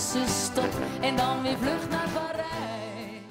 tussenstop. 0.00 0.70
En 1.00 1.16
dan 1.16 1.42
weer 1.42 1.56
vlucht 1.58 1.90
naar 1.90 2.08
Parijs. 2.14 3.22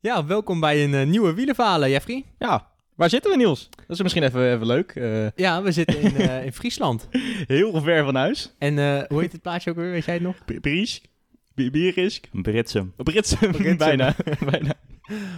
Ja, 0.00 0.26
welkom 0.26 0.60
bij 0.60 0.84
een 0.84 0.94
eh, 0.94 1.06
nieuwe 1.06 1.34
wielerverhalen, 1.34 1.90
Jeffrey. 1.90 2.24
Ja, 2.38 2.68
waar 2.94 3.08
zitten 3.08 3.30
we 3.30 3.36
Niels? 3.36 3.68
Dat 3.76 3.96
is 3.96 4.02
misschien 4.02 4.22
even, 4.22 4.52
even 4.54 4.66
leuk. 4.66 4.90
Eh, 4.94 5.30
Ja, 5.30 5.62
we 5.62 5.72
zitten 5.72 6.00
in, 6.00 6.16
eh, 6.28 6.44
in 6.44 6.52
Friesland. 6.52 7.08
heel 7.46 7.80
ver 7.82 8.04
van 8.04 8.14
huis. 8.14 8.54
En 8.58 8.78
eh, 8.78 9.02
hoe 9.08 9.20
heet 9.20 9.32
het 9.32 9.42
plaatsje 9.42 9.70
ook 9.70 9.76
weer, 9.76 9.90
weet 9.90 10.04
jij 10.04 10.14
het 10.14 10.22
nog? 10.22 10.36
Bries, 10.60 11.02
Bierisk, 11.54 12.26
Britsum. 12.32 12.92
Britsum, 12.96 13.50
Britsum. 13.52 13.76
bijna. 13.76 14.14
bijna. 14.50 14.74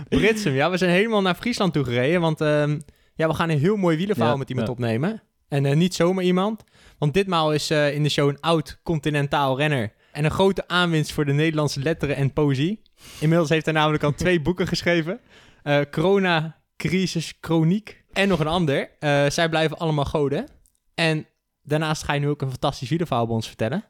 Britsum, 0.09 0.53
ja. 0.55 0.71
We 0.71 0.77
zijn 0.77 0.91
helemaal 0.91 1.23
naar 1.23 1.35
Friesland 1.35 1.73
toe 1.73 1.85
gereden, 1.85 2.21
want 2.21 2.41
ehm, 2.41 2.79
ja, 3.15 3.29
we 3.29 3.35
gaan 3.35 3.49
een 3.51 3.59
heel 3.59 3.77
mooi 3.77 3.97
wielerverhaal 3.97 4.33
Ja, 4.33 4.39
met 4.39 4.49
iemand 4.49 4.67
ja. 4.67 4.73
opnemen. 4.73 5.23
En 5.49 5.67
eh, 5.67 5.77
niet 5.77 5.95
zomaar 5.95 6.25
iemand, 6.25 6.65
want 6.99 7.15
ditmaal 7.15 7.53
is 7.53 7.71
eh, 7.71 7.95
in 7.95 8.03
de 8.03 8.09
show 8.09 8.29
een 8.29 8.41
oud 8.41 8.81
continentaal 8.83 9.59
renner 9.59 9.93
en 10.17 10.25
een 10.25 10.31
grote 10.31 10.69
aanwinst 10.69 11.13
voor 11.13 11.25
de 11.25 11.33
Nederlandse 11.33 11.81
letteren 11.81 12.17
en 12.17 12.33
poëzie. 12.33 12.83
Inmiddels 13.21 13.49
heeft 13.51 13.65
hij 13.65 13.75
namelijk 13.75 14.03
al 14.03 14.15
twee 14.15 14.41
boeken 14.41 14.67
geschreven. 14.67 15.21
Eh, 15.63 15.81
Corona, 15.91 16.57
Crisis, 16.77 17.35
Chroniek 17.41 18.05
en 18.13 18.29
nog 18.29 18.41
een 18.41 18.47
ander. 18.47 18.91
Eh, 18.99 19.27
zij 19.29 19.49
blijven 19.49 19.79
allemaal 19.79 20.05
goden. 20.05 20.47
En 20.95 21.27
daarnaast 21.63 22.03
ga 22.05 22.13
je 22.13 22.21
nu 22.21 22.29
ook 22.29 22.43
een 22.43 22.51
fantastisch 22.51 22.89
wielerverhaal 22.89 23.27
bij 23.27 23.35
ons 23.35 23.47
vertellen. 23.47 23.85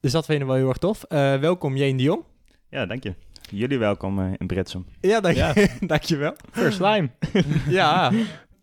Dus 0.00 0.12
dat 0.12 0.24
vinden 0.24 0.46
we 0.46 0.52
wel 0.52 0.60
heel 0.62 0.68
erg 0.68 0.78
tof. 0.78 1.02
Eh, 1.02 1.36
welkom, 1.36 1.76
Jeen 1.76 1.96
de 1.96 2.02
Jong. 2.02 2.24
Ja, 2.70 2.86
dank 2.86 3.02
je. 3.02 3.14
Jullie 3.50 3.78
welkom 3.78 4.34
in 4.38 4.46
Britsum. 4.46 4.86
Ja, 5.00 5.20
dank, 5.20 5.36
Ja. 5.36 5.54
dankjewel. 5.80 6.34
First 6.52 6.78
time. 6.78 7.10
Ja. 7.68 8.12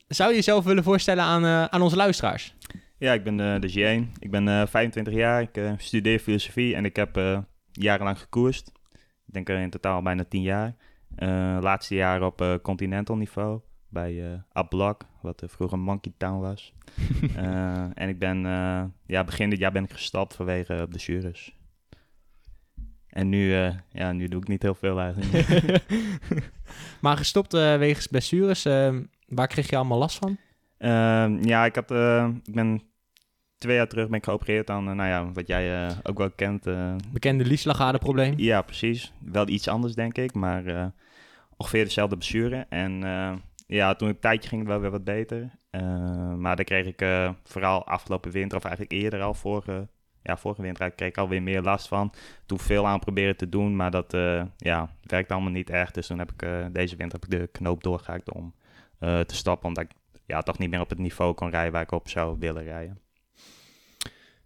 Zou 0.07 0.29
je 0.29 0.35
jezelf 0.35 0.63
willen 0.63 0.83
voorstellen 0.83 1.23
aan, 1.23 1.43
eh, 1.45 1.63
aan 1.65 1.81
onze 1.81 1.95
luisteraars? 1.95 2.55
Ja, 3.01 3.13
ik 3.13 3.23
ben 3.23 3.37
de, 3.37 3.57
de 3.59 3.67
Jane. 3.67 4.05
Ik 4.19 4.31
ben 4.31 4.47
eh 4.47 4.67
25 4.67 5.13
jaar. 5.13 5.41
Ik 5.41 5.57
eh, 5.57 5.73
studeer 5.77 6.19
filosofie 6.19 6.75
en 6.75 6.85
ik 6.85 6.95
heb 6.95 7.17
eh, 7.17 7.39
jarenlang 7.71 8.19
gekoerst. 8.19 8.71
Ik 9.27 9.33
denk 9.33 9.49
in 9.49 9.69
totaal 9.69 10.01
bijna 10.01 10.23
10 10.23 10.41
jaar. 10.41 10.75
Eh, 11.15 11.57
laatste 11.61 11.95
jaar 11.95 12.21
op 12.23 12.41
eh, 12.41 12.55
continental 12.61 13.15
niveau 13.15 13.59
bij 13.89 14.31
eh 14.31 14.39
Ablak, 14.51 15.03
wat 15.21 15.41
eh, 15.41 15.49
vroeger 15.49 15.79
Monkey 15.79 16.13
Town 16.17 16.39
was. 16.39 16.73
Eh, 17.35 17.85
en 17.93 18.09
ik 18.09 18.19
ben, 18.19 18.45
eh, 18.45 18.83
ja, 19.05 19.23
begin 19.23 19.49
dit 19.49 19.59
jaar 19.59 19.71
ben 19.71 19.83
ik 19.83 19.91
gestapt 19.91 20.35
vanwege 20.35 20.73
eh, 20.73 20.83
blessures. 20.89 21.57
En 23.07 23.29
nu, 23.29 23.53
eh, 23.55 23.75
ja, 23.91 24.11
nu 24.11 24.27
doe 24.27 24.41
ik 24.41 24.47
niet 24.47 24.61
heel 24.61 24.75
veel 24.75 24.99
eigenlijk. 24.99 25.83
Maar 27.01 27.17
gestopt 27.17 27.53
eh, 27.53 27.77
wegens 27.77 28.07
blessures, 28.07 28.65
eh, 28.65 28.95
waar 29.27 29.47
kreeg 29.47 29.69
je 29.69 29.75
allemaal 29.75 29.97
last 29.97 30.17
van? 30.17 30.37
Ehm, 30.77 31.43
ja, 31.43 31.65
ik, 31.65 31.75
had, 31.75 31.91
eh, 31.91 32.27
ik 32.43 32.53
ben 32.53 32.81
twee 33.61 33.75
jaar 33.75 33.87
terug 33.87 34.07
ben 34.07 34.17
ik 34.17 34.23
geopereerd 34.23 34.69
aan, 34.69 34.89
eh, 34.89 34.95
nou 34.95 35.09
ja, 35.09 35.31
wat 35.31 35.47
jij 35.47 35.87
eh, 35.87 35.95
ook 36.03 36.17
wel 36.17 36.31
kent. 36.31 36.67
eh, 36.67 36.95
Bekende 37.11 37.45
lieslagadeprobleem. 37.45 38.33
ja, 38.37 38.61
precies. 38.61 39.13
Wel 39.19 39.47
iets 39.47 39.67
anders, 39.67 39.93
denk 39.93 40.17
ik, 40.17 40.33
maar 40.33 40.91
ongeveer 41.57 41.83
dezelfde 41.83 42.17
blessure. 42.17 42.65
En 42.69 42.91
ja, 43.67 43.95
toen 43.95 44.07
een 44.07 44.19
tijdje 44.19 44.49
ging 44.49 44.61
het 44.61 44.69
wel 44.69 44.79
weer 44.79 44.91
wat 44.91 45.03
beter. 45.03 45.49
Maar 46.37 46.55
daar 46.55 46.65
kreeg 46.65 46.85
ik 46.85 47.31
vooral 47.43 47.85
afgelopen 47.85 48.31
winter, 48.31 48.57
of 48.57 48.63
eigenlijk 48.63 48.93
eerder 48.93 49.21
al, 49.21 49.33
vorige, 49.33 49.87
ja, 50.21 50.37
vorige 50.37 50.61
winter, 50.61 50.91
kreeg 50.91 51.09
ik 51.09 51.17
alweer 51.17 51.43
meer 51.43 51.61
last 51.61 51.87
van. 51.87 52.13
Toen 52.45 52.59
veel 52.59 52.87
aan 52.87 52.99
proberen 52.99 53.37
te 53.37 53.49
doen, 53.49 53.75
maar 53.75 53.91
dat 53.91 54.11
ja, 54.57 54.89
werkte 55.01 55.33
allemaal 55.33 55.51
niet 55.51 55.69
echt. 55.69 55.93
Dus 55.93 56.07
toen 56.07 56.19
heb 56.19 56.31
ik 56.31 56.47
deze 56.73 56.95
winter 56.95 57.19
heb 57.19 57.33
ik 57.33 57.39
de 57.39 57.47
knoop 57.47 57.83
doorgehaakt 57.83 58.31
om 58.31 58.53
te 58.99 59.35
stappen, 59.35 59.67
omdat 59.67 59.83
ik 59.83 59.91
ja, 60.25 60.41
toch 60.41 60.57
niet 60.57 60.69
meer 60.69 60.81
op 60.81 60.89
het 60.89 60.99
niveau 60.99 61.33
kon 61.33 61.49
rijden 61.49 61.71
waar 61.71 61.81
ik 61.81 61.91
op 61.91 62.09
zou 62.09 62.35
willen 62.39 62.63
rijden. 62.63 62.99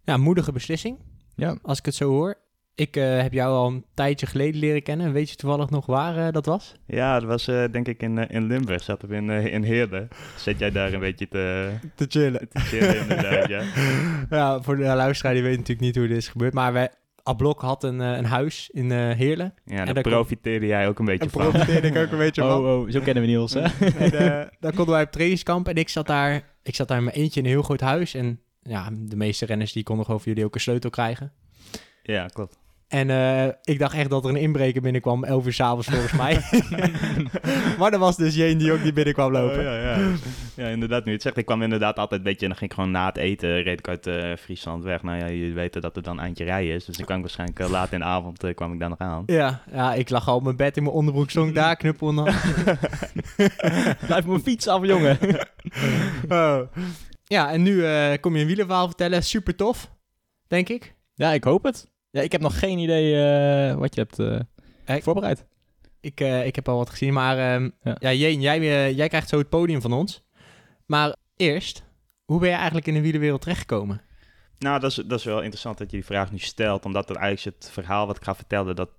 Ja, 0.06 0.16
moedige 0.16 0.52
beslissing, 0.52 0.98
Ja. 1.34 1.56
als 1.62 1.78
ik 1.78 1.84
het 1.84 1.94
zo 1.94 2.08
hoor. 2.08 2.34
Ik 2.74 2.96
eh, 2.96 3.20
heb 3.20 3.32
jou 3.32 3.54
al 3.54 3.66
een 3.66 3.84
tijdje 3.94 4.26
geleden 4.26 4.60
leren 4.60 4.82
kennen. 4.82 5.12
Weet 5.12 5.30
je 5.30 5.36
toevallig 5.36 5.70
nog 5.70 5.86
waar 5.86 6.26
eh, 6.26 6.32
dat 6.32 6.46
was? 6.46 6.74
Ja, 6.86 7.20
dat 7.20 7.28
was 7.28 7.48
eh, 7.48 7.64
denk 7.70 7.88
ik 7.88 8.02
in, 8.02 8.18
in 8.18 8.46
Limburg. 8.46 8.82
Zaten 8.82 9.08
we 9.08 9.14
in, 9.16 9.30
in 9.30 9.62
Heerden. 9.62 10.08
Zet 10.36 10.58
jij 10.58 10.70
daar 10.70 10.92
een 10.92 11.00
beetje 11.00 11.28
te, 11.28 11.70
Te 11.94 12.06
chillen. 12.08 12.48
te 12.48 12.58
chillen 12.60 12.98
inderdaad, 12.98 13.48
ja. 13.48 13.62
ja, 14.36 14.60
voor 14.62 14.76
de 14.76 14.82
luisteraar 14.82 15.34
die 15.34 15.42
weet 15.42 15.52
natuurlijk 15.56 15.80
niet 15.80 15.96
hoe 15.96 16.06
dit 16.08 16.16
is 16.16 16.28
gebeurd. 16.28 16.52
Maar 16.54 16.72
wij, 16.72 16.90
Ablok 17.22 17.60
had 17.60 17.84
een, 17.84 17.98
een 18.00 18.24
huis 18.24 18.70
in 18.72 18.90
Heerlen. 18.90 19.54
Ja, 19.64 19.84
En 19.86 19.94
daar 19.94 20.02
kon- 20.02 20.12
profiteerde 20.12 20.66
jij 20.66 20.88
ook 20.88 20.98
een 20.98 21.04
beetje 21.04 21.24
En 21.24 21.30
van. 21.30 21.50
profiteerde 21.50 21.88
ik 21.88 21.96
ook 21.96 22.10
een 22.12 22.18
beetje 22.18 22.42
van. 22.48 22.50
Oh, 22.64 22.80
oh, 22.80 22.90
zo 22.90 23.00
kennen 23.00 23.22
we 23.22 23.28
Niels, 23.28 23.54
hè? 23.54 23.60
En 24.04 24.10
daar 24.60 24.72
konden 24.74 24.94
wij 24.94 25.02
op 25.02 25.10
trainingskamp 25.12 25.68
en 25.68 25.74
ik 25.74 25.88
zat 25.88 26.06
daar, 26.06 26.42
ik 26.62 26.74
zat 26.74 26.88
daar 26.88 26.98
in 26.98 27.04
mijn 27.04 27.16
eentje 27.16 27.40
in 27.40 27.46
een 27.46 27.52
heel 27.52 27.62
groot 27.62 27.80
huis. 27.80 28.14
En 28.14 28.40
ja, 28.68 28.90
de 28.92 29.16
meeste 29.16 29.46
renners 29.46 29.72
die 29.72 29.82
konden 29.82 30.04
gewoon 30.04 30.20
van 30.20 30.32
jullie 30.32 30.46
ook 30.46 30.54
een 30.54 30.60
sleutel 30.60 30.90
krijgen. 30.90 31.32
Ja, 32.02 32.26
klopt. 32.26 32.58
En 32.88 33.10
eh, 33.10 33.46
ik 33.62 33.78
dacht 33.78 33.94
echt 33.94 34.10
dat 34.10 34.24
er 34.24 34.30
een 34.30 34.36
inbreker 34.36 34.82
binnenkwam, 34.82 35.14
om 35.14 35.24
11 35.24 35.46
uur 35.46 35.52
s'avonds 35.52 35.88
volgens 35.88 36.12
mij. 36.12 36.40
maar 37.78 37.92
er 37.92 37.98
was 37.98 38.16
dus 38.16 38.34
Jeen 38.34 38.58
die 38.58 38.72
ook 38.72 38.82
die 38.82 38.92
binnenkwam 38.92 39.32
lopen. 39.32 39.58
Oh, 39.58 39.62
ja, 39.62 39.80
ja. 39.80 40.12
ja, 40.54 40.66
inderdaad. 40.66 41.04
Nu 41.04 41.12
het 41.12 41.22
zegt, 41.22 41.36
ik 41.36 41.46
kwam 41.46 41.62
inderdaad 41.62 41.98
altijd 41.98 42.20
een 42.20 42.26
beetje... 42.26 42.40
En 42.40 42.48
dan 42.48 42.56
ging 42.58 42.70
ik 42.70 42.76
gewoon 42.76 42.92
na 42.92 43.06
het 43.06 43.16
eten, 43.16 43.62
reed 43.62 43.78
ik 43.78 43.88
uit 43.88 44.06
eh, 44.06 44.36
Friesland 44.36 44.84
weg. 44.84 45.02
Nou 45.02 45.18
ja, 45.18 45.28
jullie 45.28 45.54
weten 45.54 45.80
dat 45.80 45.94
het 45.94 46.04
dan 46.04 46.20
eindje 46.20 46.44
rijden 46.44 46.74
is. 46.74 46.84
Dus 46.84 46.98
ik 46.98 47.06
kwam 47.06 47.20
waarschijnlijk 47.20 47.60
eh, 47.60 47.70
laat 47.70 47.92
in 47.92 47.98
de 47.98 48.04
avond 48.04 48.54
kwam 48.54 48.72
ik 48.72 48.78
daar 48.78 48.88
nog 48.88 48.98
aan. 48.98 49.22
Ja, 49.26 49.62
ja, 49.72 49.94
ik 49.94 50.10
lag 50.10 50.28
al 50.28 50.36
op 50.36 50.42
mijn 50.42 50.56
bed 50.56 50.76
in 50.76 50.82
mijn 50.82 50.94
onderbroek, 50.94 51.30
ik 51.30 51.54
daar, 51.54 51.76
knuppel. 51.86 52.12
Blijf 54.06 54.26
mijn 54.26 54.42
fiets 54.42 54.68
af, 54.68 54.86
jongen. 54.86 55.18
Oh. 56.28 56.60
Ja, 57.28 57.52
en 57.52 57.62
nu 57.62 57.84
eh, 57.86 58.20
kom 58.20 58.34
je 58.34 58.40
een 58.40 58.46
wielerverhaal 58.46 58.86
vertellen. 58.86 59.22
Super 59.22 59.56
tof, 59.56 59.90
denk 60.46 60.68
ik. 60.68 60.94
ja, 61.14 61.32
ik 61.32 61.44
hoop 61.44 61.62
het. 61.64 61.90
Ja, 62.10 62.20
ik 62.22 62.32
heb 62.32 62.40
nog 62.40 62.58
geen 62.58 62.78
idee 62.78 63.14
eh, 63.14 63.74
wat 63.76 63.94
je 63.94 64.00
hebt 64.00 64.18
eh, 64.84 65.02
voorbereid. 65.02 65.44
Ik, 66.00 66.20
eh, 66.20 66.46
ik 66.46 66.54
heb 66.54 66.68
al 66.68 66.76
wat 66.76 66.90
gezien, 66.90 67.12
maar 67.12 67.38
ehm, 67.38 67.70
Ja. 67.82 67.96
ja. 67.98 68.12
Jeen, 68.12 68.40
jij, 68.40 68.92
jij 68.94 69.08
krijgt 69.08 69.28
zo 69.28 69.38
het 69.38 69.48
podium 69.48 69.80
van 69.80 69.92
ons. 69.92 70.24
Maar 70.86 71.16
eerst, 71.36 71.84
hoe 72.24 72.40
ben 72.40 72.48
je 72.48 72.54
eigenlijk 72.54 72.86
in 72.86 72.94
de 72.94 73.00
wielerwereld 73.00 73.40
terechtgekomen? 73.40 74.00
Nou, 74.58 74.80
dat 74.80 74.90
is, 74.90 74.96
dat 74.96 75.18
is 75.18 75.24
wel 75.24 75.40
interessant 75.40 75.78
dat 75.78 75.90
je 75.90 75.96
die 75.96 76.06
vraag 76.06 76.32
nu 76.32 76.38
stelt. 76.38 76.84
Omdat 76.84 77.08
het 77.08 77.16
eigenlijk 77.18 77.56
het 77.58 77.70
verhaal 77.72 78.06
wat 78.06 78.16
ik 78.16 78.22
ga 78.24 78.34
vertellen... 78.34 78.76
dat 78.76 78.90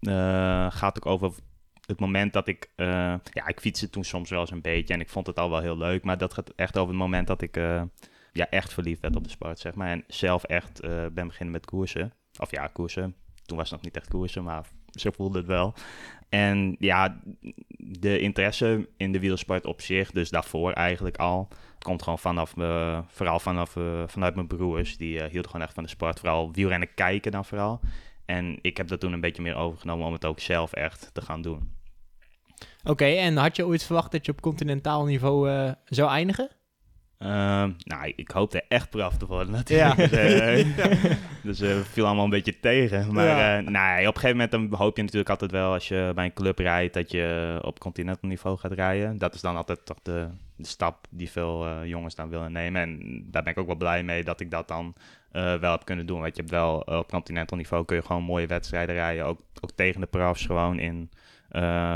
eh, 0.00 0.66
gaat 0.70 0.96
ook 0.96 1.06
over 1.06 1.32
het 1.92 2.00
moment 2.00 2.32
dat 2.32 2.46
ik... 2.48 2.70
eh, 2.76 2.86
ja, 3.32 3.46
ik 3.46 3.60
fietste 3.60 3.90
toen 3.90 4.04
soms 4.04 4.30
wel 4.30 4.40
eens 4.40 4.50
een 4.50 4.62
beetje... 4.62 4.94
en 4.94 5.00
ik 5.00 5.08
vond 5.08 5.26
het 5.26 5.38
al 5.38 5.50
wel 5.50 5.60
heel 5.60 5.76
leuk. 5.76 6.04
Maar 6.04 6.18
dat 6.18 6.34
gaat 6.34 6.52
echt 6.56 6.76
over 6.76 6.90
het 6.90 7.02
moment 7.02 7.26
dat 7.26 7.42
ik... 7.42 7.56
eh, 7.56 7.82
ja, 8.32 8.50
echt 8.50 8.72
verliefd 8.72 9.00
werd 9.00 9.16
op 9.16 9.24
de 9.24 9.30
sport, 9.30 9.58
zeg 9.58 9.74
maar. 9.74 9.88
En 9.88 10.04
zelf 10.06 10.44
echt 10.44 10.80
eh, 10.80 11.06
ben 11.12 11.26
beginnen 11.26 11.52
met 11.52 11.66
koersen. 11.66 12.12
Of 12.38 12.50
ja, 12.50 12.66
koersen. 12.66 13.14
Toen 13.44 13.56
was 13.56 13.70
het 13.70 13.76
nog 13.76 13.84
niet 13.84 13.96
echt 13.96 14.08
koersen, 14.08 14.44
maar 14.44 14.66
zo 14.90 15.10
voelde 15.10 15.38
het 15.38 15.46
wel. 15.46 15.74
En 16.28 16.76
ja, 16.78 17.20
de 17.76 18.18
interesse 18.18 18.88
in 18.96 19.12
de 19.12 19.20
wielersport 19.20 19.66
op 19.66 19.80
zich, 19.80 20.10
dus 20.10 20.30
daarvoor 20.30 20.72
eigenlijk 20.72 21.16
al, 21.16 21.48
komt 21.78 22.02
gewoon 22.02 22.18
vanaf, 22.18 22.56
me, 22.56 23.02
vooral 23.06 23.38
vanaf, 23.40 23.76
vanuit 24.06 24.34
mijn 24.34 24.46
broers. 24.46 24.96
Die 24.96 25.20
eh, 25.20 25.30
hielden 25.30 25.50
gewoon 25.50 25.66
echt 25.66 25.74
van 25.74 25.82
de 25.82 25.88
sport, 25.88 26.18
vooral 26.18 26.52
wielrennen 26.52 26.94
kijken 26.94 27.32
dan 27.32 27.44
vooral. 27.44 27.80
En 28.24 28.58
ik 28.62 28.76
heb 28.76 28.88
dat 28.88 29.00
toen 29.00 29.12
een 29.12 29.20
beetje 29.20 29.42
meer 29.42 29.56
overgenomen 29.56 30.06
om 30.06 30.12
het 30.12 30.24
ook 30.24 30.40
zelf 30.40 30.72
echt 30.72 31.10
te 31.12 31.22
gaan 31.22 31.42
doen. 31.42 31.80
Oké, 32.84 33.04
en 33.04 33.36
had 33.36 33.56
je 33.56 33.66
ooit 33.66 33.84
verwacht 33.84 34.12
dat 34.12 34.26
je 34.26 34.32
op 34.32 34.40
continentaal 34.40 35.04
niveau 35.04 35.50
eh, 35.50 35.70
zou 35.84 36.10
eindigen? 36.10 36.48
Ehm, 37.18 37.70
nou, 37.78 38.12
ik 38.16 38.30
hoopte 38.30 38.62
echt 38.68 38.90
prof 38.90 39.16
te 39.16 39.26
worden 39.26 39.52
natuurlijk. 39.64 39.96
Dus, 40.10 40.10
eh, 40.12 41.12
dus 41.42 41.60
eh, 41.60 41.76
viel 41.76 42.06
allemaal 42.06 42.24
een 42.24 42.30
beetje 42.30 42.60
tegen. 42.60 43.12
Maar 43.12 43.26
Ja. 43.26 43.60
nee, 43.60 44.08
op 44.08 44.14
een 44.14 44.20
gegeven 44.20 44.30
moment 44.30 44.50
dan 44.50 44.78
hoop 44.78 44.96
je 44.96 45.02
natuurlijk 45.02 45.30
altijd 45.30 45.50
wel 45.50 45.72
als 45.72 45.88
je 45.88 46.12
bij 46.14 46.24
een 46.24 46.32
club 46.32 46.58
rijdt 46.58 46.94
dat 46.94 47.10
je 47.10 47.58
op 47.62 47.78
continental 47.78 48.28
niveau 48.28 48.58
gaat 48.58 48.72
rijden. 48.72 49.18
Dat 49.18 49.34
is 49.34 49.40
dan 49.40 49.56
altijd 49.56 49.86
toch 49.86 49.98
de, 50.02 50.28
de 50.56 50.66
stap 50.66 51.06
die 51.10 51.30
veel 51.30 51.66
eh, 51.66 51.84
jongens 51.84 52.14
dan 52.14 52.28
willen 52.28 52.52
nemen. 52.52 52.82
En 52.82 53.24
daar 53.30 53.42
ben 53.42 53.52
ik 53.52 53.58
ook 53.58 53.66
wel 53.66 53.76
blij 53.76 54.02
mee 54.02 54.24
dat 54.24 54.40
ik 54.40 54.50
dat 54.50 54.68
dan 54.68 54.94
eh, 55.30 55.54
wel 55.54 55.72
heb 55.72 55.84
kunnen 55.84 56.06
doen. 56.06 56.20
Want 56.20 56.36
je 56.36 56.40
hebt 56.40 56.54
wel 56.54 56.78
op 56.80 57.10
continental 57.10 57.56
niveau 57.56 57.84
kun 57.84 57.96
je 57.96 58.02
gewoon 58.02 58.22
mooie 58.22 58.46
wedstrijden 58.46 58.94
rijden. 58.94 59.24
Ook, 59.26 59.40
ook 59.60 59.70
tegen 59.70 60.00
de 60.00 60.06
profs 60.06 60.46
gewoon 60.46 60.78
in 60.78 61.10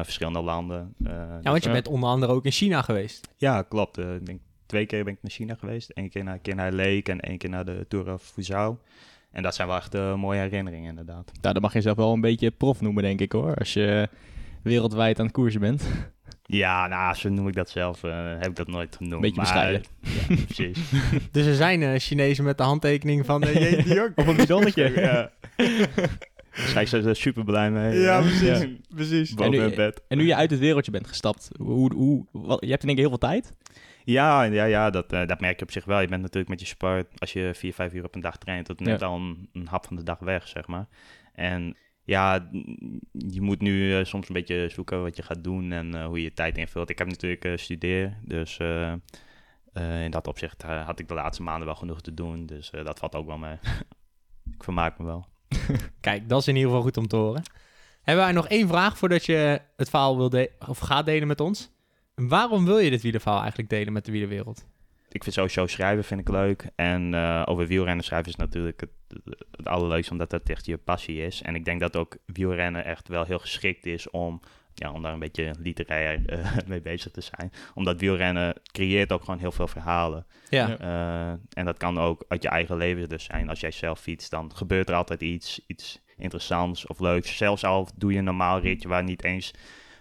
verschillende 0.05 0.41
landen. 0.43 0.95
Eh, 1.05 1.13
Ja, 1.43 1.51
want 1.51 1.65
je 1.65 1.71
bent 1.71 1.89
onder 1.89 2.09
andere 2.09 2.33
ook 2.33 2.45
in 2.45 2.51
China 2.51 2.83
geweest. 2.83 3.29
ja, 3.37 3.63
klopt. 3.63 3.99
Eh, 3.99 4.15
ik 4.15 4.27
denk 4.27 4.41
twee 4.67 4.87
keer 4.87 5.05
ben 5.05 5.13
ik 5.13 5.19
naar 5.23 5.31
China 5.33 5.55
geweest. 5.55 5.91
Eén 5.95 6.11
keer 6.11 6.25
naar, 6.25 6.35
een 6.35 6.41
keer 6.41 6.55
naar 6.55 6.73
Lake 6.73 7.03
en 7.11 7.21
één 7.21 7.39
keer 7.39 7.51
naar 7.51 7.65
de 7.65 7.85
Tour 7.89 8.13
of 8.13 8.23
Fuzhou. 8.23 8.77
En 9.33 9.43
dat 9.43 9.55
zijn 9.55 9.69
wel 9.69 9.77
echt 9.77 9.95
eh, 9.95 10.15
mooie 10.15 10.41
herinneringen 10.41 10.89
inderdaad. 10.89 11.33
Nou, 11.41 11.53
dan 11.55 11.63
mag 11.63 11.73
je 11.73 11.81
zelf 11.81 11.97
wel 11.97 12.13
een 12.13 12.21
beetje 12.21 12.51
prof 12.51 12.81
noemen, 12.81 13.03
denk 13.03 13.21
ik 13.21 13.33
hoor. 13.33 13.55
Als 13.55 13.73
je 13.73 14.09
wereldwijd 14.63 15.19
aan 15.19 15.25
het 15.25 15.35
koersen 15.35 15.61
bent. 15.61 15.87
Ja, 16.49 16.87
nou, 16.87 17.15
zo 17.15 17.29
noem 17.29 17.49
ik 17.49 17.55
dat 17.55 17.71
zelf. 17.71 18.03
eh, 18.05 18.29
heb 18.39 18.47
ik 18.47 18.57
dat 18.57 18.67
nooit 18.67 18.97
genoemd. 18.97 19.21
Beetje 19.21 19.37
maar, 19.37 19.45
bescheiden. 19.45 19.83
Ja, 20.29 20.37
precies. 20.45 20.91
Dus 21.31 21.47
er 21.47 21.55
zijn 21.55 21.83
eh, 21.83 21.99
Chinezen 21.99 22.45
met 22.45 22.59
de 22.59 22.63
handtekening 22.65 23.27
van 23.27 23.45
uh, 23.45 23.55
J. 23.55 23.83
de 23.83 23.95
Jong. 23.95 24.13
Of 24.17 24.27
een 24.27 24.37
bidonnetje. 24.37 25.01
ja. 25.01 25.31
Schijnt 26.57 26.89
ze 26.89 26.99
er 27.03 27.17
super 27.17 27.45
blij 27.45 27.71
mee. 27.71 27.99
Ja, 28.01 28.21
precies. 28.21 28.67
precies. 28.89 29.35
En 29.35 29.51
nu- 29.51 29.75
bed. 29.75 30.03
En 30.09 30.19
nu 30.19 30.27
je 30.27 30.35
uit 30.35 30.51
het 30.51 30.61
wereldje 30.61 30.91
bent 30.91 31.07
gestapt, 31.07 31.51
hoe, 31.59 31.95
hoe, 31.95 32.27
wat, 32.33 32.61
je 32.61 32.71
hebt 32.71 32.83
in 32.83 32.89
één 32.89 32.97
keer 32.97 33.09
heel 33.09 33.19
veel 33.19 33.29
tijd. 33.29 33.57
Ja, 34.05 34.43
ja, 34.43 34.65
ja 34.65 34.91
dat, 34.91 35.13
eh, 35.13 35.27
dat 35.27 35.41
merk 35.41 35.59
je 35.59 35.65
op 35.65 35.71
zich 35.71 35.85
wel. 35.85 36.01
Je 36.01 36.09
bent 36.09 36.23
natuurlijk 36.23 36.49
met 36.49 36.61
je 36.61 36.67
sport, 36.67 37.21
als 37.21 37.33
je 37.33 37.51
vier, 37.55 37.73
vijf 37.75 37.93
uur 37.93 38.05
op 38.05 38.15
een 38.15 38.21
dag 38.21 38.39
traint, 38.39 38.67
dat 38.67 38.81
neemt 38.81 39.01
Ja. 39.01 39.07
al 39.07 39.17
een, 39.17 39.49
een 39.53 39.67
hap 39.67 39.87
van 39.87 39.97
de 39.97 40.03
dag 40.03 40.19
weg, 40.19 40.49
zeg 40.49 40.67
maar. 40.67 40.87
En 41.33 41.77
ja, 42.05 42.49
je 43.13 43.41
moet 43.41 43.61
nu 43.61 43.95
eh, 43.99 44.05
soms 44.05 44.29
een 44.29 44.35
beetje 44.35 44.69
zoeken 44.69 45.03
wat 45.03 45.17
je 45.17 45.23
gaat 45.23 45.45
doen 45.45 45.73
en 45.73 45.95
eh, 45.95 46.07
hoe 46.07 46.17
je 46.19 46.25
je 46.25 46.33
tijd 46.33 46.59
invult. 46.59 46.91
Ik 46.91 46.99
heb 46.99 47.09
natuurlijk 47.09 47.45
eh 47.45 47.57
studeer, 47.57 48.19
dus 48.25 48.57
eh, 48.59 48.93
eh, 49.73 50.05
in 50.05 50.11
dat 50.11 50.27
opzicht 50.27 50.63
had 50.63 50.99
ik 50.99 51.09
de 51.09 51.15
laatste 51.15 51.43
maanden 51.43 51.67
wel 51.67 51.75
genoeg 51.77 52.01
te 52.01 52.15
doen. 52.15 52.47
Dus 52.47 52.71
eh, 52.71 52.85
dat 52.85 52.99
valt 52.99 53.15
ook 53.15 53.27
wel 53.27 53.39
mee. 53.39 53.57
ik 54.57 54.65
vermaak 54.65 54.99
me 54.99 55.05
wel. 55.05 55.27
Kijk, 56.01 56.29
dat 56.29 56.41
is 56.41 56.49
in 56.49 56.55
ieder 56.57 56.71
geval 56.71 56.85
goed 56.85 56.97
om 56.97 57.09
te 57.09 57.17
horen. 57.17 57.43
Hebben 58.03 58.25
wij 58.25 58.33
nog 58.35 58.49
één 58.49 58.69
vraag 58.69 58.99
voordat 58.99 59.27
je 59.27 59.61
het 59.77 59.91
verhaal 59.91 60.17
wil 60.17 60.47
of 60.69 60.79
gaat 60.79 61.07
delen 61.07 61.29
met 61.29 61.41
ons? 61.41 61.71
Waarom 62.15 62.65
wil 62.65 62.79
je 62.79 62.91
dit 62.91 63.03
wielerverhaal 63.03 63.41
eigenlijk 63.41 63.71
delen 63.71 63.93
met 63.93 64.05
de 64.05 64.13
wielerwereld? 64.13 64.65
Ik 65.09 65.23
vind 65.23 65.35
sowieso 65.35 65.67
schrijven 65.67 66.05
vind 66.05 66.21
ik 66.21 66.29
leuk. 66.29 66.69
En 66.75 67.15
eh, 67.15 67.43
over 67.45 67.67
wielrennen 67.67 68.05
schrijven 68.05 68.29
is 68.29 68.37
natuurlijk 68.37 68.81
het, 68.81 68.91
het 69.51 69.69
allerleukste, 69.69 70.13
omdat 70.13 70.31
dat 70.31 70.49
echt 70.49 70.67
je 70.67 70.77
passie 70.77 71.23
is. 71.23 71.43
En 71.43 71.55
ik 71.55 71.65
denk 71.65 71.81
dat 71.81 71.97
ook 71.97 72.17
wielrennen 72.27 72.85
echt 72.85 73.09
wel 73.09 73.25
heel 73.25 73.39
geschikt 73.39 73.87
is 73.87 74.11
om, 74.11 74.41
ja, 74.75 74.93
om 74.93 75.03
daar 75.03 75.13
een 75.13 75.19
beetje 75.19 75.55
literair 75.59 76.27
eh, 76.27 76.57
mee 76.67 76.81
bezig 76.81 77.13
te 77.13 77.21
zijn. 77.21 77.53
Omdat 77.75 78.01
wielrennen 78.01 78.55
creëert 78.73 79.13
ook 79.13 79.25
gewoon 79.25 79.41
heel 79.41 79.53
veel 79.53 79.69
verhalen. 79.69 80.27
Ja, 80.49 80.69
Ja. 80.69 80.79
Eh, 80.79 81.39
en 81.53 81.65
dat 81.65 81.77
kan 81.77 81.99
ook 81.99 82.25
uit 82.29 82.43
je 82.43 82.49
eigen 82.49 82.77
leven 82.77 83.09
dus 83.09 83.25
zijn. 83.25 83.49
Als 83.49 83.61
jij 83.61 83.71
zelf 83.71 84.01
fietst, 84.01 84.31
dan 84.31 84.51
gebeurt 84.55 84.89
er 84.89 84.95
altijd 84.95 85.21
iets, 85.21 85.61
iets 85.67 86.01
interessants 86.17 86.87
of 86.87 87.01
leuks. 87.01 87.37
Zelfs 87.37 87.65
al 87.65 87.89
doe 87.95 88.13
je 88.13 88.19
een 88.19 88.25
normaal 88.25 88.61
ritje 88.61 88.89
waar 88.89 89.05
niet 89.05 89.25
eens 89.25 89.53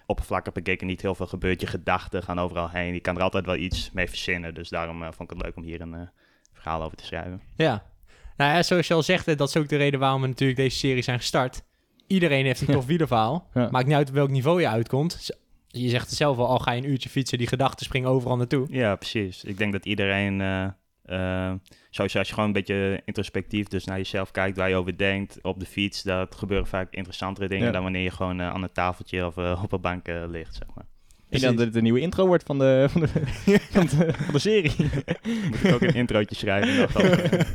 oppervlakkig 0.06 0.54
bekeken 0.54 0.88
niet 0.88 1.02
heel 1.02 1.16
veel 1.16 1.28
gebeurt. 1.28 1.62
Je 1.62 1.68
gedachten 1.68 2.24
gaan 2.24 2.40
overal 2.40 2.70
heen. 2.70 2.94
Je 2.94 3.00
kan 3.00 3.16
er 3.16 3.22
altijd 3.22 3.46
wel 3.46 3.56
iets 3.56 3.92
mee 3.94 4.10
verzinnen. 4.10 4.54
Dus 4.54 4.70
daarom 4.70 5.04
eh, 5.04 5.08
vond 5.12 5.32
ik 5.32 5.38
het 5.38 5.46
leuk 5.46 5.56
om 5.56 5.64
hier 5.64 5.82
een 5.82 5.94
eh, 5.94 6.08
verhaal 6.54 6.84
over 6.84 6.98
te 6.98 7.06
schrijven. 7.06 7.42
ja. 7.56 7.94
Nou 8.38 8.52
ja, 8.52 8.64
zoals 8.64 8.88
je 8.88 8.94
al 8.94 9.04
zegt, 9.04 9.38
dat 9.38 9.50
is 9.50 9.58
ook 9.58 9.70
de 9.70 9.76
reden 9.76 10.00
waarom 10.00 10.22
we 10.22 10.28
natuurlijk 10.28 10.60
deze 10.60 10.78
serie 10.78 11.02
zijn 11.02 11.20
gestart. 11.20 11.64
Iedereen 12.08 12.46
heeft 12.46 12.62
een 12.62 12.74
tof 12.76 12.86
wielerverhaal. 12.86 13.50
Ja. 13.54 13.70
Maakt 13.72 13.86
niet 13.86 13.96
uit 13.96 14.10
op 14.10 14.16
welk 14.16 14.30
niveau 14.30 14.62
je 14.62 14.68
uitkomt. 14.68 15.30
Je 15.68 15.90
zegt 15.90 16.10
het 16.10 16.18
zelf 16.18 16.38
al, 16.38 16.48
al 16.48 16.60
ga 16.60 16.72
je 16.72 16.82
een 16.82 16.90
uurtje 16.90 17.10
fietsen, 17.10 17.38
die 17.38 17.48
gedachten 17.48 17.86
springen 17.86 18.10
overal 18.10 18.38
naartoe. 18.38 18.68
Ja, 18.70 18.96
precies. 18.96 19.44
Ik 19.44 19.58
denk 19.58 19.72
dat 19.72 19.86
iedereen, 19.86 20.42
eh 20.42 20.68
eh, 21.06 21.52
sowieso 21.90 22.18
als 22.20 22.28
je 22.28 22.34
gewoon 22.34 22.50
een 22.50 22.54
beetje 22.56 23.02
introspectief 23.06 23.68
dus 23.68 23.86
naar 23.86 23.98
jezelf 23.98 24.32
kijkt, 24.32 24.58
waar 24.58 24.70
je 24.70 24.76
over 24.76 24.98
denkt 24.98 25.40
op 25.42 25.60
de 25.60 25.66
fiets, 25.66 26.04
dat 26.04 26.36
gebeuren 26.36 26.68
vaak 26.68 26.94
interessantere 26.94 27.48
dingen 27.48 27.66
Ja. 27.66 27.72
dan 27.72 27.84
wanneer 27.84 28.02
je 28.04 28.12
gewoon 28.12 28.40
eh, 28.40 28.50
aan 28.50 28.64
een 28.64 28.72
tafeltje 28.72 29.26
of 29.26 29.38
eh, 29.38 29.60
op 29.64 29.72
een 29.72 29.82
bank 29.82 30.08
eh, 30.08 30.24
ligt, 30.28 30.56
zeg 30.56 30.68
maar. 30.76 30.86
Ik 31.30 31.42
denk 31.42 31.58
dat 31.58 31.66
het 31.68 31.76
een 31.76 31.84
nieuwe 31.84 32.00
intro 32.00 32.28
wordt 32.28 32.44
van 32.44 32.58
de, 32.60 32.86
van 32.90 33.02
de, 33.02 33.08
van 33.72 33.86
de, 33.86 34.14
van 34.14 34.34
de 34.34 34.40
serie. 34.40 34.72
Moet 35.50 35.64
ik 35.64 35.74
ook 35.74 35.82
een 35.82 35.94
introotje 35.94 36.36
schrijven? 36.36 36.88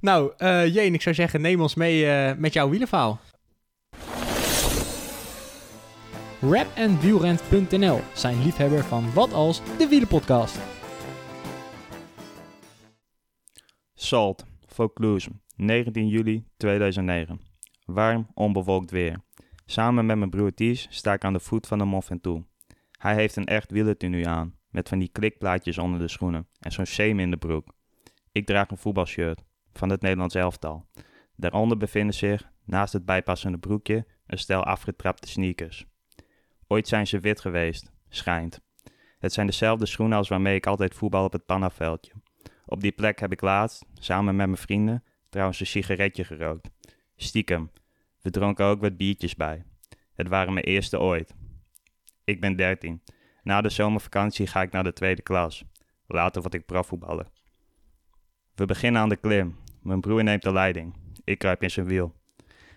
Nou, 0.00 0.32
eh 0.36 0.74
Jeen, 0.74 0.94
ik 0.94 1.02
zou 1.02 1.14
zeggen, 1.14 1.40
neem 1.40 1.60
ons 1.60 1.74
mee 1.74 2.06
eh, 2.06 2.36
met 2.36 2.52
jouw 2.52 2.68
wielerverhaal. 2.68 3.20
Rapandwielrent.nl 6.40 8.00
zijn 8.14 8.42
liefhebber 8.42 8.84
van 8.84 9.04
Wat 9.14 9.32
Als, 9.32 9.60
de 9.78 9.86
wielerpodcast. 9.88 10.58
Salt, 14.10 14.44
Vaucluse, 14.66 15.30
19 15.56 16.08
juli 16.08 16.44
2009. 16.56 17.40
Warm, 17.84 18.26
onbewolkt 18.34 18.90
weer. 18.90 19.20
Samen 19.66 20.06
met 20.06 20.16
mijn 20.16 20.30
broer 20.30 20.54
Ties 20.54 20.86
sta 20.90 21.12
ik 21.12 21.24
aan 21.24 21.32
de 21.32 21.40
voet 21.40 21.66
van 21.66 21.78
de 21.78 21.84
Mont 21.84 22.04
Ventoux. 22.04 22.46
Hij 22.98 23.14
heeft 23.14 23.36
een 23.36 23.46
echt 23.46 23.70
wielertenu 23.70 24.24
aan, 24.24 24.54
met 24.68 24.88
van 24.88 24.98
die 24.98 25.08
klikplaatjes 25.08 25.78
onder 25.78 26.00
de 26.00 26.08
schoenen 26.08 26.48
en 26.60 26.72
zo'n 26.72 26.86
seam 26.86 27.18
in 27.18 27.30
de 27.30 27.36
broek. 27.36 27.74
Ik 28.32 28.46
draag 28.46 28.70
een 28.70 28.76
voetbalshirt 28.76 29.44
van 29.72 29.90
het 29.90 30.00
Nederlands 30.00 30.34
elftal. 30.34 30.86
Daaronder 31.36 31.76
bevinden 31.76 32.14
zich, 32.14 32.50
naast 32.64 32.92
het 32.92 33.04
bijpassende 33.04 33.58
broekje, 33.58 34.06
een 34.26 34.38
stel 34.38 34.64
afgetrapte 34.64 35.28
sneakers. 35.28 35.86
Ooit 36.66 36.88
zijn 36.88 37.06
ze 37.06 37.20
wit 37.20 37.40
geweest, 37.40 37.92
schijnt. 38.08 38.60
Het 39.18 39.32
zijn 39.32 39.46
dezelfde 39.46 39.86
schoenen 39.86 40.18
als 40.18 40.28
waarmee 40.28 40.56
ik 40.56 40.66
altijd 40.66 40.94
voetbal 40.94 41.24
op 41.24 41.32
het 41.32 41.46
pannaveldje. 41.46 42.12
Op 42.70 42.80
die 42.80 42.92
plek 42.92 43.20
heb 43.20 43.32
ik 43.32 43.40
laatst, 43.40 43.84
samen 43.94 44.36
met 44.36 44.46
mijn 44.46 44.58
vrienden, 44.58 45.04
trouwens 45.28 45.60
een 45.60 45.66
sigaretje 45.66 46.24
gerookt. 46.24 46.70
Stiekem. 47.16 47.70
We 48.20 48.30
dronken 48.30 48.64
ook 48.64 48.80
wat 48.80 48.96
biertjes 48.96 49.34
bij. 49.34 49.64
Het 50.14 50.28
waren 50.28 50.52
mijn 50.52 50.64
eerste 50.64 51.00
ooit. 51.00 51.34
Ik 52.24 52.40
ben 52.40 52.56
13. 52.56 53.02
Na 53.42 53.60
de 53.60 53.68
zomervakantie 53.68 54.46
ga 54.46 54.62
ik 54.62 54.72
naar 54.72 54.84
de 54.84 54.92
tweede 54.92 55.22
klas. 55.22 55.64
Later 56.06 56.42
word 56.42 56.54
ik 56.54 56.66
profvoetballer. 56.66 57.26
We 58.54 58.64
beginnen 58.64 59.00
aan 59.00 59.08
de 59.08 59.16
klim. 59.16 59.56
Mijn 59.82 60.00
broer 60.00 60.24
neemt 60.24 60.42
de 60.42 60.52
leiding. 60.52 60.94
Ik 61.24 61.38
kruip 61.38 61.62
in 61.62 61.70
zijn 61.70 61.86
wiel. 61.86 62.14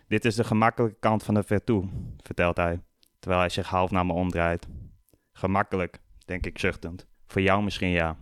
Dit 0.08 0.26
is 0.26 0.36
de 0.36 0.44
gemakkelijke 0.44 1.00
kant 1.00 1.24
van 1.24 1.34
de 1.34 1.44
Vertoe, 1.44 1.90
vertelt 2.18 2.58
hij, 2.58 2.80
terwijl 3.20 3.42
hij 3.42 3.50
zich 3.50 3.68
half 3.68 3.92
naar 3.92 4.06
me 4.06 4.14
omdraait. 4.14 4.68
Gemakkelijk, 5.32 6.00
denk 6.26 6.46
ik 6.46 6.60
zuchtend. 6.60 7.08
Voor 7.26 7.42
jou 7.42 7.64
misschien 7.64 7.90
ja. 7.90 8.18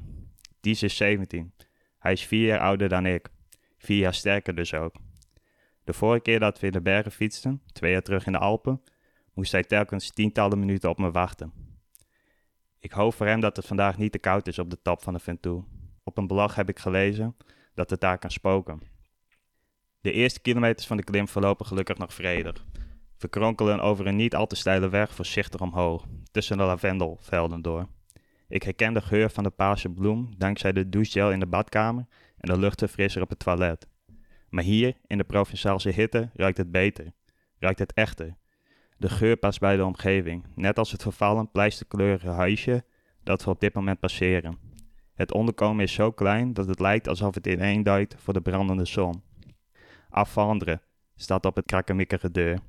Dies 0.62 0.84
is 0.84 0.96
17. 0.96 1.54
Hij 2.00 2.12
is 2.12 2.26
vier 2.26 2.48
jaar 2.48 2.60
ouder 2.60 2.90
dan 2.90 3.06
ik. 3.06 3.30
Vier 3.78 3.98
jaar 3.98 4.14
sterker 4.14 4.56
dus 4.56 4.74
ook. 4.74 4.96
De 5.84 5.94
vorige 5.94 6.22
keer 6.22 6.40
dat 6.40 6.60
we 6.60 6.66
in 6.66 6.72
de 6.72 6.82
bergen 6.82 7.12
fietsten, 7.12 7.62
twee 7.72 7.92
jaar 7.92 8.02
terug 8.02 8.26
in 8.26 8.32
de 8.32 8.38
Alpen, 8.38 8.82
moest 9.34 9.52
hij 9.52 9.64
telkens 9.64 10.10
tientallen 10.10 10.60
minuten 10.60 10.90
op 10.90 10.98
me 10.98 11.12
wachten. 11.12 11.54
Ik 12.80 12.92
hoop 12.92 13.14
voor 13.14 13.26
hem 13.26 13.40
dat 13.40 13.56
het 13.56 13.66
vandaag 13.66 13.98
niet 13.98 14.12
te 14.12 14.20
koud 14.20 14.48
is 14.48 14.60
op 14.60 14.70
de 14.70 14.82
top 14.82 15.04
van 15.04 15.14
de 15.14 15.20
Ventoux. 15.20 15.68
Op 16.04 16.18
een 16.18 16.28
blog 16.28 16.56
heb 16.56 16.70
ik 16.70 16.80
gelezen 16.80 17.36
dat 17.74 17.90
het 17.90 18.02
daar 18.02 18.18
kan 18.18 18.32
spoken. 18.32 18.82
De 20.02 20.12
eerste 20.12 20.42
kilometers 20.42 20.88
van 20.88 20.98
de 20.98 21.04
klim 21.04 21.28
verlopen 21.28 21.66
gelukkig 21.66 21.98
nog 21.98 22.14
vredig. 22.14 22.66
We 23.18 23.28
kronkelen 23.28 23.80
over 23.80 24.08
een 24.08 24.16
niet 24.16 24.36
al 24.36 24.48
te 24.48 24.56
steile 24.56 24.90
weg 24.90 25.16
voorzichtig 25.16 25.62
omhoog, 25.62 26.06
tussen 26.32 26.58
de 26.58 26.64
lavendelvelden 26.64 27.62
door. 27.62 27.88
Ik 28.52 28.64
herken 28.64 28.94
de 28.94 29.02
geur 29.02 29.30
van 29.30 29.44
de 29.44 29.50
paarse 29.50 29.90
bloem 29.90 30.30
dankzij 30.38 30.72
de 30.72 30.90
douchegel 30.90 31.32
in 31.32 31.40
de 31.40 31.46
badkamer 31.46 32.06
en 32.38 32.54
de 32.54 32.60
luchtverfrisser 32.60 33.22
op 33.22 33.30
het 33.30 33.40
toilet. 33.40 33.88
Maar 34.50 34.64
hier, 34.64 34.96
in 35.08 35.18
de 35.18 35.24
Provençaalse 35.24 35.90
hitte, 35.90 36.30
ruikt 36.34 36.58
het 36.58 36.72
beter. 36.72 37.12
Ruikt 37.60 37.80
het 37.80 37.94
echter. 37.94 38.36
De 38.98 39.10
geur 39.10 39.38
past 39.38 39.60
bij 39.60 39.76
de 39.76 39.86
omgeving, 39.86 40.46
net 40.56 40.78
als 40.78 40.92
het 40.92 41.02
vervallen 41.02 41.52
pleisterkleurige 41.52 42.30
huisje 42.30 42.84
dat 43.24 43.44
we 43.44 43.50
op 43.50 43.60
dit 43.60 43.74
moment 43.74 44.00
passeren. 44.00 44.58
Het 45.14 45.34
onderkomen 45.34 45.84
is 45.84 45.94
zo 45.94 46.12
klein 46.12 46.54
dat 46.54 46.68
het 46.68 46.80
lijkt 46.80 47.08
alsof 47.08 47.36
het 47.36 47.48
ineenduikt 47.48 48.16
voor 48.18 48.34
de 48.34 48.42
brandende 48.42 48.86
zon. 48.86 49.24
Afvanderen 50.10 50.82
staat 51.16 51.46
op 51.46 51.56
het 51.56 51.66
krakkemikkige 51.66 52.32
deur. 52.32 52.60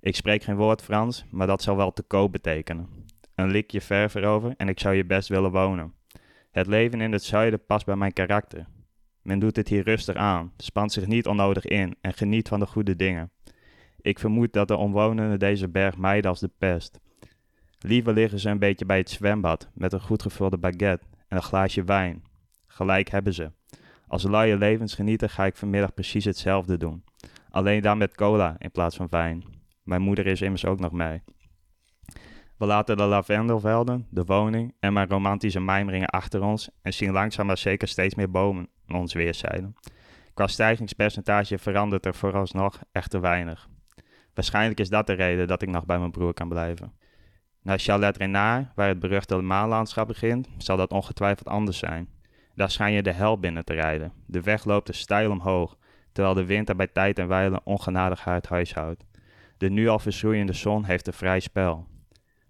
Ik 0.00 0.16
spreek 0.16 0.42
geen 0.42 0.56
woord 0.56 0.82
Frans, 0.82 1.24
maar 1.30 1.46
dat 1.46 1.62
zou 1.62 1.76
wel 1.76 1.92
te 1.92 2.02
koop 2.02 2.32
betekenen. 2.32 3.05
Een 3.36 3.50
likje 3.50 3.80
verf 3.80 4.14
erover 4.14 4.54
en 4.56 4.68
ik 4.68 4.80
zou 4.80 4.94
je 4.94 5.04
best 5.04 5.28
willen 5.28 5.50
wonen. 5.50 5.94
Het 6.50 6.66
leven 6.66 7.00
in 7.00 7.12
het 7.12 7.22
zuiden 7.22 7.64
past 7.66 7.86
bij 7.86 7.96
mijn 7.96 8.12
karakter. 8.12 8.66
Men 9.22 9.38
doet 9.38 9.56
het 9.56 9.68
hier 9.68 9.84
rustig 9.84 10.14
aan, 10.14 10.52
spant 10.56 10.92
zich 10.92 11.06
niet 11.06 11.26
onnodig 11.26 11.64
in 11.64 11.96
en 12.00 12.12
geniet 12.12 12.48
van 12.48 12.60
de 12.60 12.66
goede 12.66 12.96
dingen. 12.96 13.30
Ik 14.00 14.18
vermoed 14.18 14.52
dat 14.52 14.68
de 14.68 14.76
omwonenden 14.76 15.38
deze 15.38 15.68
berg 15.68 15.96
mijden 15.96 16.30
als 16.30 16.40
de 16.40 16.50
pest. 16.58 17.00
Liever 17.78 18.12
liggen 18.12 18.38
ze 18.38 18.50
een 18.50 18.58
beetje 18.58 18.86
bij 18.86 18.98
het 18.98 19.10
zwembad 19.10 19.70
met 19.74 19.92
een 19.92 20.00
goed 20.00 20.22
gevulde 20.22 20.58
baguette 20.58 21.06
en 21.28 21.36
een 21.36 21.42
glaasje 21.42 21.84
wijn. 21.84 22.24
Gelijk 22.66 23.08
hebben 23.10 23.34
ze. 23.34 23.52
Als 24.06 24.22
luie 24.22 24.56
levensgenieter 24.56 25.30
ga 25.30 25.46
ik 25.46 25.56
vanmiddag 25.56 25.94
precies 25.94 26.24
hetzelfde 26.24 26.76
doen. 26.76 27.04
Alleen 27.50 27.82
dan 27.82 27.98
met 27.98 28.14
cola 28.14 28.56
in 28.58 28.70
plaats 28.70 28.96
van 28.96 29.06
wijn. 29.10 29.44
Mijn 29.82 30.02
moeder 30.02 30.26
is 30.26 30.42
immers 30.42 30.64
ook 30.64 30.80
nog 30.80 30.92
mee. 30.92 31.22
We 32.58 32.66
laten 32.66 32.96
de 32.96 33.02
lavendelvelden, 33.02 34.06
de 34.10 34.24
woning 34.24 34.74
en 34.80 34.92
mijn 34.92 35.08
romantische 35.08 35.60
mijmeringen 35.60 36.08
achter 36.08 36.42
ons 36.42 36.70
en 36.82 36.92
zien 36.92 37.12
langzaam 37.12 37.46
maar 37.46 37.58
zeker 37.58 37.88
steeds 37.88 38.14
meer 38.14 38.30
bomen 38.30 38.68
aan 38.86 38.96
ons 38.96 39.12
weerszijden. 39.12 39.74
Qua 40.34 40.46
stijgingspercentage 40.46 41.58
verandert 41.58 42.06
er 42.06 42.14
vooralsnog 42.14 42.80
echter 42.92 43.20
weinig. 43.20 43.68
Waarschijnlijk 44.34 44.80
is 44.80 44.88
dat 44.88 45.06
de 45.06 45.12
reden 45.12 45.46
dat 45.46 45.62
ik 45.62 45.68
nog 45.68 45.84
bij 45.84 45.98
mijn 45.98 46.10
broer 46.10 46.34
kan 46.34 46.48
blijven. 46.48 46.92
Naar 47.62 47.78
Chalet 47.78 48.16
Renard, 48.16 48.66
waar 48.74 48.88
het 48.88 48.98
beruchte 48.98 49.36
maanlandschap 49.36 50.06
begint, 50.06 50.48
zal 50.58 50.76
dat 50.76 50.90
ongetwijfeld 50.90 51.48
anders 51.48 51.78
zijn. 51.78 52.08
Daar 52.54 52.70
schijn 52.70 52.92
je 52.92 53.02
de 53.02 53.12
hel 53.12 53.38
binnen 53.38 53.64
te 53.64 53.74
rijden. 53.74 54.12
De 54.26 54.40
weg 54.40 54.64
loopt 54.64 54.88
er 54.88 54.94
steil 54.94 55.30
omhoog, 55.30 55.76
terwijl 56.12 56.34
de 56.34 56.44
wind 56.44 56.68
er 56.68 56.76
bij 56.76 56.86
tijd 56.86 57.18
en 57.18 57.28
wijle 57.28 57.60
ongenadig 57.64 58.24
het 58.24 58.48
huis 58.48 58.74
houdt. 58.74 59.04
De 59.56 59.70
nu 59.70 59.88
al 59.88 59.98
verschroeiende 59.98 60.52
zon 60.52 60.84
heeft 60.84 61.06
een 61.06 61.12
vrij 61.12 61.40
spel. 61.40 61.86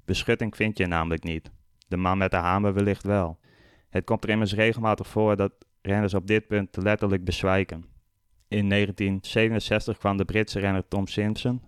Beschutting 0.06 0.56
vind 0.56 0.78
je 0.78 0.86
namelijk 0.86 1.22
niet. 1.22 1.50
De 1.88 1.96
man 1.96 2.18
met 2.18 2.30
de 2.30 2.36
hamer 2.36 2.74
wellicht 2.74 3.02
wel. 3.02 3.38
Het 3.88 4.04
komt 4.04 4.24
er 4.24 4.30
immers 4.30 4.54
regelmatig 4.54 5.06
voor 5.06 5.36
dat 5.36 5.52
renners 5.82 6.14
op 6.14 6.26
dit 6.26 6.46
punt 6.46 6.76
letterlijk 6.76 7.24
bezwijken. 7.24 7.84
In 8.48 8.68
1967 8.68 9.98
kwam 9.98 10.16
de 10.16 10.24
Britse 10.24 10.60
renner 10.60 10.88
Tom 10.88 11.06
Simpson, 11.06 11.62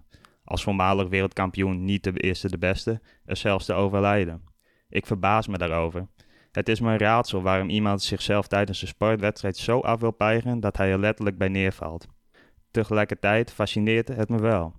als 0.44 0.62
voormalig 0.62 1.08
wereldkampioen 1.08 1.84
niet 1.84 2.04
de 2.04 2.12
eerste 2.12 2.48
de 2.48 2.58
beste, 2.58 3.00
er 3.24 3.36
zelfs 3.36 3.64
te 3.64 3.72
overlijden. 3.72 4.42
Ik 4.88 5.06
verbaas 5.06 5.46
me 5.46 5.58
daarover. 5.58 6.08
Het 6.52 6.68
is 6.68 6.80
me 6.80 6.92
een 6.92 6.98
raadsel 6.98 7.42
waarom 7.42 7.68
iemand 7.68 8.02
zichzelf 8.02 8.46
tijdens 8.46 8.82
een 8.82 8.88
sportwedstrijd 8.88 9.56
zo 9.56 9.80
af 9.80 10.00
wil 10.00 10.10
peigen 10.10 10.60
dat 10.60 10.76
hij 10.76 10.90
er 10.90 10.98
letterlijk 10.98 11.38
bij 11.38 11.48
neervalt. 11.48 12.06
Tegelijkertijd 12.70 13.52
fascineert 13.52 14.08
het 14.08 14.28
me 14.28 14.40
wel. 14.40 14.74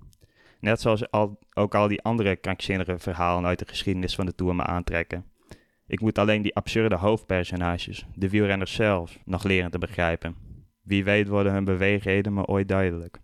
Net 0.59 0.81
zoals 0.81 1.11
al, 1.11 1.39
ook 1.53 1.75
al 1.75 1.87
die 1.87 2.01
andere 2.01 2.35
krankzinnige 2.35 2.99
verhalen 2.99 3.45
uit 3.45 3.59
de 3.59 3.67
geschiedenis 3.67 4.15
van 4.15 4.25
de 4.25 4.35
Tour 4.35 4.55
me 4.55 4.63
aantrekken. 4.63 5.25
Ik 5.87 6.01
moet 6.01 6.17
alleen 6.17 6.41
die 6.41 6.55
absurde 6.55 6.95
hoofdpersonages, 6.95 8.05
de 8.15 8.29
wielrenners 8.29 8.73
zelf, 8.73 9.19
nog 9.25 9.43
leren 9.43 9.71
te 9.71 9.77
begrijpen. 9.77 10.35
Wie 10.81 11.03
weet 11.03 11.27
worden 11.27 11.53
hun 11.53 11.65
beweegheden 11.65 12.33
me 12.33 12.45
ooit 12.45 12.67
duidelijk. 12.67 13.19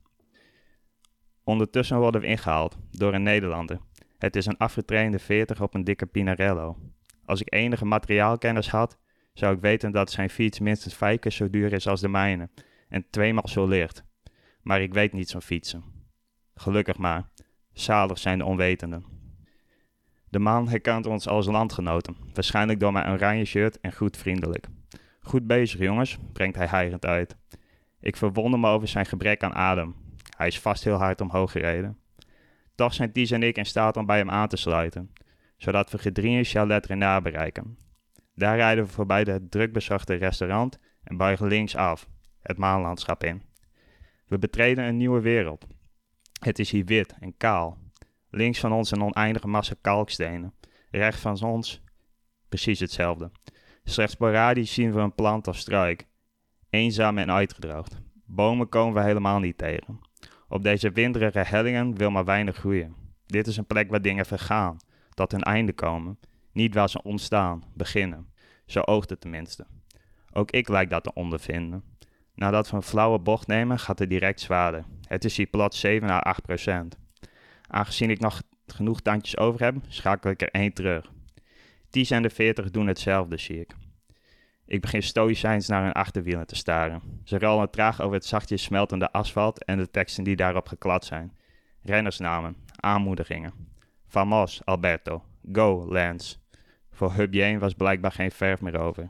Ondertussen 1.44 2.00
worden 2.00 2.22
we 2.22 2.28
ingehaald 2.28 2.78
door 2.92 3.14
een 3.14 3.24
Nederlander. 3.24 3.80
Het 4.18 4.36
is 4.36 4.46
een 4.46 4.58
afgetrainde 4.58 5.20
veertig 5.20 5.62
op 5.62 5.74
een 5.74 5.84
dikke 5.84 6.06
Pinarello. 6.06 6.78
Als 7.26 7.42
ik 7.42 7.54
enige 7.54 7.86
materiaalkennis 7.86 8.70
had, 8.70 9.00
zou 9.34 9.56
ik 9.56 9.62
weten 9.62 9.92
dat 9.92 10.12
zijn 10.12 10.30
fiets 10.30 10.60
minstens 10.60 10.96
vijf 10.96 11.20
keer 11.20 11.32
zo 11.32 11.50
duur 11.50 11.74
is 11.74 11.88
als 11.88 12.02
de 12.02 12.08
mijne 12.08 12.50
en 12.90 13.06
tweemaal 13.10 13.48
zo 13.48 13.68
licht. 13.68 14.04
Maar 14.62 14.82
ik 14.82 14.94
weet 14.94 15.14
niets 15.14 15.32
van 15.32 15.42
fietsen. 15.42 15.95
Gelukkig 16.56 16.98
maar. 16.98 17.30
Zalig 17.74 18.18
zijn 18.18 18.38
de 18.38 18.46
onwetenden. 18.46 19.06
De 20.30 20.40
man 20.40 20.68
herkent 20.68 21.06
ons 21.06 21.28
als 21.28 21.46
landgenoten, 21.46 22.16
waarschijnlijk 22.34 22.80
door 22.80 22.92
mijn 22.92 23.10
oranje 23.10 23.46
shirt 23.46 23.80
en 23.80 23.94
goed 23.94 24.18
vriendelijk. 24.18 24.68
Goed 25.20 25.48
bezig, 25.48 25.80
jongens, 25.80 26.18
brengt 26.34 26.56
hij 26.56 26.68
hijgend 26.68 27.06
uit. 27.06 27.36
Ik 28.00 28.16
verwonder 28.16 28.60
me 28.60 28.70
over 28.70 28.88
zijn 28.88 29.06
gebrek 29.06 29.44
aan 29.44 29.54
adem. 29.54 29.96
Hij 30.38 30.48
is 30.48 30.60
vast 30.60 30.84
heel 30.84 30.98
hard 30.98 31.22
omhoog 31.22 31.52
gereden. 31.52 31.98
Toch 32.76 32.94
zijn 32.94 33.12
Ties 33.12 33.32
en 33.32 33.44
ik 33.44 33.58
in 33.58 33.66
staat 33.66 33.98
om 33.98 34.06
bij 34.06 34.18
hem 34.18 34.30
aan 34.30 34.48
te 34.48 34.58
sluiten, 34.58 35.14
zodat 35.58 35.92
we 35.92 35.98
gedrieën 35.98 36.44
Chalet 36.44 36.86
Renard 36.86 37.24
bereiken. 37.24 37.78
Daar 38.34 38.56
rijden 38.56 38.86
we 38.86 38.92
voorbij 38.92 39.22
het 39.22 39.52
drukbezochte 39.52 40.14
restaurant 40.14 40.80
en 41.04 41.18
buigen 41.18 41.48
links 41.48 41.76
af, 41.76 42.08
het 42.42 42.58
maanlandschap 42.58 43.24
in. 43.24 43.42
We 44.28 44.38
betreden 44.38 44.84
een 44.84 44.98
nieuwe 44.98 45.22
wereld. 45.22 45.68
Het 46.40 46.60
is 46.60 46.72
hier 46.72 46.86
wit 46.86 47.16
en 47.20 47.38
kaal. 47.38 47.78
Links 48.30 48.60
van 48.60 48.72
ons 48.72 48.92
een 48.92 49.04
oneindige 49.04 49.48
massa 49.48 49.76
kalkstenen. 49.82 50.54
Rechts 50.92 51.22
van 51.22 51.42
ons 51.42 51.82
precies 52.50 52.80
hetzelfde. 52.80 53.32
Slechts 53.84 54.14
sporadisch 54.14 54.74
zien 54.74 54.94
we 54.94 55.00
een 55.00 55.16
plant 55.16 55.48
of 55.48 55.58
struik. 55.58 56.08
Eenzaam 56.70 57.18
en 57.18 57.32
uitgedroogd. 57.32 58.02
Bomen 58.26 58.70
komen 58.70 58.94
we 58.94 59.02
helemaal 59.02 59.40
niet 59.40 59.58
tegen. 59.58 60.00
Op 60.48 60.64
deze 60.64 60.92
winderige 60.92 61.40
hellingen 61.40 61.98
wil 61.98 62.12
maar 62.12 62.26
weinig 62.26 62.56
groeien. 62.56 62.96
Dit 63.26 63.48
is 63.48 63.58
een 63.58 63.66
plek 63.66 63.90
waar 63.90 64.02
dingen 64.02 64.26
vergaan, 64.26 64.78
tot 65.14 65.32
hun 65.32 65.42
einde 65.42 65.74
komen. 65.74 66.20
Niet 66.52 66.74
waar 66.74 66.90
ze 66.90 67.04
ontstaan, 67.04 67.64
beginnen. 67.74 68.28
Zo 68.66 68.80
oogt 68.80 69.10
het 69.10 69.22
tenminste. 69.22 69.66
Ook 70.32 70.52
ik 70.52 70.68
lijk 70.68 70.90
dat 70.90 71.04
te 71.04 71.14
ondervinden. 71.14 71.84
Nadat 72.36 72.70
we 72.70 72.76
een 72.76 72.82
flauwe 72.82 73.20
bocht 73.20 73.48
nemen, 73.48 73.80
gaat 73.80 74.00
het 74.00 74.10
direct 74.10 74.40
zwaarder. 74.40 74.86
Het 75.08 75.26
is 75.26 75.38
hier 75.38 75.46
plots 75.46 75.80
7 75.80 76.10
à 76.10 76.20
8 76.20 76.42
procent. 76.42 76.98
Aangezien 77.68 78.10
ik 78.10 78.20
nog 78.20 78.42
genoeg 78.68 79.02
tandjes 79.02 79.38
over 79.38 79.64
heb, 79.64 79.76
schakel 79.88 80.30
ik 80.30 80.42
er 80.42 80.52
één 80.52 80.74
terug. 80.74 81.12
Ties 81.90 82.12
en 82.12 82.22
de 82.22 82.30
40 82.30 82.72
doen 82.72 82.88
hetzelfde, 82.88 83.38
zie 83.38 83.60
ik. 83.60 83.76
Ik 84.66 84.82
begin 84.82 85.04
stoïcijns 85.04 85.68
naar 85.68 85.84
hun 85.84 85.92
achterwielen 85.92 86.48
te 86.48 86.56
staren. 86.56 87.02
Ze 87.24 87.40
rollen 87.40 87.70
traag 87.70 88.02
over 88.02 88.16
het 88.16 88.26
zachtjes 88.26 88.64
smeltende 88.64 89.12
asfalt 89.12 89.64
en 89.64 89.78
de 89.78 89.92
teksten 89.92 90.24
die 90.24 90.36
daarop 90.36 90.68
geklad 90.68 91.06
zijn. 91.06 91.38
Rennersnamen, 91.84 92.56
aanmoedigingen. 92.76 93.54
Vamos, 94.08 94.62
Alberto. 94.66 95.24
Go, 95.52 95.86
Lance. 95.88 96.38
Voor 96.92 97.14
Hubjeen 97.14 97.60
was 97.60 97.74
blijkbaar 97.74 98.12
geen 98.12 98.32
verf 98.32 98.62
meer 98.62 98.80
over. 98.80 99.10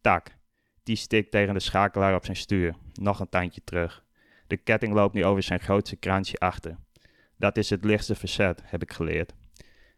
Tak. 0.00 0.36
Die 0.82 0.96
stikt 0.96 1.30
tegen 1.30 1.54
de 1.54 1.60
schakelaar 1.60 2.14
op 2.14 2.24
zijn 2.24 2.36
stuur. 2.36 2.74
Nog 2.92 3.20
een 3.20 3.28
tandje 3.28 3.64
terug. 3.64 4.04
De 4.52 4.58
ketting 4.58 4.92
loopt 4.92 5.14
nu 5.14 5.24
over 5.24 5.42
zijn 5.42 5.60
grootste 5.60 5.96
kraantje 5.96 6.38
achter. 6.38 6.76
Dat 7.36 7.56
is 7.56 7.70
het 7.70 7.84
lichtste 7.84 8.14
verzet, 8.14 8.62
heb 8.64 8.82
ik 8.82 8.92
geleerd. 8.92 9.34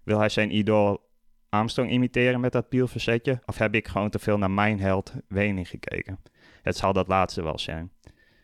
Wil 0.02 0.18
hij 0.18 0.28
zijn 0.28 0.56
idool 0.56 1.10
Armstrong 1.48 1.90
imiteren 1.90 2.40
met 2.40 2.52
dat 2.52 2.68
pielverzetje? 2.68 3.42
Of 3.46 3.58
heb 3.58 3.74
ik 3.74 3.88
gewoon 3.88 4.10
te 4.10 4.18
veel 4.18 4.38
naar 4.38 4.50
mijn 4.50 4.80
held 4.80 5.12
Wening 5.28 5.68
gekeken? 5.68 6.20
Het 6.62 6.76
zal 6.76 6.92
dat 6.92 7.08
laatste 7.08 7.42
wel 7.42 7.58
zijn. 7.58 7.92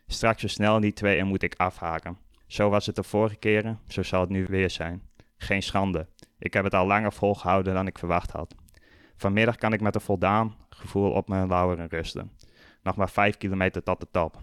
Straks 0.06 0.40
versnellen 0.40 0.80
die 0.80 0.92
twee 0.92 1.18
en 1.18 1.26
moet 1.26 1.42
ik 1.42 1.54
afhaken. 1.54 2.18
Zo 2.46 2.68
was 2.68 2.86
het 2.86 2.96
de 2.96 3.02
vorige 3.02 3.36
keren, 3.36 3.80
zo 3.88 4.02
zal 4.02 4.20
het 4.20 4.30
nu 4.30 4.46
weer 4.48 4.70
zijn. 4.70 5.02
Geen 5.36 5.62
schande. 5.62 6.08
Ik 6.38 6.52
heb 6.52 6.64
het 6.64 6.74
al 6.74 6.86
langer 6.86 7.12
volgehouden 7.12 7.74
dan 7.74 7.86
ik 7.86 7.98
verwacht 7.98 8.30
had. 8.30 8.54
Vanmiddag 9.16 9.56
kan 9.56 9.72
ik 9.72 9.80
met 9.80 9.94
een 9.94 10.00
voldaan 10.00 10.56
gevoel 10.68 11.10
op 11.10 11.28
mijn 11.28 11.48
lauweren 11.48 11.88
rusten. 11.88 12.32
Nog 12.82 12.96
maar 12.96 13.10
vijf 13.10 13.36
kilometer 13.36 13.82
tot 13.82 14.00
de 14.00 14.08
top. 14.10 14.38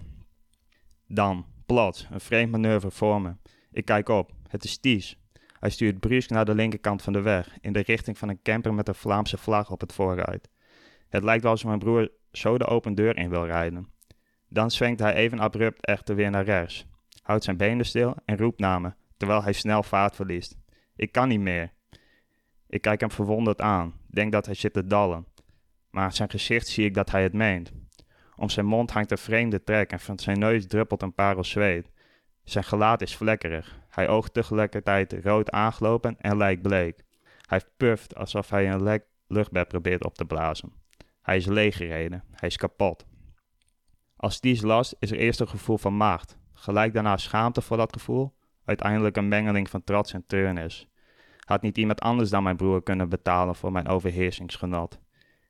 Dan, 1.08 1.46
plots, 1.68 2.08
een 2.12 2.20
vreemd 2.20 2.52
manoeuvre 2.52 2.92
voor 2.92 3.22
me. 3.22 3.36
Ik 3.72 3.86
kijk 3.86 4.10
op. 4.10 4.32
Het 4.48 4.64
is 4.64 4.78
Ties. 4.78 5.18
Hij 5.60 5.70
stuurt 5.70 6.00
brusk 6.00 6.30
naar 6.30 6.46
de 6.46 6.56
linkerkant 6.56 7.02
van 7.02 7.14
de 7.14 7.22
weg, 7.22 7.58
in 7.62 7.74
de 7.74 7.80
richting 7.80 8.18
van 8.18 8.30
een 8.30 8.42
camper 8.42 8.74
met 8.74 8.88
een 8.88 8.96
Vlaamse 8.96 9.38
vlag 9.38 9.72
op 9.72 9.82
het 9.82 9.94
voorruit. 9.94 10.50
Het 11.10 11.24
lijkt 11.24 11.44
wel 11.44 11.52
alsof 11.52 11.68
mijn 11.68 11.80
broer 11.80 12.12
zo 12.32 12.58
de 12.58 12.66
open 12.66 12.96
deur 12.96 13.18
in 13.18 13.30
wil 13.30 13.46
rijden. 13.46 13.88
Dan 14.50 14.72
zwenkt 14.72 15.00
hij 15.00 15.14
even 15.14 15.40
abrupt 15.40 15.86
echter 15.86 16.16
weer 16.16 16.30
naar 16.30 16.44
rechts, 16.44 16.86
houdt 17.22 17.44
zijn 17.44 17.58
benen 17.58 17.86
stil 17.86 18.16
en 18.26 18.38
roept 18.38 18.60
naar 18.60 18.82
me, 18.82 18.94
terwijl 19.18 19.44
hij 19.44 19.54
snel 19.54 19.84
vaart 19.84 20.16
verliest. 20.16 20.58
Ik 20.96 21.12
kan 21.12 21.28
niet 21.28 21.40
meer. 21.40 21.74
Ik 22.68 22.82
kijk 22.82 23.00
hem 23.00 23.12
verwonderd 23.12 23.62
aan, 23.62 23.94
denk 24.08 24.32
dat 24.32 24.46
hij 24.46 24.56
zit 24.56 24.74
te 24.74 24.88
dallen. 24.88 25.26
Maar 25.90 26.04
aan 26.04 26.14
zijn 26.14 26.30
gezicht 26.30 26.68
zie 26.68 26.86
ik 26.86 26.94
dat 26.94 27.12
hij 27.12 27.24
het 27.24 27.34
meent. 27.34 27.72
Om 28.40 28.50
zijn 28.50 28.66
mond 28.66 28.92
hangt 28.92 29.12
een 29.12 29.18
vreemde 29.18 29.64
trek 29.64 29.92
en 29.92 30.00
van 30.00 30.20
zijn 30.20 30.40
neus 30.40 30.68
druppelt 30.68 31.02
een 31.02 31.14
parel 31.14 31.44
zweet. 31.44 31.90
Zijn 32.44 32.64
gelaat 32.64 33.02
is 33.02 33.16
vlekkerig. 33.16 33.80
Hij 33.90 34.08
oogt 34.08 34.34
tegelijkertijd 34.34 35.14
rood 35.24 35.52
aangelopen 35.52 36.16
en 36.20 36.38
lijkt 36.38 36.62
bleek. 36.62 37.04
Hij 37.42 37.62
puft 37.78 38.16
alsof 38.16 38.50
hij 38.50 38.72
een 38.72 39.02
luchtbed 39.28 39.68
probeert 39.68 40.06
op 40.06 40.16
te 40.16 40.26
blazen. 40.26 40.74
Hij 41.22 41.38
is 41.38 41.46
leeggereden. 41.46 42.24
Hij 42.32 42.50
is 42.50 42.58
kapot. 42.58 43.06
Als 44.16 44.40
die 44.40 44.54
is 44.54 44.62
last 44.62 44.96
is 45.00 45.12
er 45.12 45.18
eerst 45.18 45.40
een 45.40 45.48
gevoel 45.48 45.78
van 45.78 45.94
macht. 45.94 46.38
Gelijk 46.54 46.94
daarna 46.94 47.18
schaamte 47.18 47.62
voor 47.62 47.78
dat 47.78 47.94
gevoel. 47.94 48.34
Uiteindelijk 48.66 49.18
een 49.18 49.28
mengeling 49.28 49.70
van 49.70 49.84
trots 49.84 50.14
en 50.14 50.26
treurnis. 50.28 50.88
Had 51.40 51.62
niet 51.62 51.78
iemand 51.78 52.00
anders 52.00 52.30
dan 52.30 52.44
mijn 52.44 52.58
broer 52.58 52.84
kunnen 52.84 53.10
betalen 53.10 53.56
voor 53.56 53.72
mijn 53.72 53.88
overheersingsgenot. 53.88 55.00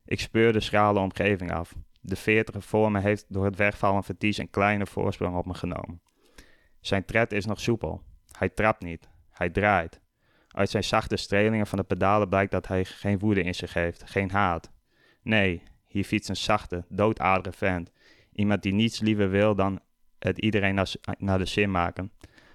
Ik 0.04 0.20
speur 0.20 0.52
de 0.52 0.60
schrale 0.60 0.98
omgeving 0.98 1.52
af. 1.52 1.74
De 2.08 2.16
veertige 2.16 2.60
voor 2.60 2.90
me 2.90 3.00
heeft 3.00 3.24
door 3.28 3.44
het 3.44 3.56
wegvallen 3.56 4.04
van 4.04 4.16
Ties 4.16 4.38
een 4.38 4.50
kleine 4.50 4.86
voorsprong 4.86 5.36
op 5.36 5.46
me 5.46 5.54
genomen. 5.54 6.00
Zijn 6.80 7.04
tred 7.04 7.32
is 7.32 7.46
nog 7.46 7.60
soepel. 7.60 8.02
Hij 8.38 8.48
trapt 8.48 8.82
niet. 8.82 9.08
Hij 9.30 9.50
draait. 9.50 10.00
Uit 10.48 10.70
zijn 10.70 10.84
zachte 10.84 11.16
strelingen 11.16 11.66
van 11.66 11.78
de 11.78 11.84
pedalen 11.84 12.28
blijkt 12.28 12.50
dat 12.50 12.66
hij 12.66 12.84
geen 12.84 13.18
woede 13.18 13.42
in 13.42 13.54
zich 13.54 13.74
heeft, 13.74 14.10
geen 14.10 14.30
haat. 14.30 14.70
Nee, 15.22 15.62
hier 15.86 16.04
fietst 16.04 16.28
een 16.28 16.36
zachte, 16.36 16.84
doodaardige 16.88 17.56
vent. 17.56 17.90
Iemand 18.32 18.62
die 18.62 18.72
niets 18.72 19.00
liever 19.00 19.30
wil 19.30 19.54
dan 19.54 19.80
het 20.18 20.38
iedereen 20.38 20.74
naar, 20.74 20.92
naar 21.18 21.38
de 21.38 21.44
zin 21.44 21.70
maken. 21.70 22.12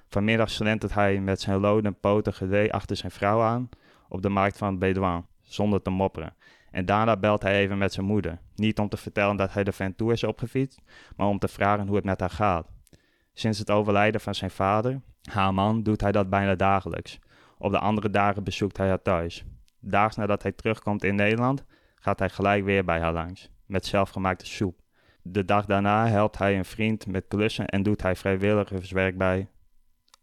Vanmiddag 0.07 0.50
slentert 0.50 0.93
hij 0.93 1.19
met 1.19 1.41
zijn 1.41 1.60
loden 1.60 2.00
poten 2.00 2.33
gedee 2.33 2.74
achter 2.74 2.95
zijn 2.95 3.12
vrouw 3.12 3.41
aan 3.41 3.69
op 4.10 4.22
de 4.22 4.29
markt 4.29 4.57
van 4.57 4.79
Bedouin, 4.79 5.25
zonder 5.41 5.81
te 5.81 5.89
mopperen. 5.89 6.36
En 6.74 6.86
daarna 6.86 7.18
belt 7.18 7.42
hij 7.42 7.56
even 7.56 7.77
met 7.77 7.94
zijn 7.94 8.06
moeder. 8.06 8.39
Niet 8.56 8.80
om 8.80 8.89
te 8.89 8.98
vertellen 8.98 9.36
dat 9.36 9.53
hij 9.53 9.63
de 9.63 9.72
vent 9.72 9.98
toe 9.98 10.12
is 10.12 10.24
opgefietst, 10.24 10.82
maar 11.15 11.27
om 11.27 11.39
te 11.39 11.48
vragen 11.48 11.88
hoe 11.88 11.96
het 11.96 12.06
met 12.06 12.20
haar 12.20 12.30
gaat. 12.30 12.68
Sinds 13.34 13.60
het 13.60 13.72
overlijden 13.72 14.22
van 14.22 14.36
zijn 14.36 14.51
vader, 14.51 15.01
haar 15.32 15.53
man, 15.53 15.84
doet 15.84 16.01
hij 16.01 16.12
dat 16.12 16.30
bijna 16.30 16.56
dagelijks. 16.56 17.20
Op 17.58 17.72
de 17.72 17.80
andere 17.80 18.10
dagen 18.10 18.44
bezoekt 18.44 18.77
hij 18.77 18.88
haar 18.88 19.01
thuis. 19.01 19.46
Daags 19.80 20.15
nadat 20.15 20.42
hij 20.44 20.51
terugkomt 20.51 21.03
in 21.03 21.15
Nederland, 21.15 21.63
gaat 21.96 22.20
hij 22.20 22.30
gelijk 22.30 22.63
weer 22.63 22.86
bij 22.86 23.00
haar 23.00 23.13
langs, 23.13 23.50
met 23.65 23.86
zelfgemaakte 23.86 24.46
soep. 24.46 24.80
De 25.22 25.46
dag 25.46 25.65
daarna 25.65 26.08
helpt 26.08 26.38
hij 26.38 26.58
een 26.58 26.65
vriend 26.65 27.08
met 27.08 27.25
klussen 27.27 27.68
en 27.68 27.84
doet 27.84 28.01
hij 28.01 28.15
vrijwilligerswerk 28.15 29.18
bij. 29.18 29.48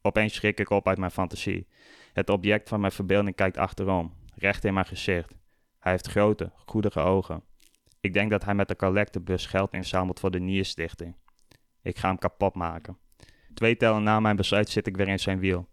Opeens 0.02 0.34
schrik 0.34 0.60
ik 0.60 0.70
op 0.70 0.88
uit 0.88 0.98
mijn 0.98 1.10
fantasie. 1.10 1.66
Het 2.12 2.30
object 2.30 2.68
van 2.68 2.80
mijn 2.80 2.92
verbeelding 2.92 3.36
kijkt 3.36 3.56
achterom, 3.56 4.12
recht 4.34 4.64
in 4.64 4.74
mijn 4.74 4.86
gezicht. 4.86 5.38
Hij 5.80 5.92
heeft 5.92 6.06
grote, 6.06 6.52
goedige 6.66 7.00
ogen. 7.00 7.42
Ik 8.00 8.12
denk 8.12 8.30
dat 8.30 8.44
hij 8.44 8.54
met 8.54 8.68
de 8.68 8.76
collectebus 8.76 9.46
geld 9.46 9.72
inzamelt 9.72 10.20
voor 10.20 10.30
de 10.30 10.40
Nierstichting. 10.40 11.16
Ik 11.82 11.98
ga 11.98 12.08
hem 12.08 12.18
kapot 12.18 12.54
maken. 12.54 12.98
Twee 13.54 13.76
tellen 13.76 14.02
na 14.02 14.20
mijn 14.20 14.36
besluit 14.36 14.68
zit 14.68 14.86
ik 14.86 14.96
weer 14.96 15.08
in 15.08 15.18
zijn 15.18 15.38
wiel. 15.38 15.68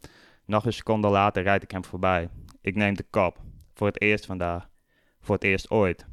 Nog 0.46 0.66
een 0.66 0.74
seconde 0.74 1.08
later 1.08 1.44
rijd 1.44 1.64
ik 1.64 1.72
hem 1.72 1.86
voorbij. 1.86 2.30
Ik 2.62 2.76
neem 2.76 2.96
de 2.96 3.06
kop. 3.10 3.42
Voor 3.74 3.88
het 3.88 4.02
eerst 4.02 4.26
vandaag. 4.26 4.70
Voor 5.20 5.36
het 5.36 5.44
eerst 5.44 5.70
ooit. 5.70 6.06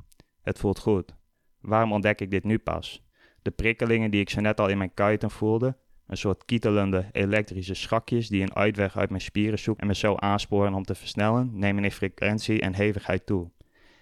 Het 0.42 0.58
voelt 0.58 0.78
goed. 0.78 1.14
Waarom 1.60 1.92
ontdek 1.92 2.20
ik 2.20 2.30
dit 2.30 2.44
nu 2.44 2.58
pas? 2.58 3.04
De 3.42 3.50
prikkelingen 3.50 4.10
die 4.10 4.20
ik 4.20 4.30
zo 4.30 4.40
net 4.40 4.60
al 4.60 4.68
in 4.68 4.78
mijn 4.78 4.94
kuiten 4.94 5.30
voelde, 5.30 5.76
een 6.06 6.16
soort 6.16 6.44
kietelende 6.44 7.08
elektrische 7.12 7.74
schakjes 7.74 8.28
die 8.28 8.42
een 8.42 8.54
uitweg 8.54 8.96
uit 8.96 9.10
mijn 9.10 9.22
spieren 9.22 9.58
zoeken 9.58 9.82
en 9.82 9.88
me 9.88 9.94
zo 9.94 10.16
aansporen 10.16 10.74
om 10.74 10.82
te 10.82 10.94
versnellen, 10.94 11.50
nemen 11.52 11.84
in 11.84 11.92
frequentie 11.92 12.60
en 12.60 12.74
hevigheid 12.74 13.26
toe. 13.26 13.50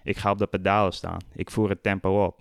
Ik 0.02 0.16
ga 0.16 0.30
op 0.30 0.38
de 0.38 0.47
pedalen 0.47 0.92
staan. 0.92 1.21
Ik 1.35 1.50
voer 1.50 1.68
het 1.68 1.82
tempo 1.82 2.25
op. 2.25 2.40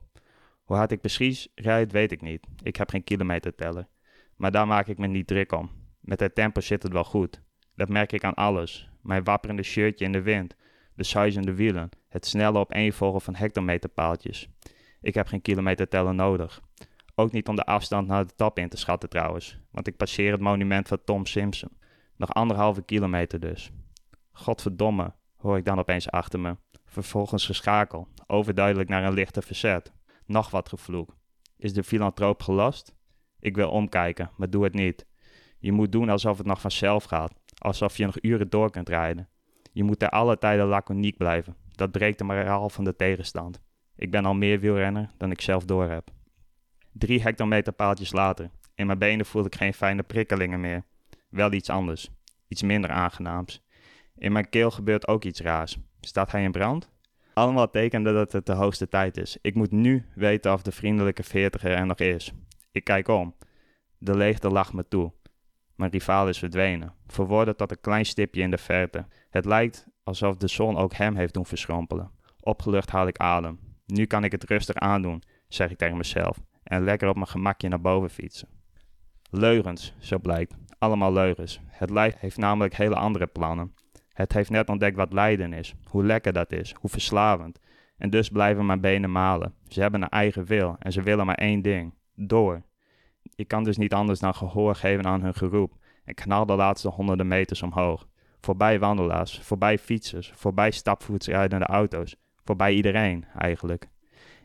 Hoe 0.64 0.76
hard 0.76 0.92
ik 0.92 1.02
precies 1.02 1.48
rijd, 1.56 1.92
weet 1.92 2.12
ik 2.12 2.22
niet. 2.22 2.48
Ik 2.64 2.76
heb 2.76 2.90
geen 2.90 3.04
kilometerteller. 3.04 3.88
Maar 4.36 4.52
daar 4.52 4.68
maak 4.68 4.88
ik 4.88 4.98
me 4.98 5.08
niet 5.08 5.28
druk 5.28 5.52
om. 5.52 5.70
Met 6.00 6.20
het 6.20 6.36
tempo 6.36 6.62
zit 6.62 6.84
het 6.84 6.92
wel 6.92 7.04
goed. 7.04 7.42
Dat 7.76 7.90
merk 7.90 8.12
ik 8.12 8.24
aan 8.24 8.34
alles. 8.34 8.90
Mijn 9.02 9.24
wapperende 9.24 9.64
shirtje 9.64 10.06
in 10.06 10.12
de 10.12 10.22
wind, 10.22 10.56
de 10.96 11.04
suizende 11.04 11.54
wielen, 11.54 11.90
het 12.10 12.26
snelle 12.26 12.60
opeenvolgen 12.60 13.22
van 13.22 13.36
hectometerpaaltjes. 13.36 14.50
Ik 15.02 15.14
heb 15.14 15.28
geen 15.28 15.42
kilometerteller 15.42 16.14
nodig. 16.14 16.62
Ook 17.16 17.32
niet 17.32 17.48
om 17.48 17.56
de 17.56 17.66
afstand 17.66 18.08
naar 18.08 18.26
de 18.26 18.36
top 18.36 18.60
in 18.60 18.70
te 18.70 18.78
schatten 18.78 19.10
trouwens, 19.10 19.60
want 19.72 19.88
ik 19.88 19.98
passeer 19.98 20.32
het 20.32 20.42
monument 20.42 20.88
van 20.88 21.04
Tom 21.04 21.26
Simpson. 21.26 21.70
Nog 22.16 22.34
anderhalve 22.34 22.82
kilometer 22.82 23.40
dus. 23.40 23.72
Godverdomme, 24.32 25.14
hoor 25.38 25.58
ik 25.58 25.66
dan 25.66 25.80
opeens 25.80 26.12
achter 26.12 26.40
me. 26.40 26.56
Vervolgens 26.92 27.46
geschakel, 27.46 28.08
overduidelijk 28.28 28.90
naar 28.90 29.04
een 29.04 29.14
lichte 29.14 29.42
verzet. 29.42 29.92
Nog 30.26 30.50
wat 30.50 30.70
gevloek. 30.70 31.16
Is 31.58 31.74
de 31.74 31.84
filantroop 31.84 32.42
gelast? 32.42 32.96
Ik 33.40 33.56
wil 33.56 33.70
omkijken, 33.70 34.32
maar 34.38 34.50
doe 34.50 34.64
het 34.64 34.74
niet. 34.74 35.06
Je 35.60 35.72
moet 35.72 35.92
doen 35.92 36.10
alsof 36.10 36.38
het 36.38 36.48
nog 36.48 36.62
vanzelf 36.62 37.04
gaat, 37.04 37.34
alsof 37.58 37.98
je 37.98 38.06
nog 38.06 38.22
uren 38.22 38.50
door 38.50 38.72
kunt 38.72 38.90
rijden. 38.90 39.30
Je 39.72 39.84
moet 39.84 40.00
ter 40.00 40.10
alle 40.10 40.38
tijden 40.38 40.66
laconiek 40.66 41.18
blijven. 41.18 41.56
Dat 41.72 41.92
breekt 41.92 42.18
de 42.18 42.24
moraal 42.24 42.70
van 42.70 42.84
de 42.84 42.96
tegenstand. 42.96 43.62
Ik 43.96 44.12
ben 44.12 44.26
al 44.26 44.34
meer 44.34 44.60
wielrenner 44.60 45.12
dan 45.18 45.32
ik 45.32 45.42
zelf 45.42 45.66
doorheb. 45.66 46.10
Drie 46.92 47.22
hectometerpaaltjes 47.22 48.12
later. 48.12 48.50
In 48.76 48.86
mijn 48.86 49.00
benen 49.00 49.26
voel 49.26 49.46
ik 49.46 49.56
geen 49.56 49.74
fijne 49.74 50.04
prikkelingen 50.04 50.60
meer. 50.60 50.84
Wel 51.30 51.52
iets 51.52 51.70
anders. 51.70 52.10
Iets 52.48 52.62
minder 52.62 52.90
aangenaams. 52.90 53.64
In 54.16 54.32
mijn 54.32 54.50
keel 54.50 54.72
gebeurt 54.72 55.08
ook 55.08 55.24
iets 55.24 55.42
raars. 55.42 55.78
Staat 56.02 56.32
hij 56.32 56.44
in 56.44 56.52
brand? 56.52 56.90
Allemaal 57.34 57.70
tekenen 57.70 58.14
dat 58.14 58.32
het 58.32 58.46
de 58.46 58.54
hoogste 58.54 58.88
tijd 58.88 59.18
is. 59.18 59.38
Ik 59.42 59.56
moet 59.56 59.72
nu 59.72 60.06
weten 60.16 60.54
of 60.54 60.62
de 60.62 60.72
vriendelijke 60.72 61.24
veertiger 61.24 61.72
er 61.72 61.86
nog 61.86 62.00
is. 62.00 62.34
Ik 62.72 62.84
kijk 62.84 63.08
om. 63.08 63.36
De 63.98 64.18
leegte 64.18 64.50
lacht 64.50 64.74
me 64.74 64.88
toe. 64.88 65.12
Mijn 65.76 65.92
rivaal 65.92 66.28
is 66.28 66.38
verdwenen, 66.38 66.94
verworden 67.08 67.56
tot 67.56 67.72
een 67.72 67.82
klein 67.82 68.06
stipje 68.06 68.42
in 68.42 68.52
de 68.52 68.58
verte. 68.58 69.06
Het 69.30 69.46
lijkt 69.46 69.88
alsof 70.04 70.38
de 70.38 70.48
zon 70.48 70.78
ook 70.78 70.94
hem 70.94 71.16
heeft 71.16 71.34
doen 71.34 71.46
verschrompelen. 71.46 72.12
Opgelucht 72.40 72.90
haal 72.90 73.08
ik 73.08 73.18
adem. 73.18 73.60
Nu 73.86 74.06
kan 74.06 74.24
ik 74.24 74.32
het 74.32 74.44
rustig 74.44 74.76
aandoen, 74.76 75.24
zeg 75.48 75.70
ik 75.70 75.78
tegen 75.78 75.98
mezelf, 75.98 76.38
en 76.64 76.84
lekker 76.84 77.10
op 77.10 77.16
mijn 77.16 77.28
gemakje 77.28 77.70
naar 77.70 77.82
boven 77.82 78.10
fietsen. 78.10 78.48
Leugens, 79.30 79.94
zo 80.00 80.20
blijkt. 80.20 80.56
Allemaal 80.78 81.14
leugens. 81.14 81.60
Het 81.68 81.90
lijf 81.90 82.20
heeft 82.20 82.38
namelijk 82.38 82.76
hele 82.76 82.96
andere 82.96 83.28
plannen. 83.28 83.74
Het 84.14 84.34
heeft 84.34 84.50
net 84.50 84.70
ontdekt 84.70 84.96
wat 84.96 85.14
lijden 85.14 85.54
is, 85.54 85.76
hoe 85.84 86.06
lekker 86.06 86.34
dat 86.34 86.52
is, 86.52 86.76
hoe 86.80 86.90
verslavend. 86.90 87.60
En 87.98 88.10
dus 88.10 88.30
blijven 88.30 88.66
mijn 88.66 88.82
benen 88.82 89.12
malen. 89.12 89.54
Ze 89.68 89.82
hebben 89.82 90.02
een 90.02 90.10
eigen 90.10 90.46
wil 90.46 90.76
en 90.80 90.92
ze 90.92 91.02
willen 91.02 91.26
maar 91.26 91.36
één 91.36 91.62
ding: 91.62 91.94
door. 92.16 92.62
Ik 93.36 93.48
kan 93.48 93.64
dus 93.64 93.78
niet 93.78 93.94
anders 93.94 94.20
dan 94.20 94.36
gehoor 94.36 94.76
geven 94.76 95.06
aan 95.06 95.22
hun 95.22 95.34
geroep 95.34 95.74
en 96.06 96.14
knal 96.14 96.46
de 96.46 96.56
laatste 96.56 96.90
honderden 96.90 97.28
meters 97.28 97.62
omhoog. 97.62 98.08
Voorbij 98.40 98.80
wandelaars, 98.80 99.40
voorbij 99.40 99.78
fietsers, 99.78 100.32
voorbij 100.36 100.72
stapvoetsrijdende 100.72 101.66
auto's, 101.66 102.16
voorbij 102.44 102.74
iedereen 102.74 103.26
eigenlijk. 103.38 103.90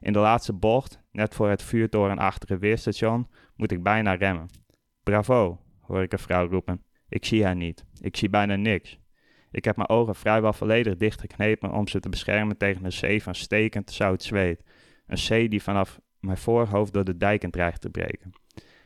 In 0.01 0.13
de 0.13 0.19
laatste 0.19 0.53
bocht, 0.53 1.01
net 1.11 1.35
voor 1.35 1.49
het 1.49 1.63
vuurtorenachtige 1.63 2.59
weerstation, 2.59 3.29
moet 3.55 3.73
ik 3.73 3.83
bijna 3.83 4.15
remmen. 4.15 4.49
Bravo, 5.03 5.61
hoor 5.81 6.03
ik 6.03 6.13
een 6.13 6.19
vrouw 6.19 6.49
roepen. 6.49 6.83
Ik 7.09 7.25
zie 7.25 7.45
haar 7.45 7.57
niet. 7.57 7.85
Ik 8.01 8.17
zie 8.17 8.29
bijna 8.29 8.57
niks. 8.57 8.99
Ik 9.57 9.65
heb 9.65 9.77
mijn 9.77 9.89
ogen 9.89 10.15
vrijwel 10.15 10.53
volledig 10.53 10.97
dichtgeknepen 10.97 11.73
om 11.73 11.89
ze 11.89 12.01
te 12.01 12.09
beschermen 12.09 12.57
tegen 12.57 12.85
een 12.85 12.93
zee 12.93 13.23
van 13.23 13.35
stekend 13.35 13.91
zout 13.91 14.23
zweet. 14.23 14.63
Een 15.07 15.19
zee 15.19 15.49
die 15.49 15.63
vanaf 15.63 16.01
mijn 16.21 16.37
voorhoofd 16.37 16.93
door 16.93 17.05
de 17.05 17.17
dijken 17.17 17.51
dreigt 17.51 17.81
te 17.81 17.91
breken. 17.91 18.33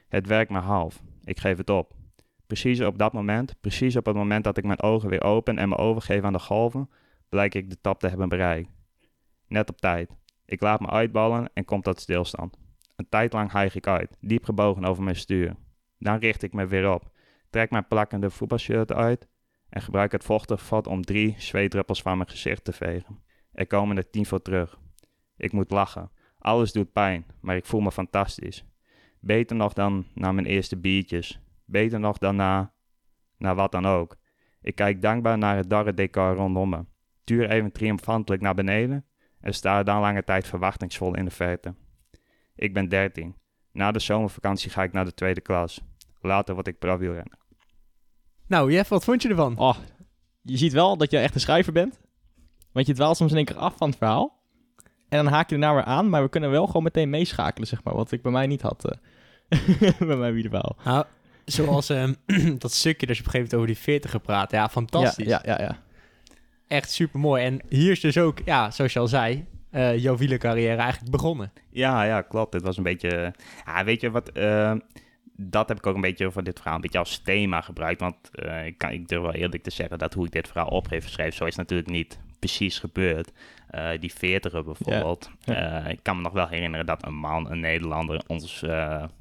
Het 0.08 0.26
werkt 0.26 0.50
maar 0.50 0.62
half. 0.62 1.02
Ik 1.24 1.40
geef 1.40 1.56
het 1.56 1.70
op. 1.70 1.92
Precies 2.46 2.80
op 2.80 2.98
dat 2.98 3.12
moment, 3.12 3.54
precies 3.60 3.96
op 3.96 4.06
het 4.06 4.14
moment 4.14 4.44
dat 4.44 4.56
ik 4.56 4.64
mijn 4.64 4.82
ogen 4.82 5.08
weer 5.08 5.22
open 5.22 5.58
en 5.58 5.68
me 5.68 5.76
overgeef 5.76 6.22
aan 6.22 6.32
de 6.32 6.38
golven, 6.38 6.90
blijk 7.28 7.54
ik 7.54 7.70
de 7.70 7.80
top 7.80 8.00
te 8.00 8.08
hebben 8.08 8.28
bereikt. 8.28 8.70
Net 9.48 9.68
op 9.70 9.80
tijd. 9.80 10.10
Ik 10.44 10.60
laat 10.60 10.80
me 10.80 10.90
uitballen 10.90 11.50
en 11.52 11.64
kom 11.64 11.82
tot 11.82 12.00
stilstand. 12.00 12.56
Een 12.96 13.08
tijd 13.08 13.32
lang 13.32 13.52
hijg 13.52 13.74
ik 13.74 13.86
uit, 13.86 14.16
diep 14.20 14.44
gebogen 14.44 14.84
over 14.84 15.02
mijn 15.02 15.16
stuur. 15.16 15.54
Dan 15.98 16.18
richt 16.18 16.42
ik 16.42 16.52
me 16.52 16.66
weer 16.66 16.92
op, 16.92 17.10
trek 17.50 17.70
mijn 17.70 17.86
plakkende 17.86 18.30
voetbalshirt 18.30 18.92
uit 18.92 19.28
en 19.70 19.82
gebruik 19.82 20.12
het 20.12 20.24
vochtig 20.24 20.62
vat 20.62 20.86
om 20.86 21.02
drie 21.02 21.34
zweetdruppels 21.38 22.02
van 22.02 22.16
mijn 22.16 22.28
gezicht 22.28 22.64
te 22.64 22.72
vegen. 22.72 23.22
Er 23.52 23.66
komen 23.66 23.96
er 23.96 24.10
tien 24.10 24.26
voor 24.26 24.42
terug. 24.42 24.78
Ik 25.36 25.52
moet 25.52 25.70
lachen. 25.70 26.10
Alles 26.38 26.72
doet 26.72 26.92
pijn, 26.92 27.26
maar 27.40 27.56
ik 27.56 27.66
voel 27.66 27.80
me 27.80 27.92
fantastisch. 27.92 28.64
Beter 29.20 29.56
nog 29.56 29.72
dan 29.72 30.06
na 30.14 30.32
mijn 30.32 30.46
eerste 30.46 30.76
biertjes. 30.76 31.40
Beter 31.64 32.00
nog 32.00 32.18
dan 32.18 32.36
na... 32.36 32.72
na 33.36 33.54
wat 33.54 33.72
dan 33.72 33.86
ook. 33.86 34.16
Ik 34.62 34.74
kijk 34.74 35.02
dankbaar 35.02 35.38
naar 35.38 35.56
het 35.56 35.70
darre 35.70 35.94
decor 35.94 36.34
rondom 36.34 36.68
me. 36.68 36.84
Tuur 37.24 37.50
even 37.50 37.72
triomfantelijk 37.72 38.42
naar 38.42 38.54
beneden 38.54 39.04
en 39.40 39.54
sta 39.54 39.82
dan 39.82 40.00
lange 40.00 40.24
tijd 40.24 40.46
verwachtingsvol 40.46 41.16
in 41.16 41.24
de 41.24 41.30
verte. 41.30 41.74
Ik 42.54 42.74
ben 42.74 42.88
13. 42.88 43.36
Na 43.72 43.90
de 43.90 43.98
zomervakantie 43.98 44.70
ga 44.70 44.82
ik 44.82 44.92
naar 44.92 45.04
de 45.04 45.14
tweede 45.14 45.40
klas. 45.40 45.82
Later 46.20 46.54
word 46.54 46.66
ik 46.66 46.78
pro-wielrenner. 46.78 47.39
Nou, 48.50 48.72
Jeff, 48.72 48.88
wat 48.88 49.04
vond 49.04 49.22
je 49.22 49.28
ervan? 49.28 49.58
Oh, 49.58 49.76
je 50.42 50.56
ziet 50.56 50.72
wel 50.72 50.96
dat 50.96 51.10
je 51.10 51.18
echt 51.18 51.34
een 51.34 51.40
schrijver 51.40 51.72
bent. 51.72 51.98
Want 52.72 52.86
je 52.86 52.94
dwaalt 52.94 53.16
soms 53.16 53.30
in 53.30 53.36
één 53.36 53.46
keer 53.46 53.56
af 53.56 53.74
van 53.76 53.88
het 53.88 53.98
verhaal. 53.98 54.38
En 55.08 55.24
dan 55.24 55.32
haak 55.32 55.48
je 55.48 55.54
erna 55.54 55.74
weer 55.74 55.84
aan, 55.84 56.08
maar 56.08 56.22
we 56.22 56.28
kunnen 56.28 56.50
wel 56.50 56.66
gewoon 56.66 56.82
meteen 56.82 57.10
meeschakelen, 57.10 57.68
zeg 57.68 57.84
maar. 57.84 57.94
Wat 57.94 58.12
ik 58.12 58.22
bij 58.22 58.32
mij 58.32 58.46
niet 58.46 58.62
had. 58.62 58.84
eh, 59.48 59.90
bij 60.08 60.16
mijn 60.16 60.32
wielerverhaal. 60.32 60.76
Nou, 60.84 61.04
zoals 61.44 61.88
ehm, 61.88 62.14
dat 62.58 62.72
stukje 62.72 63.06
dat 63.06 63.16
je 63.16 63.22
op 63.22 63.26
een 63.26 63.32
gegeven 63.32 63.38
moment 63.38 63.54
over 63.54 63.66
die 63.66 63.78
40 63.78 64.10
gepraat. 64.10 64.50
Ja, 64.50 64.68
fantastisch. 64.68 65.26
Ja, 65.26 65.42
ja, 65.44 65.52
ja. 65.58 65.64
ja. 65.64 65.78
Echt 66.68 66.90
super 66.90 67.20
mooi. 67.20 67.44
En 67.44 67.60
hier 67.68 67.90
is 67.90 68.00
dus 68.00 68.18
ook, 68.18 68.38
ja, 68.44 68.70
zoals 68.70 68.92
je 68.92 68.98
al 68.98 69.08
zei, 69.08 69.46
eh, 69.70 69.98
jouw 69.98 70.16
wielercarrière 70.16 70.80
eigenlijk 70.80 71.10
begonnen. 71.10 71.52
Ja, 71.70 72.02
ja, 72.02 72.22
klopt. 72.22 72.54
Het 72.54 72.62
was 72.62 72.76
een 72.76 72.82
beetje... 72.82 73.34
Ja, 73.66 73.84
weet 73.84 74.00
je 74.00 74.10
wat... 74.10 74.30
dat 75.42 75.68
heb 75.68 75.78
ik 75.78 75.86
ook 75.86 75.94
een 75.94 76.00
beetje 76.00 76.30
voor 76.30 76.42
dit 76.42 76.56
verhaal 76.56 76.74
een 76.74 76.80
beetje 76.80 76.98
als 76.98 77.18
thema 77.18 77.60
gebruikt. 77.60 78.00
Want 78.00 78.16
eh, 78.30 78.66
ik, 78.66 78.78
kan, 78.78 78.90
ik 78.90 79.08
durf 79.08 79.22
wel 79.22 79.32
eerlijk 79.32 79.62
te 79.62 79.70
zeggen 79.70 79.98
dat 79.98 80.14
hoe 80.14 80.26
ik 80.26 80.32
dit 80.32 80.48
verhaal 80.48 80.68
op 80.68 80.90
heb 80.90 81.02
geschreven... 81.02 81.32
zo 81.32 81.44
is 81.44 81.56
het 81.56 81.68
natuurlijk 81.68 81.90
niet 81.90 82.18
precies 82.38 82.78
gebeurd. 82.78 83.32
Eh, 83.70 83.88
die 84.00 84.12
veertiger 84.12 84.64
bijvoorbeeld. 84.64 85.30
Ja. 85.40 85.84
Eh, 85.84 85.90
ik 85.90 85.98
kan 86.02 86.16
me 86.16 86.22
nog 86.22 86.32
wel 86.32 86.48
herinneren 86.48 86.86
dat 86.86 87.06
een 87.06 87.14
man, 87.14 87.50
een 87.50 87.60
Nederlander, 87.60 88.22
ons... 88.26 88.62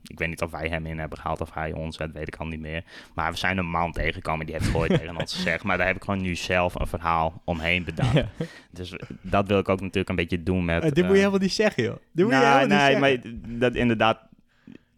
ik 0.03 0.19
weet 0.19 0.27
niet 0.27 0.41
of 0.41 0.51
wij 0.51 0.67
hem 0.67 0.85
in 0.85 0.99
hebben 0.99 1.17
gehaald 1.17 1.41
of 1.41 1.53
hij 1.53 1.73
ons, 1.73 1.97
dat 1.97 2.11
weet 2.11 2.27
ik 2.27 2.35
al 2.35 2.47
niet 2.47 2.59
meer. 2.59 2.83
Maar 3.13 3.31
we 3.31 3.37
zijn 3.37 3.57
een 3.57 3.69
man 3.69 3.91
tegengekomen 3.91 4.45
die 4.45 4.55
heeft 4.55 4.75
ooit 4.75 4.89
tegen 4.99 5.17
ons 5.17 5.33
gezegd. 5.33 5.63
Maar 5.63 5.77
daar 5.77 5.87
heb 5.87 5.95
ik 5.95 6.03
gewoon 6.03 6.21
nu 6.21 6.35
zelf 6.35 6.79
een 6.79 6.87
verhaal 6.87 7.41
omheen 7.43 7.83
bedacht. 7.83 8.13
Ja. 8.13 8.27
Dus 8.71 8.95
dat 9.21 9.47
wil 9.47 9.59
ik 9.59 9.69
ook 9.69 9.81
natuurlijk 9.81 10.09
een 10.09 10.15
beetje 10.15 10.43
doen 10.43 10.65
met... 10.65 10.81
Dit 10.81 10.95
moet 10.95 11.05
je 11.05 11.17
helemaal 11.17 11.39
niet 11.39 11.53
zeggen, 11.53 11.83
joh. 11.83 11.95
Dit 12.11 12.25
moet 12.25 12.33
je 12.33 12.39
nou, 12.39 12.57
helemaal 12.57 12.77
niet 12.77 13.01
nee, 13.01 13.19
zeggen. 13.19 13.41
maar 13.49 13.59
dat 13.59 13.75
inderdaad. 13.75 14.28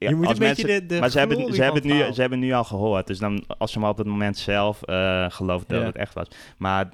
Ja, 0.02 0.10
je 0.10 0.16
moet 0.16 0.30
een 0.30 0.38
beetje 0.38 0.68
de, 0.68 0.86
de 0.86 1.00
maar 1.00 1.10
ze 1.10 1.20
hebben, 1.20 1.54
ze, 1.54 1.64
hebben 1.64 1.82
het 1.82 1.92
nu, 1.92 2.14
ze 2.14 2.22
hebben 2.22 2.40
nu 2.40 2.52
al 2.52 2.64
gehoord. 2.64 3.08
Dus 3.08 3.20
dan, 3.20 3.44
als 3.58 3.72
ze 3.72 3.80
maar 3.80 3.90
op 3.90 3.98
het 3.98 4.08
moment 4.08 4.38
zelf 4.38 4.84
eh 4.84 5.26
geloofden 5.30 5.78
dat 5.78 5.86
het 5.86 5.96
echt 5.96 6.14
was. 6.14 6.28
Maar 6.58 6.90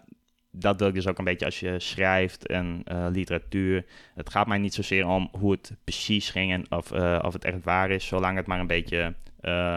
dat 0.51 0.79
wil 0.79 0.87
ik 0.87 0.93
dus 0.93 1.07
ook 1.07 1.17
een 1.17 1.25
beetje 1.25 1.45
als 1.45 1.59
je 1.59 1.79
schrijft 1.79 2.47
en 2.47 2.81
eh, 2.83 3.05
literatuur. 3.11 3.85
Het 4.15 4.29
gaat 4.29 4.47
mij 4.47 4.57
niet 4.57 4.73
zozeer 4.73 5.07
om 5.07 5.29
hoe 5.31 5.51
het 5.51 5.71
precies 5.83 6.29
ging 6.29 6.51
en 6.51 6.71
of, 6.71 6.91
eh, 6.91 7.19
of 7.21 7.33
het 7.33 7.45
echt 7.45 7.63
waar 7.63 7.89
is. 7.89 8.07
Zolang 8.07 8.37
het 8.37 8.47
maar 8.47 8.59
een 8.59 8.67
beetje, 8.67 9.15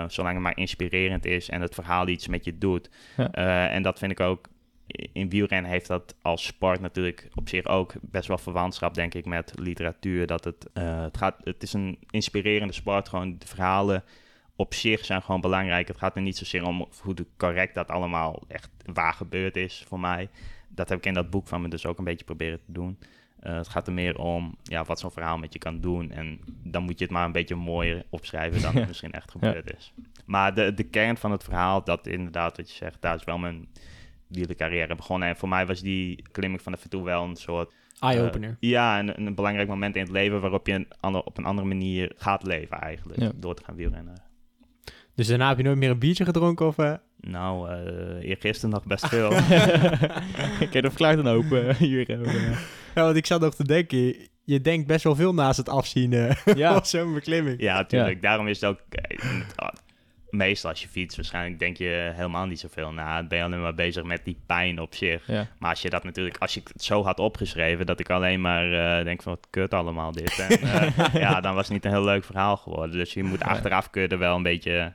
zolang 0.07 0.35
het 0.35 0.43
maar 0.43 0.57
inspirerend 0.57 1.27
is 1.27 1.49
en 1.49 1.61
het 1.61 1.75
verhaal 1.75 2.09
iets 2.09 2.29
met 2.29 2.45
je 2.45 2.59
doet. 2.59 2.91
Ja. 3.17 3.69
En 3.69 3.83
dat 3.83 3.99
vind 3.99 4.13
ik 4.13 4.21
ook, 4.21 4.49
in 5.13 5.29
wielrennen 5.29 5.71
heeft 5.71 5.87
dat 5.87 6.15
als 6.23 6.45
sport 6.45 6.81
natuurlijk 6.81 7.29
op 7.35 7.49
zich 7.49 7.67
ook 7.67 7.93
best 8.01 8.29
wel 8.29 8.39
verwantschap, 8.39 8.95
denk 8.95 9.15
ik, 9.15 9.25
met 9.25 9.53
literatuur. 9.59 10.27
Dat 10.27 10.45
het, 10.45 10.67
eh, 10.73 11.03
het, 11.03 11.17
gaat, 11.17 11.37
het 11.45 11.63
is 11.63 11.73
een 11.73 11.99
inspirerende 12.11 12.73
sport, 12.73 13.09
gewoon 13.09 13.39
de 13.39 13.47
verhalen 13.47 14.05
op 14.57 14.75
zich 14.75 15.05
zijn 15.05 15.23
gewoon 15.23 15.41
belangrijk. 15.41 15.89
Het 15.89 15.99
gaat 15.99 16.17
er 16.17 16.23
niet 16.23 16.37
zozeer 16.37 16.67
om 16.67 16.89
hoe 17.03 17.15
correct 17.37 17.75
dat 17.75 17.89
allemaal 17.89 18.43
echt 18.49 18.71
waar 18.93 19.13
gebeurd 19.13 19.57
is 19.57 19.85
voor 19.87 20.01
mij. 20.01 20.29
dat 20.69 20.89
heb 20.89 20.99
ik 20.99 21.07
in 21.07 21.15
dat 21.15 21.31
boek 21.31 21.49
van 21.49 21.63
me 21.63 21.69
dus 21.69 21.87
ook 21.87 21.99
een 21.99 22.05
beetje 22.05 22.25
proberen 22.25 22.59
te 22.65 22.73
doen. 22.73 22.99
Eh, 23.41 23.57
het 23.57 23.69
gaat 23.69 23.87
er 23.87 23.93
meer 23.93 24.19
om 24.19 24.57
ja, 24.63 24.85
wat 24.85 25.01
zo'n 25.01 25.11
verhaal 25.11 25.39
met 25.39 25.53
je 25.53 25.59
kan 25.59 25.81
doen. 25.81 26.11
En 26.11 26.41
dan 26.63 26.83
moet 26.83 26.99
je 26.99 27.05
het 27.05 27.13
maar 27.13 27.25
een 27.25 27.33
beetje 27.33 27.55
mooier 27.55 28.05
opschrijven 28.11 28.63
dan 28.63 28.75
het 28.77 28.87
misschien 28.87 29.13
echt 29.13 29.31
gebeurd 29.31 29.75
is. 29.77 29.93
Maar 30.25 30.55
de, 30.55 30.75
de 30.75 30.85
kern 30.85 31.17
van 31.17 31.31
het 31.31 31.45
verhaal, 31.45 31.85
dat 31.85 32.07
inderdaad 32.07 32.57
wat 32.57 32.71
je 32.71 32.77
zegt, 32.77 33.03
daar 33.03 33.15
is 33.15 33.25
wel 33.25 33.39
mijn 33.39 33.69
wielercarrière 34.31 34.95
begonnen. 34.95 35.29
En 35.29 35.37
voor 35.37 35.49
mij 35.49 35.67
was 35.67 35.81
die 35.81 36.25
klimming 36.33 36.63
van 36.63 36.73
de 36.73 36.79
Vertoe 36.79 37.05
wel 37.05 37.25
een 37.25 37.37
soort... 37.37 37.73
Eye-opener. 38.01 38.57
eh, 38.61 38.71
ja, 38.71 38.99
een, 38.99 39.27
een 39.27 39.35
belangrijk 39.35 39.69
moment 39.69 39.95
in 39.95 40.03
het 40.03 40.11
leven 40.11 40.41
waarop 40.41 40.67
je 40.67 40.73
een 40.73 40.89
ander, 41.01 41.23
op 41.23 41.39
een 41.39 41.45
andere 41.45 41.69
manier 41.69 42.13
gaat 42.17 42.43
leven 42.43 42.81
eigenlijk. 42.81 43.21
Ja. 43.21 43.33
Door 43.35 43.55
te 43.55 43.65
gaan 43.65 43.75
wielrennen. 43.77 44.23
dus 45.15 45.27
daarna 45.27 45.49
heb 45.49 45.57
je 45.57 45.63
nooit 45.63 45.79
meer 45.79 45.91
een 45.91 45.99
biertje 45.99 46.25
gedronken? 46.25 46.67
Of, 46.67 46.79
eh? 46.79 46.95
Nou, 47.21 47.71
eh 47.71 48.29
eergisteren 48.29 48.71
nog 48.71 48.85
best 48.85 49.09
veel. 49.09 49.29
Kijk, 50.59 50.73
dat 50.73 50.83
verklaart 50.83 51.19
een 51.19 51.27
hoop 51.27 51.75
hier. 51.79 52.11
Ja, 52.95 53.03
want 53.05 53.17
ik 53.17 53.27
zat 53.27 53.41
nog 53.41 53.55
te 53.55 53.65
denken, 53.65 54.17
je, 54.45 54.61
denkt 54.61 54.87
best 54.87 55.05
wel 55.05 55.15
veel 55.15 55.35
naast 55.35 55.57
het 55.57 55.69
afzien 55.69 56.13
eh 56.13 56.55
Ja. 56.55 56.73
van 56.75 56.87
zo'n 56.87 57.15
beklimming. 57.15 57.61
Ja, 57.61 57.75
natuurlijk. 57.75 58.23
Daarom 58.23 58.49
is 58.49 58.61
het 58.61 58.71
ook... 58.71 58.81
Meestal 60.31 60.71
als 60.71 60.83
je 60.83 60.89
fietst, 60.89 61.17
waarschijnlijk 61.17 61.59
denk 61.59 61.77
je 61.77 62.11
helemaal 62.15 62.47
niet 62.47 62.61
zoveel 62.61 62.93
na. 62.93 63.23
Ben 63.23 63.39
je 63.39 63.45
alleen 63.45 63.61
maar 63.61 63.75
bezig 63.75 64.05
met 64.05 64.21
die 64.25 64.37
pijn 64.47 64.81
op 64.81 64.95
zich. 64.95 65.27
ja. 65.27 65.49
Maar 65.59 65.71
als 65.71 65.83
je 65.83 65.91
dat 65.91 66.05
natuurlijk, 66.05 66.37
als 66.39 66.55
je 66.55 66.61
het 66.73 66.83
zo 66.83 67.05
had 67.05 67.19
opgeschreven, 67.19 67.87
dat 67.87 68.01
ik 68.01 68.11
alleen 68.11 68.41
maar 68.41 68.73
eh, 68.73 69.05
denk 69.05 69.23
van 69.23 69.33
wat 69.33 69.47
kut 69.51 69.75
allemaal 69.75 70.13
dit. 70.13 70.39
En, 70.39 70.61
eh, 70.63 71.15
ja, 71.15 71.41
dan 71.41 71.55
was 71.55 71.65
het 71.65 71.73
niet 71.73 71.85
een 71.85 71.91
heel 71.91 72.05
leuk 72.05 72.25
verhaal 72.25 72.57
geworden. 72.57 72.97
Dus 72.97 73.13
je 73.13 73.25
moet 73.25 73.43
achteraf 73.43 73.91
kun 73.91 74.03
je 74.03 74.09
er 74.09 74.19
wel 74.19 74.37
een 74.37 74.43
beetje 74.43 74.93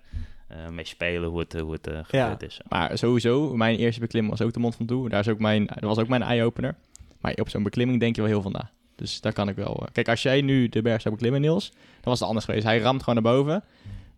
eh, 0.47 0.67
mee 0.69 0.85
spelen 0.85 1.29
hoe 1.29 1.39
het, 1.39 1.59
hoe 1.59 1.71
het 1.71 1.89
gebeurd 2.03 2.43
is. 2.43 2.59
Maar 2.69 2.97
sowieso, 2.97 3.55
mijn 3.55 3.77
eerste 3.77 3.99
beklimming 3.99 4.37
was 4.37 4.47
ook 4.47 4.53
de 4.53 4.59
Mont 4.59 4.75
Ventoux. 4.75 5.09
Daar 5.09 5.19
is 5.19 5.27
ook 5.27 5.39
mijn, 5.39 5.65
dat 5.65 5.83
was 5.83 5.99
ook 5.99 6.07
mijn 6.07 6.23
eye-opener. 6.23 6.75
Maar 7.21 7.33
op 7.33 7.49
zo'n 7.49 7.63
beklimming 7.63 7.99
denk 7.99 8.15
je 8.15 8.21
wel 8.21 8.29
heel 8.29 8.41
veel 8.41 8.51
na. 8.51 8.69
Dus 8.95 9.21
daar 9.21 9.33
kan 9.33 9.49
ik 9.49 9.55
wel... 9.55 9.87
Kijk, 9.91 10.07
als 10.07 10.21
jij 10.21 10.41
nu 10.41 10.69
de 10.69 10.81
berg 10.81 11.01
zou 11.01 11.13
beklimmen, 11.13 11.41
Niels, 11.41 11.69
dan 11.69 11.79
was 12.03 12.19
het 12.19 12.27
anders 12.27 12.45
geweest. 12.45 12.65
Hij 12.65 12.79
ramt 12.79 13.03
gewoon 13.03 13.23
naar 13.23 13.33
boven. 13.33 13.63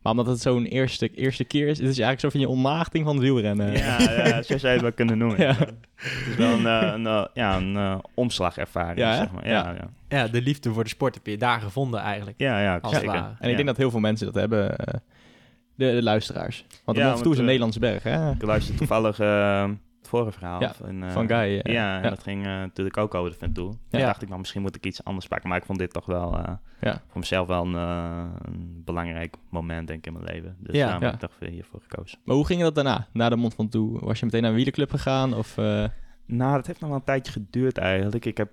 Maar 0.07 0.15
omdat 0.17 0.33
het 0.33 0.41
zo'n 0.41 0.65
eerste, 0.65 1.09
eerste 1.15 1.43
keer 1.43 1.67
is, 1.67 1.77
het 1.77 1.87
is 1.87 1.99
eigenlijk 1.99 2.19
zo 2.19 2.29
van 2.29 2.39
je 2.39 2.47
onmaagding 2.49 3.05
van 3.05 3.13
het 3.15 3.23
wielrennen. 3.23 3.71
Ja, 3.77 3.97
ja, 4.27 4.41
zo 4.41 4.57
zou 4.57 4.61
je 4.61 4.67
het 4.67 4.81
wel 4.81 4.91
kunnen 4.91 5.17
noemen. 5.17 5.39
Ja. 5.47 5.55
Het 5.95 6.27
is 6.29 6.35
wel 6.35 6.51
een, 6.53 6.65
eh, 6.65 6.91
een, 6.93 7.07
eh, 7.07 7.25
ja, 7.33 7.57
een 7.57 7.75
eh, 7.75 7.97
omslagervaring, 8.13 8.97
Ja, 8.99 9.15
zeg 9.17 9.31
maar. 9.31 9.47
Ja, 9.47 9.63
Ja. 9.63 9.73
ja. 9.73 9.89
Ja, 10.17 10.27
de 10.27 10.41
liefde 10.41 10.73
voor 10.73 10.83
de 10.83 10.89
sport 10.89 11.13
heb 11.15 11.25
je 11.25 11.37
daar 11.37 11.61
gevonden 11.61 11.99
eigenlijk. 11.99 12.39
ja, 12.39 12.61
ja, 12.61 12.77
Als 12.81 12.91
het 12.93 13.01
zeker. 13.01 13.15
En 13.17 13.35
ik 13.41 13.49
Ja. 13.49 13.55
denk 13.55 13.67
dat 13.67 13.77
heel 13.77 13.91
veel 13.91 13.99
mensen 13.99 14.25
dat 14.25 14.35
hebben, 14.35 14.75
de, 15.75 15.91
de 15.91 16.03
luisteraars. 16.03 16.65
Want 16.85 16.97
de 16.97 17.03
Ja, 17.03 17.09
Mont 17.09 17.13
Ventoux 17.13 17.31
is 17.33 17.39
een 17.39 17.45
Nederlandse 17.45 17.79
berg, 17.79 18.03
hè? 18.03 18.31
Ik 18.31 18.41
luisterde 18.41 18.77
toevallig 18.77 19.19
eh, 19.19 19.69
het 20.07 20.15
vorige 20.19 20.31
verhaal. 20.39 20.61
Ja, 20.61 20.73
van, 20.73 21.03
eh, 21.03 21.11
Van 21.11 21.27
Guy. 21.27 21.59
eh, 21.59 21.73
ja, 21.73 22.01
en 22.01 22.09
dat 22.09 22.23
ging 22.23 22.45
eh, 22.45 22.51
natuurlijk 22.51 22.97
ook 22.97 23.15
over 23.15 23.31
de 23.31 23.37
Ventoux. 23.37 23.75
Toen 23.89 23.99
Ja. 23.99 24.05
dacht 24.05 24.21
ik, 24.21 24.27
nou, 24.27 24.39
misschien 24.39 24.61
moet 24.61 24.75
ik 24.75 24.85
iets 24.85 25.03
anders 25.03 25.27
pakken. 25.27 25.49
Maar 25.49 25.57
ik 25.57 25.65
vond 25.65 25.79
dit 25.79 25.93
toch 25.93 26.05
wel 26.05 26.37
Ja. 26.81 27.01
voor 27.07 27.19
mezelf 27.19 27.47
wel 27.47 27.65
een, 27.65 27.73
een 27.73 28.81
belangrijk 28.85 29.35
moment, 29.49 29.87
denk 29.87 29.99
ik, 29.99 30.05
in 30.05 30.13
mijn 30.13 30.25
leven. 30.25 30.55
Dus 30.59 30.75
Ja. 30.75 30.83
daarom 30.83 31.01
Ja. 31.03 31.05
heb 31.11 31.15
ik 31.21 31.29
toch 31.29 31.39
weer 31.39 31.49
hiervoor 31.49 31.81
gekozen. 31.87 32.19
Maar 32.23 32.35
hoe 32.35 32.45
ging 32.45 32.61
dat 32.61 32.75
daarna? 32.75 33.07
Na 33.13 33.29
de 33.29 33.35
Mont 33.35 33.55
Ventoux? 33.55 34.01
Was 34.03 34.19
je 34.19 34.25
meteen 34.25 34.41
naar 34.41 34.49
een 34.49 34.55
wielerclub 34.55 34.89
gegaan? 34.89 35.33
Of 35.33 35.55
Nou, 36.25 36.55
dat 36.55 36.67
heeft 36.67 36.79
nog 36.79 36.89
wel 36.89 36.97
een 36.99 37.05
tijdje 37.05 37.31
geduurd 37.31 37.77
eigenlijk. 37.77 38.25
Ik 38.25 38.37
heb... 38.37 38.49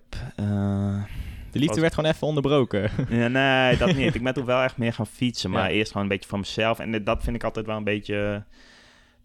de 1.50 1.58
liefde 1.58 1.80
werd 1.80 1.94
gewoon 1.94 2.10
even 2.10 2.26
onderbroken? 2.26 2.90
ja, 3.08 3.28
nee, 3.28 3.76
dat 3.76 3.94
niet. 3.96 4.14
Ik 4.14 4.22
ben 4.22 4.34
toen 4.34 4.44
wel 4.44 4.62
echt 4.62 4.76
meer 4.76 4.92
gaan 4.92 5.06
fietsen. 5.06 5.50
Maar 5.50 5.62
Ja. 5.70 5.76
eerst 5.76 5.88
gewoon 5.92 6.02
een 6.06 6.12
beetje 6.12 6.28
voor 6.28 6.38
mezelf. 6.38 6.78
En 6.78 7.04
dat 7.04 7.22
vind 7.22 7.36
ik 7.36 7.44
altijd 7.44 7.66
wel 7.66 7.76
een 7.76 7.84
beetje... 7.84 8.44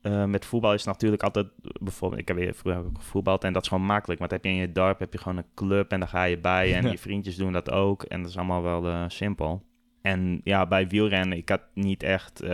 eh, 0.01 0.25
met 0.25 0.45
voetbal 0.45 0.73
is 0.73 0.79
het 0.85 0.93
natuurlijk 0.93 1.23
altijd... 1.23 1.47
Bijvoorbeeld, 1.81 2.21
ik 2.21 2.27
heb 2.27 2.37
weer 2.37 2.53
vroeger 2.55 2.83
gevoetbald. 2.93 3.43
En 3.43 3.53
dat 3.53 3.61
is 3.61 3.67
gewoon 3.67 3.85
makkelijk. 3.85 4.19
Maar 4.19 4.29
dat 4.29 4.37
heb 4.43 4.51
je 4.51 4.57
in 4.57 4.61
je 4.67 4.71
dorp, 4.71 4.99
heb 4.99 5.13
je 5.13 5.19
gewoon 5.19 5.37
een 5.37 5.53
club. 5.55 5.91
En 5.91 5.99
daar 5.99 6.09
ga 6.09 6.23
je 6.23 6.37
bij. 6.39 6.73
En 6.75 6.83
Ja. 6.85 6.91
je 6.91 6.97
vriendjes 6.97 7.35
doen 7.35 7.51
dat 7.51 7.71
ook. 7.71 8.03
En 8.03 8.21
dat 8.21 8.29
is 8.29 8.37
allemaal 8.37 8.61
wel 8.61 8.87
eh, 8.87 9.03
simpel. 9.07 9.63
En 10.01 10.41
ja, 10.43 10.65
bij 10.67 10.87
wielrennen, 10.87 11.37
ik 11.37 11.49
had 11.49 11.61
niet 11.73 12.03
echt... 12.03 12.41
eh, 12.41 12.49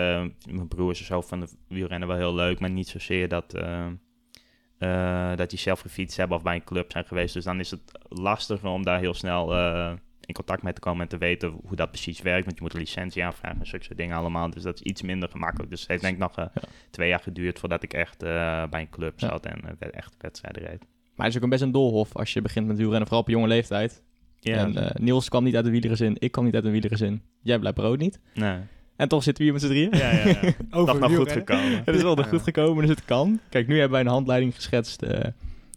mijn 0.50 0.68
broers 0.68 1.00
en 1.00 1.06
zo 1.06 1.22
van 1.22 1.40
de 1.40 1.48
wielrennen 1.68 2.08
wel 2.08 2.18
heel 2.18 2.36
leuk. 2.36 2.60
Maar 2.60 2.70
niet 2.70 2.88
zozeer 2.88 3.28
dat... 3.28 3.52
dat 5.38 5.50
die 5.50 5.60
zelf 5.60 5.80
gefietst 5.80 6.18
hebben 6.18 6.38
of 6.38 6.44
bij 6.44 6.56
een 6.56 6.64
club 6.64 6.92
zijn 6.92 7.06
geweest. 7.06 7.34
Dus 7.34 7.44
dan 7.44 7.60
is 7.60 7.72
het 7.72 8.00
lastiger 8.10 8.70
om 8.70 8.84
daar 8.84 9.00
heel 9.00 9.14
snel 9.14 9.54
in 10.26 10.34
contact 10.34 10.64
mee 10.64 10.74
te 10.74 10.80
komen 10.80 11.02
en 11.02 11.08
te 11.08 11.18
weten 11.18 11.50
hoe 11.66 11.76
dat 11.76 11.90
precies 11.92 12.22
werkt. 12.22 12.46
Want 12.46 12.58
je 12.58 12.64
moet 12.64 12.74
een 12.74 12.80
licentie 12.80 13.24
aanvragen 13.24 13.60
en 13.60 13.68
zulke 13.68 13.86
soort 13.86 13.98
dingen 13.98 14.18
allemaal. 14.18 14.50
Dus 14.50 14.64
dat 14.64 14.76
is 14.76 14.82
iets 14.82 15.02
minder 15.02 15.30
gemakkelijk. 15.30 15.70
Dus 15.70 15.80
het 15.80 15.90
heeft 15.90 16.02
denk 16.02 16.14
ik 16.14 16.20
nog 16.20 16.36
eh, 16.38 16.46
Ja. 16.54 16.62
twee 16.90 17.10
jaar 17.10 17.20
geduurd 17.20 17.60
voordat 17.60 17.84
ik 17.84 17.94
echt 17.94 18.24
eh, 18.24 18.30
bij 18.70 18.82
een 18.82 18.90
club 18.90 19.20
Ja. 19.20 19.28
zat 19.28 19.46
en 19.46 19.62
eh, 19.64 19.72
werd- 19.80 19.94
echt 19.96 20.16
wedstrijden 20.18 20.62
reed. 20.64 20.80
Maar 21.16 21.26
het 21.26 21.28
is 21.30 21.36
ook 21.38 21.44
een 21.44 21.50
best 21.50 21.62
een 21.62 21.72
doolhof 21.72 22.16
als 22.16 22.34
je 22.34 22.42
begint 22.42 22.68
met 22.68 22.78
wielrennen, 22.78 23.08
vooral 23.08 23.24
op 23.24 23.30
jonge 23.30 23.48
leeftijd. 23.48 24.04
Ja, 24.40 24.56
En 24.58 24.76
eh, 24.78 24.96
Niels 25.02 25.30
kwam 25.30 25.44
niet 25.44 25.56
uit 25.56 25.66
de 25.66 25.72
wielergezin, 25.72 26.16
ik 26.20 26.32
kwam 26.32 26.46
niet 26.46 26.56
uit 26.56 26.66
een 26.66 26.72
wielergezin. 26.72 27.22
Jij 27.42 27.60
blijft 27.60 27.78
brood 27.78 28.00
niet. 28.00 28.20
nee. 28.34 28.58
En 28.96 29.08
toch 29.08 29.24
zitten 29.24 29.46
we 29.46 29.52
hier 29.52 29.60
met 29.62 29.70
z'n 29.70 29.74
drieën. 29.76 29.98
ja, 29.98 30.12
ja, 30.12 30.28
ja. 30.42 30.54
Over 30.80 30.94
Toch 30.94 31.00
nog 31.00 31.16
goed 31.16 31.32
gekomen. 31.32 31.82
Het 31.86 31.96
is 31.96 32.02
wel 32.02 32.18
Ja. 32.18 32.24
goed 32.24 32.42
gekomen, 32.42 32.82
dus 32.86 32.96
het 32.96 33.06
kan. 33.06 33.40
Kijk, 33.50 33.68
nu 33.68 33.74
hebben 33.74 33.92
wij 33.92 34.02
een 34.02 34.08
handleiding 34.08 34.56
geschetst 34.56 35.02
eh, 35.02 35.32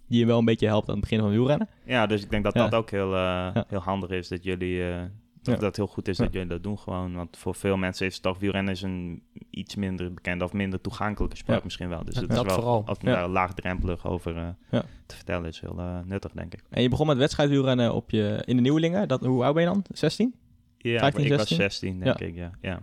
die 0.09 0.19
je 0.19 0.27
wel 0.27 0.39
een 0.39 0.45
beetje 0.45 0.67
helpt 0.67 0.87
aan 0.89 0.93
het 0.95 1.03
begin 1.03 1.19
van 1.19 1.31
wielrennen. 1.31 1.69
Ja, 1.85 2.07
dus 2.07 2.23
ik 2.23 2.31
denk 2.31 2.45
dat 2.45 2.55
Ja. 2.55 2.63
dat 2.69 2.75
ook 2.75 2.91
heel, 2.91 3.15
eh, 3.15 3.19
Ja. 3.55 3.65
heel 3.69 3.79
handig 3.81 4.11
is 4.11 4.29
dat 4.29 4.45
jullie... 4.45 4.83
eh, 4.83 5.01
Ja. 5.43 5.55
Of 5.55 5.61
dat 5.61 5.67
het 5.69 5.77
heel 5.77 5.87
goed 5.95 6.09
is 6.09 6.17
Ja. 6.19 6.25
dat 6.25 6.33
jullie 6.33 6.49
dat 6.49 6.63
doen 6.63 6.79
gewoon. 6.79 7.15
Want 7.15 7.37
voor 7.37 7.55
veel 7.55 7.77
mensen 7.77 8.07
is 8.07 8.21
toch 8.21 8.39
wielrennen 8.39 8.73
is 8.73 8.83
een 8.83 9.23
iets 9.51 9.75
minder 9.75 10.15
bekende 10.15 10.45
of 10.45 10.53
minder 10.53 10.81
toegankelijke 10.81 11.37
sport 11.37 11.59
Ja. 11.59 11.65
misschien 11.65 11.89
wel. 11.89 12.05
Dus 12.05 12.15
Ja, 12.15 12.21
het 12.21 12.31
is 12.31 12.37
dat 12.37 12.47
wel, 12.47 12.55
vooral. 12.55 12.83
als 12.87 12.99
Ja. 13.01 13.13
daar 13.15 13.29
laagdrempelig 13.29 14.07
over 14.07 14.37
eh, 14.37 14.49
Ja. 14.71 14.83
te 15.07 15.15
vertellen 15.17 15.49
is 15.49 15.61
heel 15.61 15.81
nuttig, 16.05 16.33
denk 16.33 16.53
ik. 16.55 16.63
En 16.71 16.83
je 16.83 16.89
begon 16.89 17.07
met 17.07 17.17
wedstrijdwielrennen 17.17 17.95
op 17.95 18.11
je, 18.11 18.43
in 18.45 18.57
de 18.57 18.63
Nieuwelingen. 18.63 19.09
Dat, 19.09 19.25
hoe 19.25 19.45
oud 19.45 19.55
ben 19.55 19.63
je 19.63 19.69
dan? 19.69 19.85
16? 19.95 20.35
Ja, 20.79 20.99
15, 20.99 21.23
ik 21.25 21.29
16? 21.29 21.57
was 21.57 21.67
16, 21.67 21.99
denk 22.01 22.19
Ja. 22.19 22.27
ik, 22.27 22.35
ja. 22.35 22.51
Ja, 22.61 22.81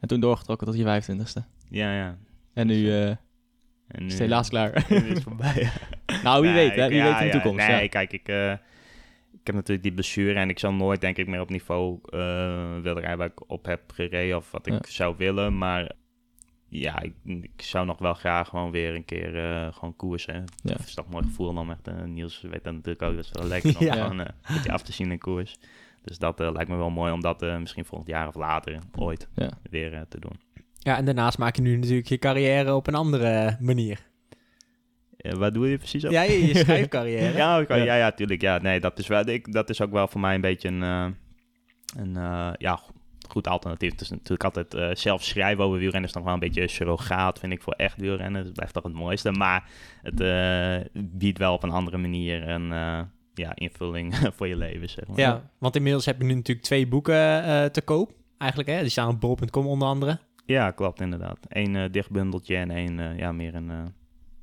En 0.00 0.08
toen 0.08 0.20
doorgetrokken 0.20 0.66
tot 0.66 0.76
je 0.76 0.84
25ste. 0.84 1.44
ja. 1.70 1.94
ja. 1.96 2.16
En 2.54 2.66
nu 2.66 2.92
eh, 3.02 3.16
En 3.88 4.04
is 4.06 4.12
het 4.12 4.20
helaas 4.22 4.48
klaar. 4.48 4.84
nu 4.88 4.96
is 4.96 5.08
het 5.08 5.22
voorbij. 5.22 5.70
nou, 6.24 6.42
wie 6.42 6.50
Nee, 6.50 6.68
weet, 6.68 6.76
hè? 6.78 6.88
Wie 6.88 6.96
ja, 6.96 7.04
weet 7.04 7.12
in 7.14 7.18
de 7.20 7.24
ja. 7.26 7.30
toekomst. 7.42 7.66
Nee, 7.66 7.82
ja. 7.82 7.88
kijk, 7.88 8.12
ik, 8.12 8.28
eh, 8.28 8.50
ik 9.32 9.46
heb 9.46 9.54
natuurlijk 9.54 9.82
die 9.82 9.92
blessure 9.92 10.34
en 10.38 10.48
ik 10.48 10.58
zal 10.58 10.72
nooit, 10.72 11.00
denk 11.00 11.16
ik, 11.16 11.26
meer 11.26 11.40
op 11.40 11.50
niveau 11.50 11.98
eh 12.04 12.18
willen 12.82 12.98
rijden 13.00 13.18
waar 13.18 13.26
ik 13.26 13.50
op 13.50 13.64
heb 13.66 13.80
gereden 13.92 14.36
of 14.36 14.50
wat 14.50 14.66
ik 14.66 14.86
zou 14.86 15.14
willen. 15.18 15.58
Maar 15.58 15.90
ja, 16.68 17.00
ik, 17.00 17.14
ik 17.24 17.62
zou 17.62 17.86
nog 17.86 17.98
wel 17.98 18.14
graag 18.14 18.48
gewoon 18.48 18.70
weer 18.70 18.94
een 18.94 19.04
keer 19.04 19.38
eh, 19.44 19.72
gewoon 19.72 19.96
koersen. 19.96 20.34
Ja. 20.34 20.44
Dat 20.62 20.78
is 20.78 20.94
toch 20.94 21.04
een 21.04 21.10
mooi 21.10 21.24
gevoel 21.24 21.54
dan 21.54 21.70
echt. 21.70 21.88
eh, 21.88 22.02
Niels 22.02 22.40
weet 22.40 22.64
dat 22.64 22.72
natuurlijk 22.72 23.02
ook, 23.02 23.14
dat 23.16 23.24
is 23.24 23.30
wel 23.32 23.46
lekker 23.54 23.78
om 23.78 23.84
Ja. 23.86 23.92
gewoon 23.92 24.18
een 24.18 24.30
beetje 24.54 24.72
af 24.72 24.82
te 24.82 24.92
zien 24.92 25.10
in 25.10 25.18
koers. 25.18 25.56
Dus 26.04 26.18
dat 26.18 26.38
lijkt 26.38 26.68
me 26.68 26.76
wel 26.76 26.90
mooi 26.90 27.12
om 27.12 27.20
dat 27.20 27.40
misschien 27.40 27.84
volgend 27.84 28.08
jaar 28.10 28.28
of 28.28 28.34
later 28.34 28.78
ooit 28.98 29.28
Ja. 29.34 29.50
weer 29.70 30.04
te 30.08 30.20
doen. 30.20 30.40
Ja, 30.88 30.96
en 30.96 31.04
daarnaast 31.04 31.38
maak 31.38 31.56
je 31.56 31.62
nu 31.62 31.76
natuurlijk 31.76 32.08
je 32.08 32.18
carrière 32.18 32.74
op 32.74 32.86
een 32.86 32.94
andere 32.94 33.56
manier. 33.60 34.06
Wat 35.18 35.54
doe 35.54 35.68
je 35.68 35.78
precies 35.78 36.04
op? 36.04 36.10
Ja, 36.10 36.22
je, 36.22 36.46
je 36.46 36.56
schrijfcarrière. 36.64 37.36
Ja, 37.36 37.58
Ja. 37.68 37.74
ja, 37.74 37.94
ja, 37.96 38.12
tuurlijk. 38.12 38.40
Ja, 38.40 38.58
nee, 38.58 38.80
dat 38.80 38.98
is, 38.98 39.06
wel, 39.06 39.26
ik, 39.28 39.52
dat 39.52 39.70
is 39.70 39.80
ook 39.82 39.90
wel 39.90 40.08
voor 40.08 40.20
mij 40.20 40.34
een 40.34 40.40
beetje 40.40 40.68
een, 40.68 40.82
eh, 40.82 41.06
een 41.96 42.16
eh, 42.16 42.50
ja, 42.58 42.76
go- 42.76 42.92
goed 43.28 43.46
alternatief. 43.48 43.90
Het 43.90 44.00
is 44.00 44.10
natuurlijk 44.10 44.44
altijd 44.44 44.74
eh, 44.74 44.88
zelf 44.92 45.22
schrijven 45.24 45.64
over 45.64 45.78
wielrennen 45.78 46.08
is 46.08 46.14
nog 46.14 46.24
wel 46.24 46.32
een 46.32 46.38
beetje 46.38 46.68
surrogaat, 46.68 47.38
vind 47.38 47.52
ik, 47.52 47.62
voor 47.62 47.72
echt 47.72 48.00
wielrennen. 48.00 48.44
Dat 48.44 48.52
blijft 48.52 48.74
toch 48.74 48.82
het 48.82 48.92
mooiste. 48.92 49.30
Maar 49.32 49.68
het 50.02 50.16
biedt 51.18 51.38
wel 51.38 51.52
op 51.54 51.62
een 51.62 51.70
andere 51.70 51.98
manier 51.98 52.48
een 52.48 52.68
ja, 53.34 53.54
invulling 53.54 54.14
voor 54.36 54.48
je 54.48 54.56
leven, 54.56 54.88
zeg 54.88 55.06
maar. 55.06 55.18
Ja, 55.18 55.50
want 55.58 55.76
inmiddels 55.76 56.04
heb 56.06 56.18
je 56.18 56.24
nu 56.24 56.34
natuurlijk 56.34 56.66
twee 56.66 56.86
boeken 56.86 57.72
te 57.72 57.82
koop. 57.84 58.12
Eigenlijk, 58.38 58.70
hè? 58.70 58.80
Die 58.80 58.90
staan 58.90 59.08
op 59.08 59.20
bol.com 59.20 59.66
onder 59.66 59.88
andere. 59.88 60.18
Ja, 60.48 60.70
klopt 60.70 61.00
inderdaad. 61.00 61.38
Eén 61.48 61.76
eh, 61.76 61.84
dichtbundeltje 61.90 62.56
en 62.56 62.70
één, 62.70 62.98
eh, 63.00 63.18
ja, 63.18 63.32
meer 63.32 63.54
een... 63.54 63.70
eh, 63.70 63.76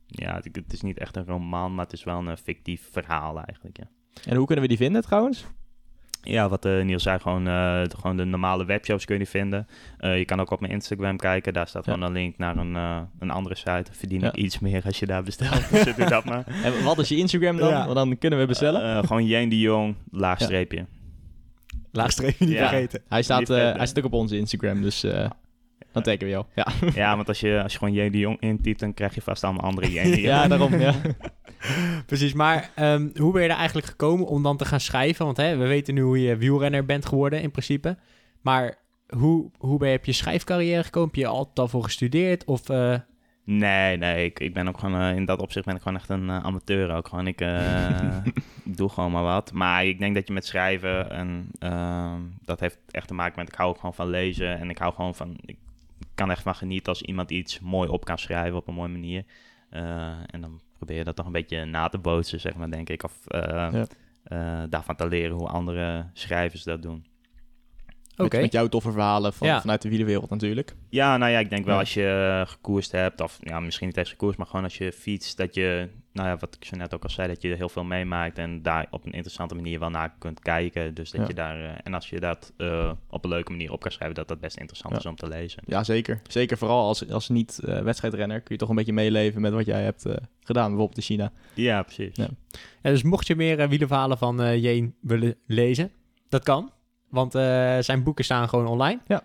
ja, 0.07 0.35
het, 0.35 0.49
het 0.55 0.73
is 0.73 0.81
niet 0.81 0.97
echt 0.97 1.15
een 1.15 1.25
roman, 1.25 1.75
maar 1.75 1.83
het 1.85 1.93
is 1.93 2.03
wel 2.03 2.27
een 2.27 2.37
fictief 2.37 2.89
verhaal 2.91 3.41
eigenlijk, 3.41 3.77
ja. 3.77 3.87
En 4.25 4.35
hoe 4.35 4.45
kunnen 4.45 4.63
we 4.63 4.69
die 4.69 4.77
vinden 4.79 5.01
trouwens? 5.01 5.45
Ja, 6.21 6.49
wat 6.49 6.65
eh, 6.65 6.81
Niels 6.83 7.03
zei, 7.03 7.19
gewoon, 7.19 7.47
eh, 7.47 7.83
de, 7.83 7.89
gewoon 7.99 8.17
de 8.17 8.23
normale 8.25 8.65
webshows 8.65 9.05
kun 9.05 9.17
je 9.19 9.25
vinden. 9.25 9.67
Eh, 9.97 10.17
je 10.17 10.25
kan 10.25 10.39
ook 10.39 10.51
op 10.51 10.59
mijn 10.59 10.71
Instagram 10.73 11.17
kijken, 11.17 11.53
daar 11.53 11.67
staat 11.67 11.85
Ja. 11.85 11.93
gewoon 11.93 12.07
een 12.07 12.13
link 12.15 12.37
naar 12.37 12.57
een, 12.57 12.75
een 13.19 13.29
andere 13.31 13.55
site. 13.55 13.85
Verdien 13.91 14.19
Ja. 14.21 14.27
ik 14.27 14.35
iets 14.35 14.59
meer 14.59 14.83
als 14.85 14.99
je 14.99 15.05
daar 15.05 15.23
bestelt, 15.23 15.69
dus 15.71 15.95
doe 15.95 16.05
dat 16.09 16.25
maar. 16.25 16.45
En 16.63 16.83
wat 16.83 16.97
is 16.99 17.09
je 17.09 17.15
Instagram 17.17 17.57
dan? 17.57 17.69
Ja. 17.69 17.83
Want 17.83 17.95
dan 17.95 18.17
kunnen 18.17 18.39
we 18.39 18.45
bestellen. 18.45 18.81
Eh, 18.81 18.99
gewoon 19.07 19.25
Jeen 19.25 19.49
de 19.49 19.59
Jong, 19.59 19.95
laagstreepje. 20.11 20.85
Laagstreepje 21.91 22.45
niet 22.45 22.53
Ja. 22.53 22.67
vergeten. 22.69 23.01
hij, 23.07 23.21
staat, 23.23 23.49
eh, 23.49 23.57
hij 23.57 23.85
staat 23.85 23.97
ook 23.97 24.05
op 24.05 24.13
onze 24.13 24.37
Instagram, 24.37 24.81
dus 24.81 25.03
eh, 25.03 25.29
dan 25.95 26.03
taggen 26.03 26.23
we 26.23 26.29
jou. 26.29 26.45
Ja, 26.55 26.67
ja, 27.03 27.15
want 27.15 27.27
als 27.27 27.39
je, 27.39 27.62
als 27.63 27.71
je 27.71 27.77
gewoon 27.77 27.93
Jeen 27.93 28.12
de 28.12 28.17
Jong 28.17 28.39
intypt, 28.39 28.79
dan 28.79 28.93
krijg 28.93 29.15
je 29.15 29.21
vast 29.21 29.43
allemaal 29.43 29.63
andere 29.63 29.88
de 29.88 29.93
Jong. 30.01 30.15
ja 30.15 30.47
daarom. 30.47 30.79
Ja. 30.79 30.93
Precies, 32.05 32.34
maar 32.34 32.69
ehm, 32.75 33.08
hoe 33.15 33.34
ben 33.34 33.43
je 33.43 33.49
er 33.49 33.55
eigenlijk 33.55 33.88
gekomen 33.88 34.27
om 34.27 34.43
dan 34.43 34.58
te 34.58 34.65
gaan 34.65 34.79
schrijven? 34.79 35.25
Want 35.25 35.38
hè, 35.38 35.58
we 35.58 35.67
weten 35.67 35.93
nu 35.93 36.01
hoe 36.01 36.21
je 36.21 36.38
wielrenner 36.38 36.86
bent 36.86 37.05
geworden 37.05 37.41
in 37.41 37.51
principe. 37.51 37.97
Maar 38.41 38.75
hoe, 39.08 39.49
hoe 39.58 39.79
ben 39.79 39.89
je 39.89 39.97
op 39.97 40.05
je 40.05 40.12
schrijfcarrière 40.12 40.84
gekomen? 40.84 41.10
Heb 41.10 41.17
je 41.17 41.27
altijd 41.27 41.60
al 41.60 41.67
voor 41.67 41.84
gestudeerd? 41.84 42.45
Of 42.45 42.69
eh, 42.69 42.95
Nee, 43.45 43.97
nee, 43.97 44.25
ik, 44.25 44.39
ik 44.39 44.53
ben 44.53 44.67
ook 44.67 44.77
gewoon, 44.79 45.01
eh, 45.01 45.15
in 45.15 45.25
dat 45.25 45.39
opzicht 45.39 45.65
ben 45.65 45.75
ik 45.75 45.81
gewoon 45.81 45.97
echt 45.97 46.10
een 46.10 46.29
eh, 46.29 46.43
amateur 46.43 46.95
ook. 46.95 47.08
Gewoon, 47.08 47.27
ik, 47.27 47.41
eh, 47.41 48.25
ik 48.63 48.77
doe 48.77 48.89
gewoon 48.89 49.12
maar 49.12 49.23
wat. 49.23 49.51
Maar 49.53 49.86
ik 49.86 49.99
denk 49.99 50.15
dat 50.15 50.27
je 50.27 50.34
met 50.34 50.45
schrijven, 50.45 51.10
en 51.12 51.47
ehm, 51.60 52.21
dat 52.41 52.60
heeft 52.60 52.79
echt 52.91 53.08
te 53.08 53.13
maken 53.13 53.39
met, 53.39 53.47
ik 53.47 53.55
hou 53.55 53.69
ook 53.69 53.75
gewoon 53.75 53.93
van 53.93 54.10
lezen. 54.10 54.60
En 54.60 54.69
ik 54.69 54.77
hou 54.77 54.93
gewoon 54.93 55.15
van, 55.15 55.38
ik 55.45 55.58
kan 56.15 56.32
echt 56.32 56.41
van 56.41 56.56
genieten 56.56 56.88
als 56.89 57.01
iemand 57.01 57.32
iets 57.32 57.60
mooi 57.60 57.89
op 57.89 58.06
kan 58.06 58.17
schrijven 58.17 58.58
op 58.58 58.67
een 58.67 58.73
mooie 58.73 58.89
manier. 58.91 59.23
Eh, 59.69 60.12
en 60.25 60.41
dan 60.41 60.62
probeer 60.78 60.97
je 60.97 61.04
dat 61.04 61.15
toch 61.15 61.25
een 61.25 61.32
beetje 61.32 61.65
na 61.65 61.88
te 61.88 61.97
bootsen, 61.97 62.39
zeg 62.39 62.56
maar, 62.56 62.71
denk 62.71 62.89
ik. 62.89 63.04
Of 63.04 63.28
eh, 63.28 63.41
Ja. 63.71 63.86
eh, 64.23 64.63
daarvan 64.69 64.95
te 64.95 65.08
leren 65.08 65.36
hoe 65.36 65.47
andere 65.47 66.06
schrijvers 66.13 66.63
dat 66.63 66.82
doen. 66.82 67.06
Oké. 68.17 68.34
Met, 68.36 68.41
met 68.41 68.51
jouw 68.51 68.67
toffe 68.67 68.91
verhalen 68.91 69.34
van, 69.34 69.47
Ja. 69.47 69.62
vanuit 69.62 69.82
de 69.82 69.89
wielerwereld 69.89 70.30
natuurlijk. 70.30 70.75
Ja, 70.89 71.17
nou 71.17 71.32
ja, 71.32 71.39
ik 71.39 71.49
denk 71.49 71.65
wel 71.65 71.78
als 71.80 71.93
je 71.93 72.38
eh, 72.41 72.51
gekoerst 72.51 72.91
hebt, 72.91 73.21
of 73.21 73.38
ja, 73.41 73.60
misschien 73.60 73.88
niet 73.88 73.97
eens 73.97 74.10
gekoerst, 74.10 74.38
maar 74.38 74.47
gewoon 74.47 74.63
als 74.63 74.78
je 74.78 74.91
fietst, 74.91 75.38
dat 75.38 75.56
je, 75.56 75.89
nou 76.13 76.28
ja, 76.28 76.38
wat 76.38 76.56
ik 76.60 76.65
zo 76.65 76.75
net 76.75 76.93
ook 76.93 77.04
al 77.04 77.10
zei, 77.10 77.28
dat 77.28 77.41
je 77.41 77.49
er 77.49 77.58
heel 77.58 77.69
veel 77.69 77.84
meemaakt 77.84 78.38
en 78.38 78.62
daar 78.62 78.88
op 78.91 79.06
een 79.06 79.12
interessante 79.12 79.56
manier 79.56 79.80
wel 79.80 79.89
naar 79.89 80.13
kunt 80.19 80.39
kijken. 80.39 80.93
Dus 80.93 81.12
dat 81.12 81.21
Ja. 81.21 81.28
je 81.28 81.34
daar, 81.34 81.63
eh, 81.63 81.71
en 81.84 81.93
als 81.93 82.10
je 82.10 82.19
dat 82.19 82.54
eh, 82.58 82.91
op 83.10 83.23
een 83.23 83.30
leuke 83.30 83.51
manier 83.51 83.71
op 83.71 83.82
kan 83.82 83.91
schrijven, 83.91 84.15
dat 84.15 84.28
dat 84.28 84.39
best 84.39 84.58
interessant 84.58 84.93
Ja. 84.93 84.99
is 84.99 85.06
om 85.06 85.15
te 85.15 85.28
lezen. 85.28 85.63
Ja, 85.65 85.84
zeker. 85.84 86.21
Zeker 86.28 86.58
vooral 86.58 86.88
als, 86.88 87.10
als 87.10 87.30
niet-wedstrijdrenner 87.30 88.38
kun 88.41 88.54
je 88.56 88.60
toch 88.60 88.69
een 88.69 88.75
beetje 88.75 88.93
meeleven 88.93 89.41
met 89.41 89.54
wat 89.54 89.65
jij 89.65 89.84
hebt 89.84 90.06
eh, 90.06 90.13
gedaan, 90.43 90.67
bijvoorbeeld 90.67 90.97
in 90.97 91.04
China. 91.04 91.32
Ja, 91.54 91.84
precies. 91.84 92.15
Ja. 92.15 92.28
Ja, 92.82 92.89
dus 92.89 93.04
mocht 93.04 93.28
je 93.28 93.36
meer 93.36 93.60
uh, 93.60 93.67
wielerverhalen 93.67 94.17
van 94.17 94.41
eh 94.41 94.63
Jeen 94.63 94.95
willen 95.01 95.36
lezen, 95.45 95.91
dat 96.30 96.43
kan. 96.43 96.71
Want 97.15 97.36
eh, 97.36 97.78
zijn 97.80 98.04
boeken 98.04 98.23
staan 98.23 98.49
gewoon 98.49 98.67
online. 98.67 98.99
Ja. 99.08 99.23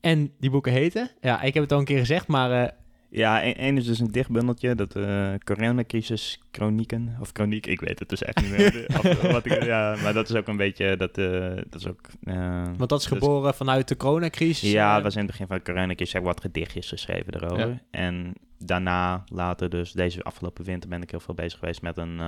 En 0.00 0.32
die 0.40 0.50
boeken 0.50 0.72
heten, 0.72 1.10
ja, 1.20 1.42
ik 1.42 1.54
heb 1.54 1.62
het 1.62 1.72
al 1.72 1.78
een 1.78 1.84
keer 1.84 1.98
gezegd, 1.98 2.26
maar 2.26 2.50
eh, 2.64 2.68
Ja, 3.08 3.42
één 3.42 3.56
één 3.56 3.76
is 3.76 3.84
dus 3.86 3.98
een 3.98 4.10
dichtbundeltje, 4.12 4.74
dat 4.74 4.96
eh 4.96 5.32
coronacrisis 5.44 6.40
chronieken, 6.52 7.16
of 7.20 7.30
chroniek, 7.32 7.66
ik 7.66 7.80
weet 7.80 7.98
het 7.98 8.08
dus 8.08 8.22
echt 8.22 8.40
niet 8.40 8.50
meer. 8.50 8.86
of, 8.98 9.22
wat 9.22 9.44
ik, 9.46 9.64
ja, 9.64 9.96
maar 10.02 10.12
dat 10.12 10.28
is 10.28 10.34
ook 10.34 10.48
een 10.48 10.56
beetje, 10.56 10.96
dat, 10.96 11.18
eh, 11.18 11.54
dat 11.70 11.80
is 11.80 11.86
ook... 11.86 12.00
eh, 12.22 12.62
want 12.76 12.88
dat 12.88 13.00
is 13.00 13.06
dus- 13.06 13.18
geboren 13.18 13.54
vanuit 13.54 13.88
de 13.88 13.96
coronacrisis. 13.96 14.70
Ja, 14.70 14.94
het 14.94 15.02
was 15.02 15.14
in 15.14 15.20
het 15.20 15.30
begin 15.30 15.46
van 15.46 15.56
de 15.56 15.62
coronacrisis 15.62 16.12
heb 16.12 16.22
ik 16.22 16.28
wat 16.28 16.40
gedichtjes 16.40 16.88
geschreven 16.88 17.34
erover. 17.34 17.68
Ja. 17.68 17.80
En 17.90 18.32
daarna, 18.58 19.24
later 19.28 19.70
dus, 19.70 19.92
deze 19.92 20.22
afgelopen 20.22 20.64
winter 20.64 20.88
ben 20.88 21.02
ik 21.02 21.10
heel 21.10 21.20
veel 21.20 21.34
bezig 21.34 21.58
geweest 21.58 21.82
met 21.82 21.96
een, 21.96 22.20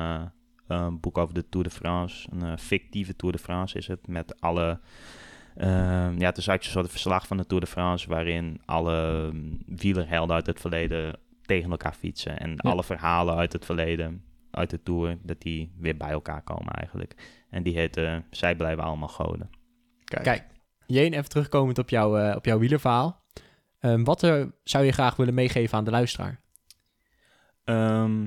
eh, 0.68 0.78
een 0.78 1.00
boek 1.00 1.18
over 1.18 1.34
de 1.34 1.48
Tour 1.48 1.66
de 1.66 1.72
France. 1.72 2.28
Een 2.32 2.42
eh, 2.42 2.56
fictieve 2.56 3.16
Tour 3.16 3.34
de 3.34 3.40
France 3.42 3.78
is 3.78 3.86
het, 3.86 4.06
met 4.06 4.40
alle... 4.40 4.80
ehm, 5.56 6.18
ja, 6.18 6.26
het 6.26 6.36
is 6.38 6.46
eigenlijk 6.46 6.64
een 6.64 6.70
soort 6.70 6.90
verslag 6.90 7.26
van 7.26 7.36
de 7.36 7.46
Tour 7.46 7.64
de 7.64 7.70
France... 7.70 8.08
waarin 8.08 8.60
alle 8.64 9.30
mm, 9.32 9.58
wielerhelden 9.66 10.36
uit 10.36 10.46
het 10.46 10.60
verleden 10.60 11.18
tegen 11.42 11.70
elkaar 11.70 11.94
fietsen. 11.94 12.38
En 12.38 12.50
Ja. 12.50 12.70
alle 12.70 12.84
verhalen 12.84 13.36
uit 13.36 13.52
het 13.52 13.64
verleden, 13.64 14.24
uit 14.50 14.70
de 14.70 14.82
Tour... 14.82 15.18
dat 15.22 15.40
die 15.40 15.72
weer 15.78 15.96
bij 15.96 16.10
elkaar 16.10 16.42
komen 16.42 16.72
eigenlijk. 16.72 17.14
En 17.50 17.62
die 17.62 17.74
heet 17.78 17.96
eh, 17.96 18.16
Zij 18.30 18.56
blijven 18.56 18.84
allemaal 18.84 19.08
goden. 19.08 19.50
Kijk. 20.04 20.22
Kijk, 20.22 20.44
Jeen, 20.86 21.12
even 21.12 21.28
terugkomend 21.28 21.78
op, 21.78 21.88
jou, 21.90 22.20
eh, 22.20 22.36
op 22.36 22.44
jouw 22.44 22.58
wielerverhaal. 22.58 23.22
Ehm, 23.78 24.04
wat 24.04 24.22
eh, 24.22 24.44
zou 24.64 24.84
je 24.84 24.92
graag 24.92 25.16
willen 25.16 25.34
meegeven 25.34 25.78
aan 25.78 25.84
de 25.84 25.90
luisteraar? 25.90 26.40
Ehm, 27.64 28.26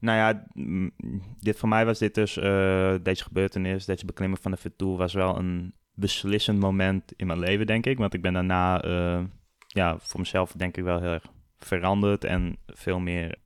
nou 0.00 0.18
ja, 0.18 0.46
mm, 0.52 0.90
dit, 1.38 1.58
voor 1.58 1.68
mij 1.68 1.84
was 1.84 1.98
dit 1.98 2.14
dus, 2.14 2.36
eh, 2.36 2.94
deze 3.02 3.22
gebeurtenis, 3.22 3.84
deze 3.84 4.06
beklimming 4.06 4.42
van 4.42 4.50
de 4.50 4.56
Vertoer 4.56 4.96
was 4.96 5.14
wel 5.14 5.38
een 5.38 5.74
beslissend 5.94 6.58
moment 6.58 7.12
in 7.16 7.26
mijn 7.26 7.38
leven, 7.38 7.66
denk 7.66 7.86
ik. 7.86 7.98
Want 7.98 8.14
ik 8.14 8.22
ben 8.22 8.32
daarna, 8.32 8.82
eh, 8.82 9.24
ja, 9.66 9.98
voor 9.98 10.20
mezelf 10.20 10.52
denk 10.52 10.76
ik 10.76 10.84
wel 10.84 11.00
heel 11.00 11.12
erg 11.12 11.24
veranderd 11.58 12.24
en 12.24 12.56
veel 12.66 12.98
meer, 12.98 13.36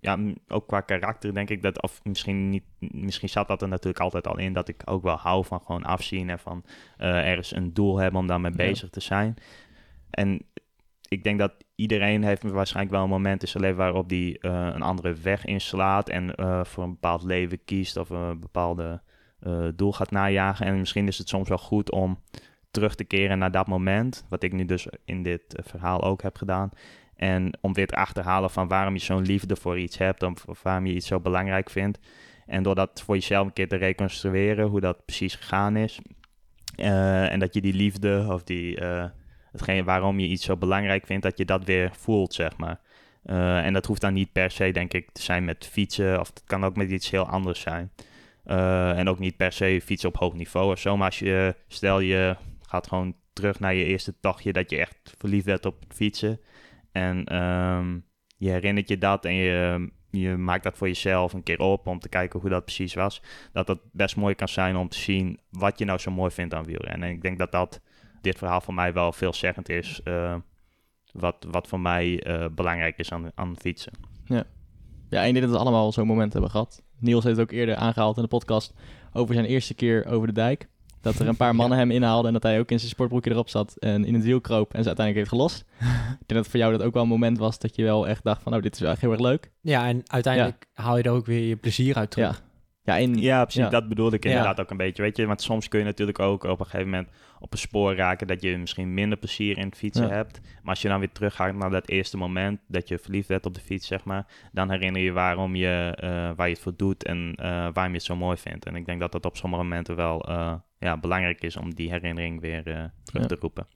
ja, 0.00 0.18
ook 0.48 0.66
qua 0.66 0.80
karakter 0.80 1.34
denk 1.34 1.50
ik 1.50 1.62
dat, 1.62 1.82
of 1.82 2.04
misschien 2.04 2.48
niet, 2.48 2.64
misschien 2.78 3.28
zat 3.28 3.48
dat 3.48 3.62
er 3.62 3.68
natuurlijk 3.68 4.00
altijd 4.04 4.26
al 4.26 4.38
in, 4.38 4.52
dat 4.52 4.68
ik 4.68 4.82
ook 4.84 5.02
wel 5.02 5.16
hou 5.16 5.44
van 5.44 5.60
gewoon 5.60 5.84
afzien 5.84 6.30
en 6.30 6.38
van 6.38 6.64
eh, 6.96 7.28
ergens 7.28 7.54
een 7.54 7.74
doel 7.74 7.98
hebben 7.98 8.20
om 8.20 8.26
daarmee 8.26 8.50
Ja. 8.50 8.56
bezig 8.56 8.90
te 8.90 9.00
zijn. 9.00 9.34
En 10.10 10.40
ik 11.10 11.24
denk 11.24 11.38
dat 11.38 11.52
iedereen 11.74 12.24
heeft 12.24 12.42
waarschijnlijk 12.42 12.94
wel 12.94 13.04
een 13.04 13.10
moment 13.10 13.42
in 13.42 13.48
zijn 13.48 13.62
leven 13.62 13.78
waarop 13.78 14.08
die 14.08 14.38
eh, 14.38 14.70
een 14.74 14.82
andere 14.82 15.14
weg 15.14 15.44
inslaat 15.44 16.08
en 16.08 16.34
eh, 16.34 16.64
voor 16.64 16.84
een 16.84 16.90
bepaald 16.90 17.22
leven 17.22 17.64
kiest 17.64 17.96
of 17.96 18.10
een 18.10 18.40
bepaalde 18.40 19.02
eh, 19.40 19.68
doel 19.74 19.92
gaat 19.92 20.10
najagen. 20.10 20.66
En 20.66 20.78
misschien 20.78 21.06
is 21.06 21.18
het 21.18 21.28
soms 21.28 21.48
wel 21.48 21.58
goed 21.58 21.90
om 21.90 22.18
terug 22.70 22.94
te 22.94 23.04
keren 23.04 23.38
naar 23.38 23.50
dat 23.50 23.66
moment, 23.66 24.24
wat 24.28 24.42
ik 24.42 24.52
nu 24.52 24.64
dus 24.64 24.86
in 25.04 25.22
dit 25.22 25.42
verhaal 25.62 26.02
ook 26.02 26.22
heb 26.22 26.36
gedaan. 26.36 26.70
En 27.16 27.58
om 27.60 27.72
weer 27.72 27.86
te 27.86 27.96
achterhalen 27.96 28.50
van 28.50 28.68
waarom 28.68 28.94
je 28.94 29.00
zo'n 29.00 29.22
liefde 29.22 29.56
voor 29.56 29.78
iets 29.78 29.98
hebt 29.98 30.22
of, 30.22 30.44
of 30.44 30.62
waarom 30.62 30.86
je 30.86 30.94
iets 30.94 31.06
zo 31.06 31.20
belangrijk 31.20 31.70
vindt. 31.70 31.98
En 32.46 32.62
door 32.62 32.74
dat 32.74 33.02
voor 33.02 33.14
jezelf 33.14 33.46
een 33.46 33.52
keer 33.52 33.68
te 33.68 33.76
reconstrueren, 33.76 34.66
hoe 34.66 34.80
dat 34.80 35.04
precies 35.04 35.34
gegaan 35.34 35.76
is. 35.76 36.00
En 36.76 37.38
dat 37.38 37.54
je 37.54 37.60
die 37.60 37.74
liefde 37.74 38.26
of 38.28 38.42
die, 38.42 38.78
hetgeen 39.52 39.84
waarom 39.84 40.18
je 40.18 40.26
iets 40.26 40.44
zo 40.44 40.56
belangrijk 40.56 41.06
vindt, 41.06 41.22
dat 41.22 41.38
je 41.38 41.44
dat 41.44 41.64
weer 41.64 41.90
voelt, 41.92 42.34
zeg 42.34 42.56
maar. 42.56 42.80
Eh, 43.22 43.64
en 43.64 43.72
dat 43.72 43.86
hoeft 43.86 44.00
dan 44.00 44.12
niet 44.12 44.32
per 44.32 44.50
se, 44.50 44.70
denk 44.70 44.92
ik, 44.92 45.10
te 45.12 45.22
zijn 45.22 45.44
met 45.44 45.66
fietsen, 45.66 46.20
of 46.20 46.28
het 46.28 46.42
kan 46.44 46.64
ook 46.64 46.76
met 46.76 46.90
iets 46.90 47.10
heel 47.10 47.26
anders 47.26 47.60
zijn. 47.60 47.92
Eh, 48.44 48.98
en 48.98 49.08
ook 49.08 49.18
niet 49.18 49.36
per 49.36 49.52
se 49.52 49.80
fietsen 49.84 50.08
op 50.08 50.16
hoog 50.16 50.34
niveau 50.34 50.72
of 50.72 50.78
zo, 50.78 50.96
maar 50.96 51.06
als 51.06 51.18
je, 51.18 51.54
stel 51.68 52.00
je 52.00 52.36
gaat 52.70 52.88
gewoon 52.88 53.14
terug 53.32 53.60
naar 53.60 53.74
je 53.74 53.84
eerste 53.84 54.14
tochtje, 54.20 54.52
dat 54.52 54.70
je 54.70 54.78
echt 54.78 55.14
verliefd 55.18 55.44
werd 55.44 55.66
op 55.66 55.80
het 55.80 55.94
fietsen. 55.94 56.40
En 56.92 57.24
ehm, 57.24 57.98
je 58.36 58.50
herinnert 58.50 58.88
je 58.88 58.98
dat 58.98 59.24
en 59.24 59.34
je, 59.34 59.90
je 60.10 60.36
maakt 60.36 60.62
dat 60.62 60.76
voor 60.76 60.86
jezelf 60.86 61.32
een 61.32 61.42
keer 61.42 61.60
op 61.60 61.86
om 61.86 61.98
te 61.98 62.08
kijken 62.08 62.40
hoe 62.40 62.50
dat 62.50 62.64
precies 62.64 62.94
was. 62.94 63.22
Dat 63.52 63.66
dat 63.66 63.80
best 63.92 64.16
mooi 64.16 64.34
kan 64.34 64.48
zijn 64.48 64.76
om 64.76 64.88
te 64.88 64.98
zien 64.98 65.40
wat 65.50 65.78
je 65.78 65.84
nou 65.84 65.98
zo 65.98 66.10
mooi 66.10 66.30
vindt 66.30 66.54
aan 66.54 66.64
wielrennen. 66.64 67.08
En 67.08 67.14
ik 67.14 67.22
denk 67.22 67.38
dat 67.38 67.52
dat 67.52 67.80
dit 68.20 68.38
verhaal 68.38 68.60
voor 68.60 68.74
mij 68.74 68.92
wel 68.92 69.12
veelzeggend 69.12 69.68
is. 69.68 70.00
eh, 70.04 70.34
wat, 71.12 71.46
wat 71.50 71.68
voor 71.68 71.80
mij 71.80 72.22
eh, 72.22 72.46
belangrijk 72.54 72.98
is 72.98 73.12
aan, 73.12 73.30
aan 73.34 73.56
fietsen. 73.58 73.92
Ja, 75.08 75.22
en 75.22 75.26
ik 75.26 75.32
denk 75.32 75.46
dat 75.46 75.54
we 75.54 75.60
allemaal 75.60 75.92
zo'n 75.92 76.06
moment 76.06 76.32
hebben 76.32 76.50
gehad. 76.50 76.82
Niels 76.98 77.24
heeft 77.24 77.36
het 77.36 77.46
ook 77.46 77.52
eerder 77.58 77.74
aangehaald 77.76 78.16
in 78.16 78.22
de 78.22 78.28
podcast 78.28 78.74
over 79.12 79.34
zijn 79.34 79.46
eerste 79.46 79.74
keer 79.74 80.06
over 80.06 80.26
de 80.26 80.32
dijk. 80.32 80.68
Dat 81.00 81.18
er 81.18 81.28
een 81.28 81.36
paar 81.36 81.54
mannen 81.60 81.78
hem 81.78 81.90
inhaalden 81.90 82.26
en 82.26 82.32
dat 82.32 82.42
hij 82.42 82.58
ook 82.58 82.70
in 82.70 82.78
zijn 82.78 82.90
sportbroekje 82.90 83.30
erop 83.30 83.48
zat 83.48 83.76
en 83.78 84.04
in 84.04 84.14
het 84.14 84.24
wiel 84.24 84.40
kroop 84.40 84.74
en 84.74 84.82
ze 84.82 84.86
uiteindelijk 84.86 85.16
heeft 85.16 85.28
gelost. 85.28 85.64
ik 86.20 86.26
denk 86.26 86.42
dat 86.42 86.48
voor 86.48 86.60
jou 86.60 86.72
dat 86.72 86.82
ook 86.82 86.94
wel 86.94 87.02
een 87.02 87.08
moment 87.08 87.38
was 87.38 87.58
dat 87.58 87.76
je 87.76 87.82
wel 87.82 88.08
echt 88.08 88.24
dacht 88.24 88.42
van, 88.42 88.52
nou, 88.52 88.64
dit 88.64 88.74
is 88.74 88.80
wel 88.80 88.90
echt 88.90 89.00
heel 89.00 89.10
erg 89.12 89.20
leuk. 89.20 89.50
Ja, 89.60 89.86
en 89.86 90.02
uiteindelijk 90.06 90.66
haal 90.74 90.96
je 90.96 91.02
er 91.02 91.10
ook 91.10 91.26
weer 91.26 91.48
je 91.48 91.56
plezier 91.56 91.96
uit 91.96 92.10
terug. 92.10 92.38
Ja. 92.38 92.49
Ja, 92.98 93.08
Ja, 93.20 93.42
precies. 93.42 93.62
Ja. 93.62 93.68
Dat 93.68 93.88
bedoelde 93.88 94.16
ik 94.16 94.24
Ja. 94.24 94.30
inderdaad 94.30 94.60
ook 94.60 94.70
een 94.70 94.76
beetje. 94.76 95.02
Weet 95.02 95.16
je, 95.16 95.26
want 95.26 95.42
soms 95.42 95.68
kun 95.68 95.78
je 95.78 95.84
natuurlijk 95.84 96.18
ook 96.18 96.44
op 96.44 96.58
een 96.60 96.64
gegeven 96.64 96.90
moment 96.90 97.08
op 97.40 97.52
een 97.52 97.58
spoor 97.58 97.94
raken 97.94 98.26
dat 98.26 98.42
je 98.42 98.58
misschien 98.58 98.94
minder 98.94 99.18
plezier 99.18 99.58
in 99.58 99.64
het 99.66 99.76
fietsen 99.76 100.06
Ja. 100.06 100.12
hebt. 100.14 100.40
Maar 100.42 100.70
als 100.70 100.82
je 100.82 100.88
dan 100.88 100.98
weer 100.98 101.12
teruggaat 101.12 101.54
naar 101.54 101.70
dat 101.70 101.88
eerste 101.88 102.16
moment 102.16 102.60
dat 102.68 102.88
je 102.88 102.98
verliefd 102.98 103.28
werd 103.28 103.46
op 103.46 103.54
de 103.54 103.60
fiets, 103.60 103.86
zeg 103.86 104.04
maar, 104.04 104.26
dan 104.52 104.70
herinner 104.70 105.02
je 105.02 105.12
waarom 105.12 105.54
je, 105.56 105.94
eh, 105.96 106.08
waar 106.36 106.46
je 106.48 106.52
het 106.54 106.62
voor 106.62 106.76
doet 106.76 107.04
en 107.04 107.32
eh, 107.36 107.46
waarom 107.48 107.86
je 107.92 107.92
het 107.98 108.02
zo 108.02 108.16
mooi 108.16 108.36
vindt. 108.36 108.66
En 108.66 108.76
ik 108.76 108.86
denk 108.86 109.00
dat 109.00 109.12
dat 109.12 109.26
op 109.26 109.36
sommige 109.36 109.62
momenten 109.62 109.96
wel 109.96 110.28
eh, 110.28 110.54
ja, 110.78 110.96
belangrijk 110.98 111.42
is 111.42 111.56
om 111.56 111.74
die 111.74 111.90
herinnering 111.90 112.40
weer 112.40 112.92
terug 113.04 113.26
te 113.26 113.36
roepen. 113.40 113.66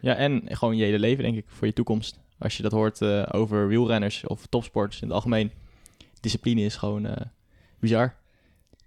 Ja, 0.00 0.14
en 0.14 0.42
gewoon 0.44 0.76
je 0.76 0.84
hele 0.84 0.98
leven, 0.98 1.24
denk 1.24 1.36
ik, 1.36 1.44
voor 1.48 1.66
je 1.66 1.72
toekomst. 1.72 2.20
Als 2.38 2.56
je 2.56 2.62
dat 2.62 2.72
hoort 2.72 3.02
over 3.32 3.68
wielrenners 3.68 4.26
of 4.26 4.46
topsporters 4.46 5.00
in 5.00 5.06
het 5.06 5.16
algemeen. 5.16 5.50
Discipline 6.20 6.60
is 6.60 6.76
gewoon 6.76 7.08
bizar. 7.80 8.14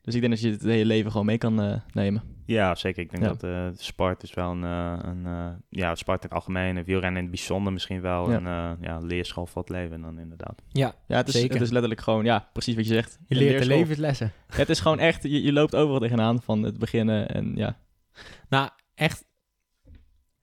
Dus 0.02 0.16
ik 0.16 0.22
denk 0.22 0.34
dat 0.34 0.42
je 0.42 0.52
het 0.52 0.62
hele 0.62 0.86
leven 0.86 1.12
gewoon 1.12 1.26
mee 1.26 1.38
kan 1.38 1.62
eh, 1.62 1.76
nemen. 1.94 2.24
Ja, 2.46 2.76
zeker. 2.76 3.02
Ik 3.04 3.10
denk 3.12 3.24
Ja. 3.24 3.30
dat 3.30 3.44
eh, 3.44 3.68
sport 3.84 4.24
is 4.24 4.34
wel 4.34 4.52
een, 4.52 4.64
eh, 4.64 4.98
een 5.02 5.26
eh, 5.26 5.48
ja, 5.70 5.96
sport 5.96 6.24
in 6.24 6.28
het 6.30 6.38
algemeen 6.38 6.78
en 6.78 6.84
wielrennen 6.84 7.18
in 7.18 7.28
het 7.28 7.36
bijzonder 7.36 7.74
misschien 7.74 8.02
wel 8.02 8.32
Ja. 8.32 8.36
een 8.38 8.46
eh, 8.48 8.72
ja, 8.88 8.98
leerschool 9.00 9.46
voor 9.46 9.62
het 9.62 9.72
leven 9.72 10.02
dan 10.02 10.20
inderdaad. 10.20 10.62
Ja, 10.68 10.94
Ja, 11.08 11.18
het 11.18 11.28
is, 11.28 11.34
Zeker. 11.34 11.54
het 11.54 11.62
is 11.62 11.70
letterlijk 11.72 12.02
gewoon, 12.02 12.24
ja, 12.26 12.50
precies 12.54 12.76
wat 12.76 12.88
je 12.88 12.94
zegt. 12.94 13.20
je 13.28 13.36
leert 13.36 13.50
de 13.50 13.54
leerschool. 13.56 13.78
levenslessen. 13.78 14.32
Het 14.48 14.70
is 14.70 14.80
gewoon 14.80 15.00
echt, 15.00 15.24
je, 15.24 15.42
je 15.42 15.54
loopt 15.54 15.76
overal 15.76 16.00
tegenaan 16.00 16.42
van 16.42 16.64
het 16.64 16.78
beginnen 16.80 17.30
en 17.30 17.52
ja. 17.56 17.78
Nou, 18.50 18.70
echt 18.96 19.26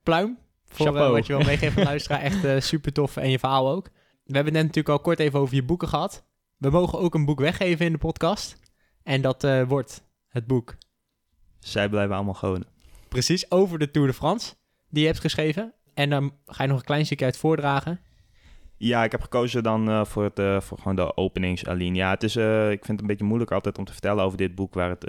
pluim 0.03 0.39
voor 0.65 0.87
eh, 0.87 0.93
Chapeau. 0.93 1.13
wat 1.15 1.27
je 1.27 1.37
wil 1.37 1.47
meegeven 1.47 1.69
aan 1.77 1.83
de 1.83 1.89
luisteraar. 1.89 2.21
Echt 2.21 2.45
eh, 2.45 2.61
super 2.61 2.93
tof 2.93 3.17
en 3.17 3.31
je 3.31 3.39
verhaal 3.39 3.71
ook. 3.71 3.85
We 4.25 4.35
hebben 4.35 4.45
het 4.55 4.63
net 4.63 4.63
natuurlijk 4.75 4.89
al 4.89 5.01
kort 5.01 5.19
even 5.19 5.39
over 5.41 5.55
je 5.55 5.63
boeken 5.65 5.89
gehad. 5.89 6.27
We 6.57 6.71
mogen 6.71 6.99
ook 6.99 7.15
een 7.15 7.25
boek 7.25 7.41
weggeven 7.41 7.87
in 7.87 7.93
de 7.93 7.99
podcast. 7.99 8.57
En 9.09 9.23
dat 9.23 9.45
eh, 9.45 9.63
wordt 9.63 10.03
het 10.29 10.47
boek 10.47 10.77
Zij 11.59 11.89
blijven 11.89 12.15
allemaal 12.15 12.35
goden. 12.35 12.67
precies 13.09 13.51
over 13.51 13.79
de 13.79 13.91
Tour 13.91 14.09
de 14.09 14.15
France 14.15 14.55
die 14.89 15.01
je 15.01 15.09
hebt 15.09 15.21
geschreven. 15.21 15.75
En 15.95 16.11
dan 16.11 16.33
ga 16.47 16.63
je 16.63 16.69
nog 16.69 16.79
een 16.79 16.85
klein 16.85 17.07
stukje 17.07 17.25
uit 17.25 17.37
voordragen. 17.37 18.01
Ja, 18.77 19.05
ik 19.05 19.13
heb 19.13 19.23
gekozen 19.23 19.63
dan 19.63 19.89
eh, 19.89 20.05
voor, 20.05 20.25
het, 20.25 20.39
eh, 20.39 20.61
voor 20.61 20.79
gewoon 20.79 20.97
de 20.97 21.17
openingsalinea. 21.17 22.05
Ja, 22.05 22.11
het 22.11 22.23
is, 22.23 22.37
ik 22.37 22.85
vind 22.85 22.87
het 22.87 23.01
een 23.01 23.07
beetje 23.07 23.25
moeilijk 23.25 23.53
altijd 23.53 23.79
om 23.79 23.85
te 23.85 23.93
vertellen 23.93 24.25
over 24.25 24.39
dit 24.39 24.55
boek 24.55 24.75
waar 24.75 24.91
het 24.91 25.05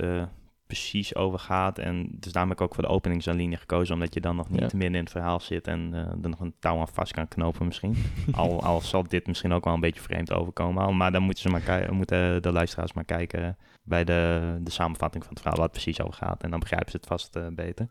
precies 0.69 1.15
over 1.15 1.39
gaat. 1.39 1.77
En 1.79 2.07
dus 2.11 2.31
daarom 2.31 2.51
heb 2.51 2.59
ik 2.59 2.65
ook 2.65 2.73
voor 2.75 2.83
de 2.83 2.89
openingsalinea 2.89 3.57
gekozen, 3.57 3.93
omdat 3.93 4.13
je 4.13 4.21
dan 4.21 4.35
nog 4.35 4.49
niet 4.49 4.59
Ja. 4.59 4.67
midden 4.77 4.95
in 4.95 5.03
het 5.03 5.11
verhaal 5.11 5.39
zit 5.39 5.67
en 5.67 5.89
eh, 5.93 5.99
er 5.99 6.29
nog 6.29 6.39
een 6.39 6.53
touw 6.59 6.79
aan 6.79 6.87
vast 6.87 7.11
kan 7.11 7.27
knopen 7.27 7.65
misschien. 7.65 7.95
al, 8.31 8.63
al 8.63 8.81
zal 8.81 9.03
dit 9.03 9.27
misschien 9.27 9.51
ook 9.51 9.63
wel 9.63 9.73
een 9.73 9.79
beetje 9.79 10.01
vreemd 10.01 10.31
overkomen, 10.33 10.97
maar 10.97 11.11
dan 11.11 11.21
moeten, 11.23 11.41
ze 11.43 11.49
maar 11.49 11.93
moeten 11.93 12.41
de 12.41 12.51
luisteraars 12.51 12.93
maar 12.93 13.03
kijken 13.05 13.57
bij 13.83 14.03
de, 14.03 14.57
de 14.61 14.71
samenvatting 14.71 15.23
van 15.23 15.33
het 15.33 15.41
verhaal, 15.41 15.59
wat 15.59 15.73
het 15.73 15.83
precies 15.83 16.01
over 16.01 16.25
gaat. 16.25 16.43
En 16.43 16.49
dan 16.49 16.59
begrijpen 16.59 16.91
ze 16.91 16.97
het 16.97 17.05
vast 17.07 17.35
eh, 17.35 17.47
beter. 17.51 17.87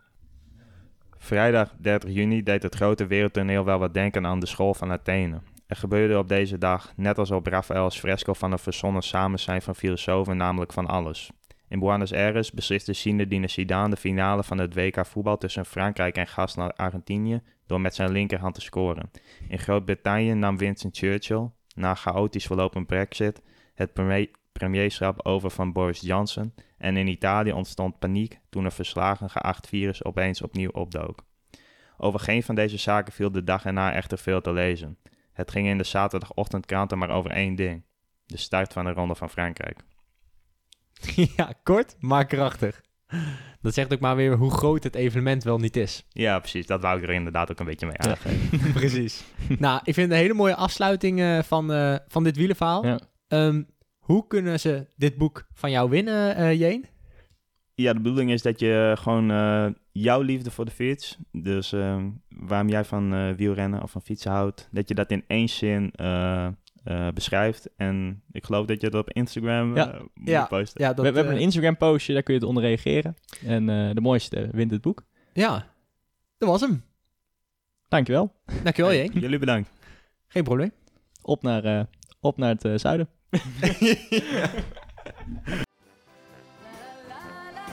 Vrijdag 1.16 1.74
30 1.78 2.10
juni 2.10 2.42
deed 2.42 2.62
het 2.62 2.74
grote 2.74 3.06
wereldtoneel 3.06 3.64
wel 3.64 3.78
wat 3.78 3.94
denken 3.94 4.26
aan 4.26 4.40
de 4.40 4.46
school 4.46 4.74
van 4.74 4.92
Athene. 4.92 5.40
Er 5.66 5.76
gebeurde 5.76 6.18
op 6.18 6.28
deze 6.28 6.58
dag, 6.58 6.92
net 6.96 7.18
als 7.18 7.30
op 7.30 7.46
Raphaëls 7.46 7.98
fresco 7.98 8.32
van 8.32 8.52
een 8.52 8.58
verzonnen 8.58 9.02
samenzijn 9.02 9.62
van 9.62 9.74
filosofen, 9.74 10.36
namelijk 10.36 10.72
van 10.72 10.86
alles. 10.86 11.30
In 11.68 11.78
Buenos 11.78 12.12
Aires 12.12 12.52
besliste 12.52 12.92
Zinedine 12.92 13.48
Zidane 13.48 13.90
de 13.90 13.96
finale 13.96 14.44
van 14.44 14.59
het 14.59 14.74
WK 14.74 15.07
voetbal 15.07 15.37
tussen 15.37 15.64
Frankrijk 15.64 16.16
en 16.16 16.26
gastland 16.26 16.76
Argentinië 16.76 17.42
door 17.66 17.81
met 17.81 17.94
zijn 17.94 18.12
linkerhand 18.12 18.54
te 18.54 18.61
scoren. 18.61 19.11
In 19.48 19.59
Groot-Brittannië 19.59 20.33
nam 20.33 20.59
Winston 20.59 20.90
Churchill, 20.92 21.50
na 21.74 21.94
chaotisch 21.94 22.46
verlopen 22.46 22.87
brexit, 22.87 23.42
het 23.74 23.92
premier- 23.92 24.31
premierschap 24.52 25.26
over 25.26 25.50
van 25.50 25.72
Boris 25.72 26.00
Johnson 26.00 26.54
en 26.78 26.96
in 26.96 27.07
Italië 27.07 27.52
ontstond 27.52 27.98
paniek 27.98 28.40
toen 28.48 28.64
een 28.64 28.70
verslagen 28.70 29.31
geacht 29.31 29.68
virus 29.68 30.04
opeens 30.04 30.42
opnieuw 30.42 30.70
opdook. 30.70 31.24
Over 31.96 32.20
geen 32.20 32.42
van 32.42 32.54
deze 32.54 32.78
zaken 32.78 33.12
viel 33.12 33.31
de 33.31 33.44
dag 33.44 33.64
erna 33.64 33.92
echter 33.92 34.18
veel 34.18 34.40
te 34.40 34.52
lezen. 34.52 34.98
Het 35.33 35.50
ging 35.50 35.66
in 35.66 35.78
de 35.78 35.85
zaterdagochtendkranten 35.85 36.98
maar 36.98 37.11
over 37.11 37.31
één 37.31 37.54
ding. 37.54 37.85
De 38.26 38.37
start 38.37 38.72
van 38.72 38.85
de 38.85 38.92
Ronde 38.92 39.14
van 39.14 39.31
Frankrijk. 39.31 39.85
ja, 41.37 41.53
kort, 41.62 41.97
maar 42.01 42.27
krachtig. 42.27 42.81
Dat 43.61 43.75
zegt 43.75 43.92
ook 43.92 44.01
maar 44.01 44.16
weer 44.16 44.37
hoe 44.37 44.51
groot 44.51 44.85
het 44.85 44.94
evenement 44.94 45.44
wel 45.44 45.59
niet 45.59 45.77
is. 45.77 46.07
Ja, 46.09 46.38
precies. 46.38 46.66
Dat 46.66 46.81
wou 46.83 46.99
ik 46.99 47.03
er 47.09 47.11
inderdaad 47.14 47.51
ook 47.51 47.59
een 47.59 47.66
beetje 47.66 47.87
mee 47.87 47.97
Ja. 47.99 48.11
aangeven. 48.11 48.73
Precies. 48.81 49.25
nou, 49.59 49.81
ik 49.85 49.94
vind 49.94 50.07
het 50.07 50.11
een 50.11 50.23
hele 50.23 50.35
mooie 50.35 50.55
afsluiting 50.55 51.21
eh, 51.21 51.42
van, 51.42 51.73
eh, 51.73 51.97
van 52.09 52.25
dit 52.25 52.37
wielenverhaal. 52.37 52.87
Ja. 52.87 52.99
Ehm, 53.29 53.62
hoe 53.99 54.27
kunnen 54.27 54.61
ze 54.61 54.87
dit 54.97 55.16
boek 55.16 55.47
van 55.55 55.71
jou 55.71 55.90
winnen, 55.90 56.37
eh 56.37 56.59
Jeen? 56.59 56.87
Ja, 57.75 57.92
de 57.92 58.01
bedoeling 58.01 58.31
is 58.31 58.42
dat 58.42 58.61
je 58.61 58.97
gewoon 58.99 59.27
jouw 59.92 60.21
liefde 60.21 60.51
voor 60.51 60.64
de 60.64 60.71
fiets, 60.71 61.18
dus 61.33 61.73
ehm, 61.73 62.11
waarom 62.29 62.68
jij 62.68 62.85
van 62.85 63.37
wielrennen 63.37 63.83
of 63.83 63.90
van 63.90 64.03
fietsen 64.03 64.31
houdt, 64.31 64.68
dat 64.71 64.88
je 64.88 64.94
dat 64.94 65.11
in 65.11 65.25
één 65.27 65.49
zin 65.49 65.92
eh, 66.88 67.07
eh, 67.07 67.12
beschrijft. 67.14 67.68
En 67.77 68.22
ik 68.33 68.44
geloof 68.44 68.66
dat 68.66 68.81
je 68.81 68.90
dat 68.90 69.01
op 69.01 69.11
Instagram 69.12 69.77
Ja. 69.77 69.92
eh, 69.92 70.01
moet 70.14 70.29
Ja. 70.29 70.46
posten. 70.46 70.83
Ja, 70.83 70.88
we, 70.88 70.94
dat, 70.94 71.05
we 71.05 71.11
hebben 71.12 71.33
eh, 71.33 71.38
een 71.38 71.44
Instagram 71.44 71.77
postje, 71.77 72.12
daar 72.12 72.22
kun 72.22 72.35
je 72.35 72.40
het 72.40 72.48
onder 72.48 72.62
reageren. 72.62 73.16
En 73.46 73.68
eh, 73.68 73.94
de 73.94 74.01
mooiste 74.01 74.48
wint 74.53 74.70
het 74.70 74.81
boek. 74.81 75.05
Ja, 75.33 75.66
dat 76.38 76.48
was 76.48 76.61
hem. 76.61 76.85
Dankjewel. 77.88 78.33
Dankjewel, 78.62 78.92
Jeen. 78.98 79.11
Jullie 79.14 79.38
bedankt. 79.38 79.70
Geen 80.29 80.44
probleem. 80.44 80.72
Op 81.22 81.42
naar, 81.42 81.64
eh, 81.64 81.81
op 82.20 82.37
naar 82.37 82.48
het 82.51 82.64
eh, 82.64 82.72
zuiden. 82.77 83.09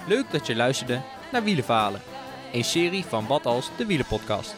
Leuk 0.08 0.32
dat 0.32 0.48
je 0.48 0.56
luisterde 0.56 1.02
naar 1.32 1.44
Wielenverhalen, 1.44 2.02
een 2.54 2.64
serie 2.64 3.04
van 3.04 3.28
Wat 3.28 3.46
Als 3.46 3.70
de 3.78 3.86
Wielenpodcast. 3.86 4.56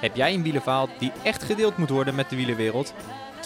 Heb 0.00 0.16
jij 0.16 0.34
een 0.34 0.42
wielenverhaal 0.42 0.88
die 0.98 1.12
echt 1.24 1.42
gedeeld 1.42 1.76
moet 1.76 1.90
worden 1.90 2.14
met 2.14 2.30
de 2.30 2.36
wielenwereld? 2.36 2.94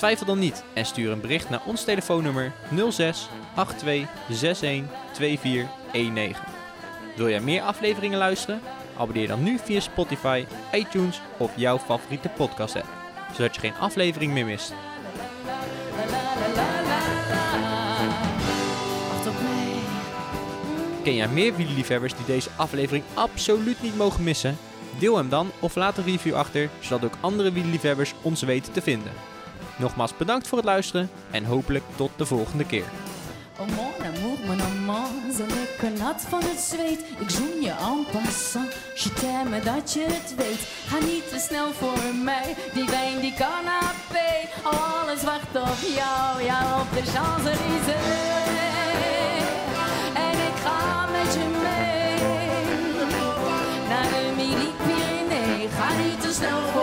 Twijfel 0.00 0.26
dan 0.26 0.38
niet 0.38 0.64
en 0.74 0.86
stuur 0.86 1.10
een 1.10 1.20
bericht 1.20 1.50
naar 1.50 1.62
ons 1.66 1.84
telefoonnummer 1.84 2.52
06 2.90 3.28
82 3.54 4.08
61 4.28 4.96
2419. 5.12 6.44
Wil 7.16 7.28
jij 7.28 7.40
meer 7.40 7.62
afleveringen 7.62 8.18
luisteren? 8.18 8.60
Abonneer 8.96 9.28
dan 9.28 9.42
nu 9.42 9.58
via 9.58 9.80
Spotify, 9.80 10.44
iTunes 10.72 11.20
of 11.36 11.52
jouw 11.56 11.78
favoriete 11.78 12.28
podcast 12.28 12.76
app, 12.76 12.88
zodat 13.34 13.54
je 13.54 13.60
geen 13.60 13.74
aflevering 13.74 14.32
meer 14.32 14.44
mist. 14.44 14.72
Ken 21.02 21.14
jij 21.14 21.28
meer 21.28 21.56
wielerliefhebbers 21.56 22.14
die 22.16 22.26
deze 22.26 22.50
aflevering 22.56 23.04
absoluut 23.14 23.82
niet 23.82 23.96
mogen 23.96 24.24
missen? 24.24 24.58
Deel 24.98 25.16
hem 25.16 25.28
dan 25.28 25.50
of 25.58 25.74
laat 25.74 25.98
een 25.98 26.04
review 26.04 26.34
achter, 26.34 26.68
zodat 26.78 27.04
ook 27.04 27.18
andere 27.20 27.52
wielerliefhebbers 27.52 28.14
ons 28.22 28.42
weten 28.42 28.72
te 28.72 28.82
vinden. 28.82 29.12
Nogmaals 29.80 30.16
bedankt 30.16 30.48
voor 30.48 30.58
het 30.58 30.66
luisteren 30.66 31.10
en 31.30 31.44
hopelijk 31.44 31.84
tot 31.96 32.10
de 32.16 32.26
volgende 32.26 32.64
keer. 32.66 32.84
Oh 33.58 33.66
mon 33.66 34.06
amour, 34.06 34.38
mon 34.46 34.60
amant, 34.62 35.34
zo 35.36 35.44
lekker 35.46 35.90
nat 36.04 36.20
van 36.28 36.40
het 36.42 36.60
zweet. 36.60 37.00
Ik 37.18 37.30
zoen 37.30 37.60
je 37.60 37.70
en 37.70 38.06
passant, 38.12 38.72
je 38.94 39.12
t'aime 39.12 39.60
dat 39.60 39.92
je 39.92 40.06
het 40.08 40.34
weet. 40.36 40.60
Ga 40.86 40.98
niet 40.98 41.28
te 41.28 41.38
snel 41.38 41.72
voor 41.72 42.14
mij, 42.24 42.56
die 42.74 42.84
wijn, 42.84 43.20
die 43.20 43.34
canapé. 43.34 44.30
Alles 44.62 45.22
wacht 45.22 45.54
op 45.54 45.80
jou, 45.96 46.42
ja, 46.42 46.80
op 46.80 46.90
de 46.96 47.10
Champs-Élysées. 47.12 48.48
En 50.14 50.36
ik 50.48 50.56
ga 50.64 51.06
met 51.16 51.34
je 51.34 51.46
mee, 51.66 52.18
naar 53.88 54.08
de 54.14 54.32
Midi-Pyrénées. 54.36 55.70
Ga 55.78 55.88
niet 56.02 56.20
te 56.20 56.32
snel 56.32 56.60
voor 56.72 56.79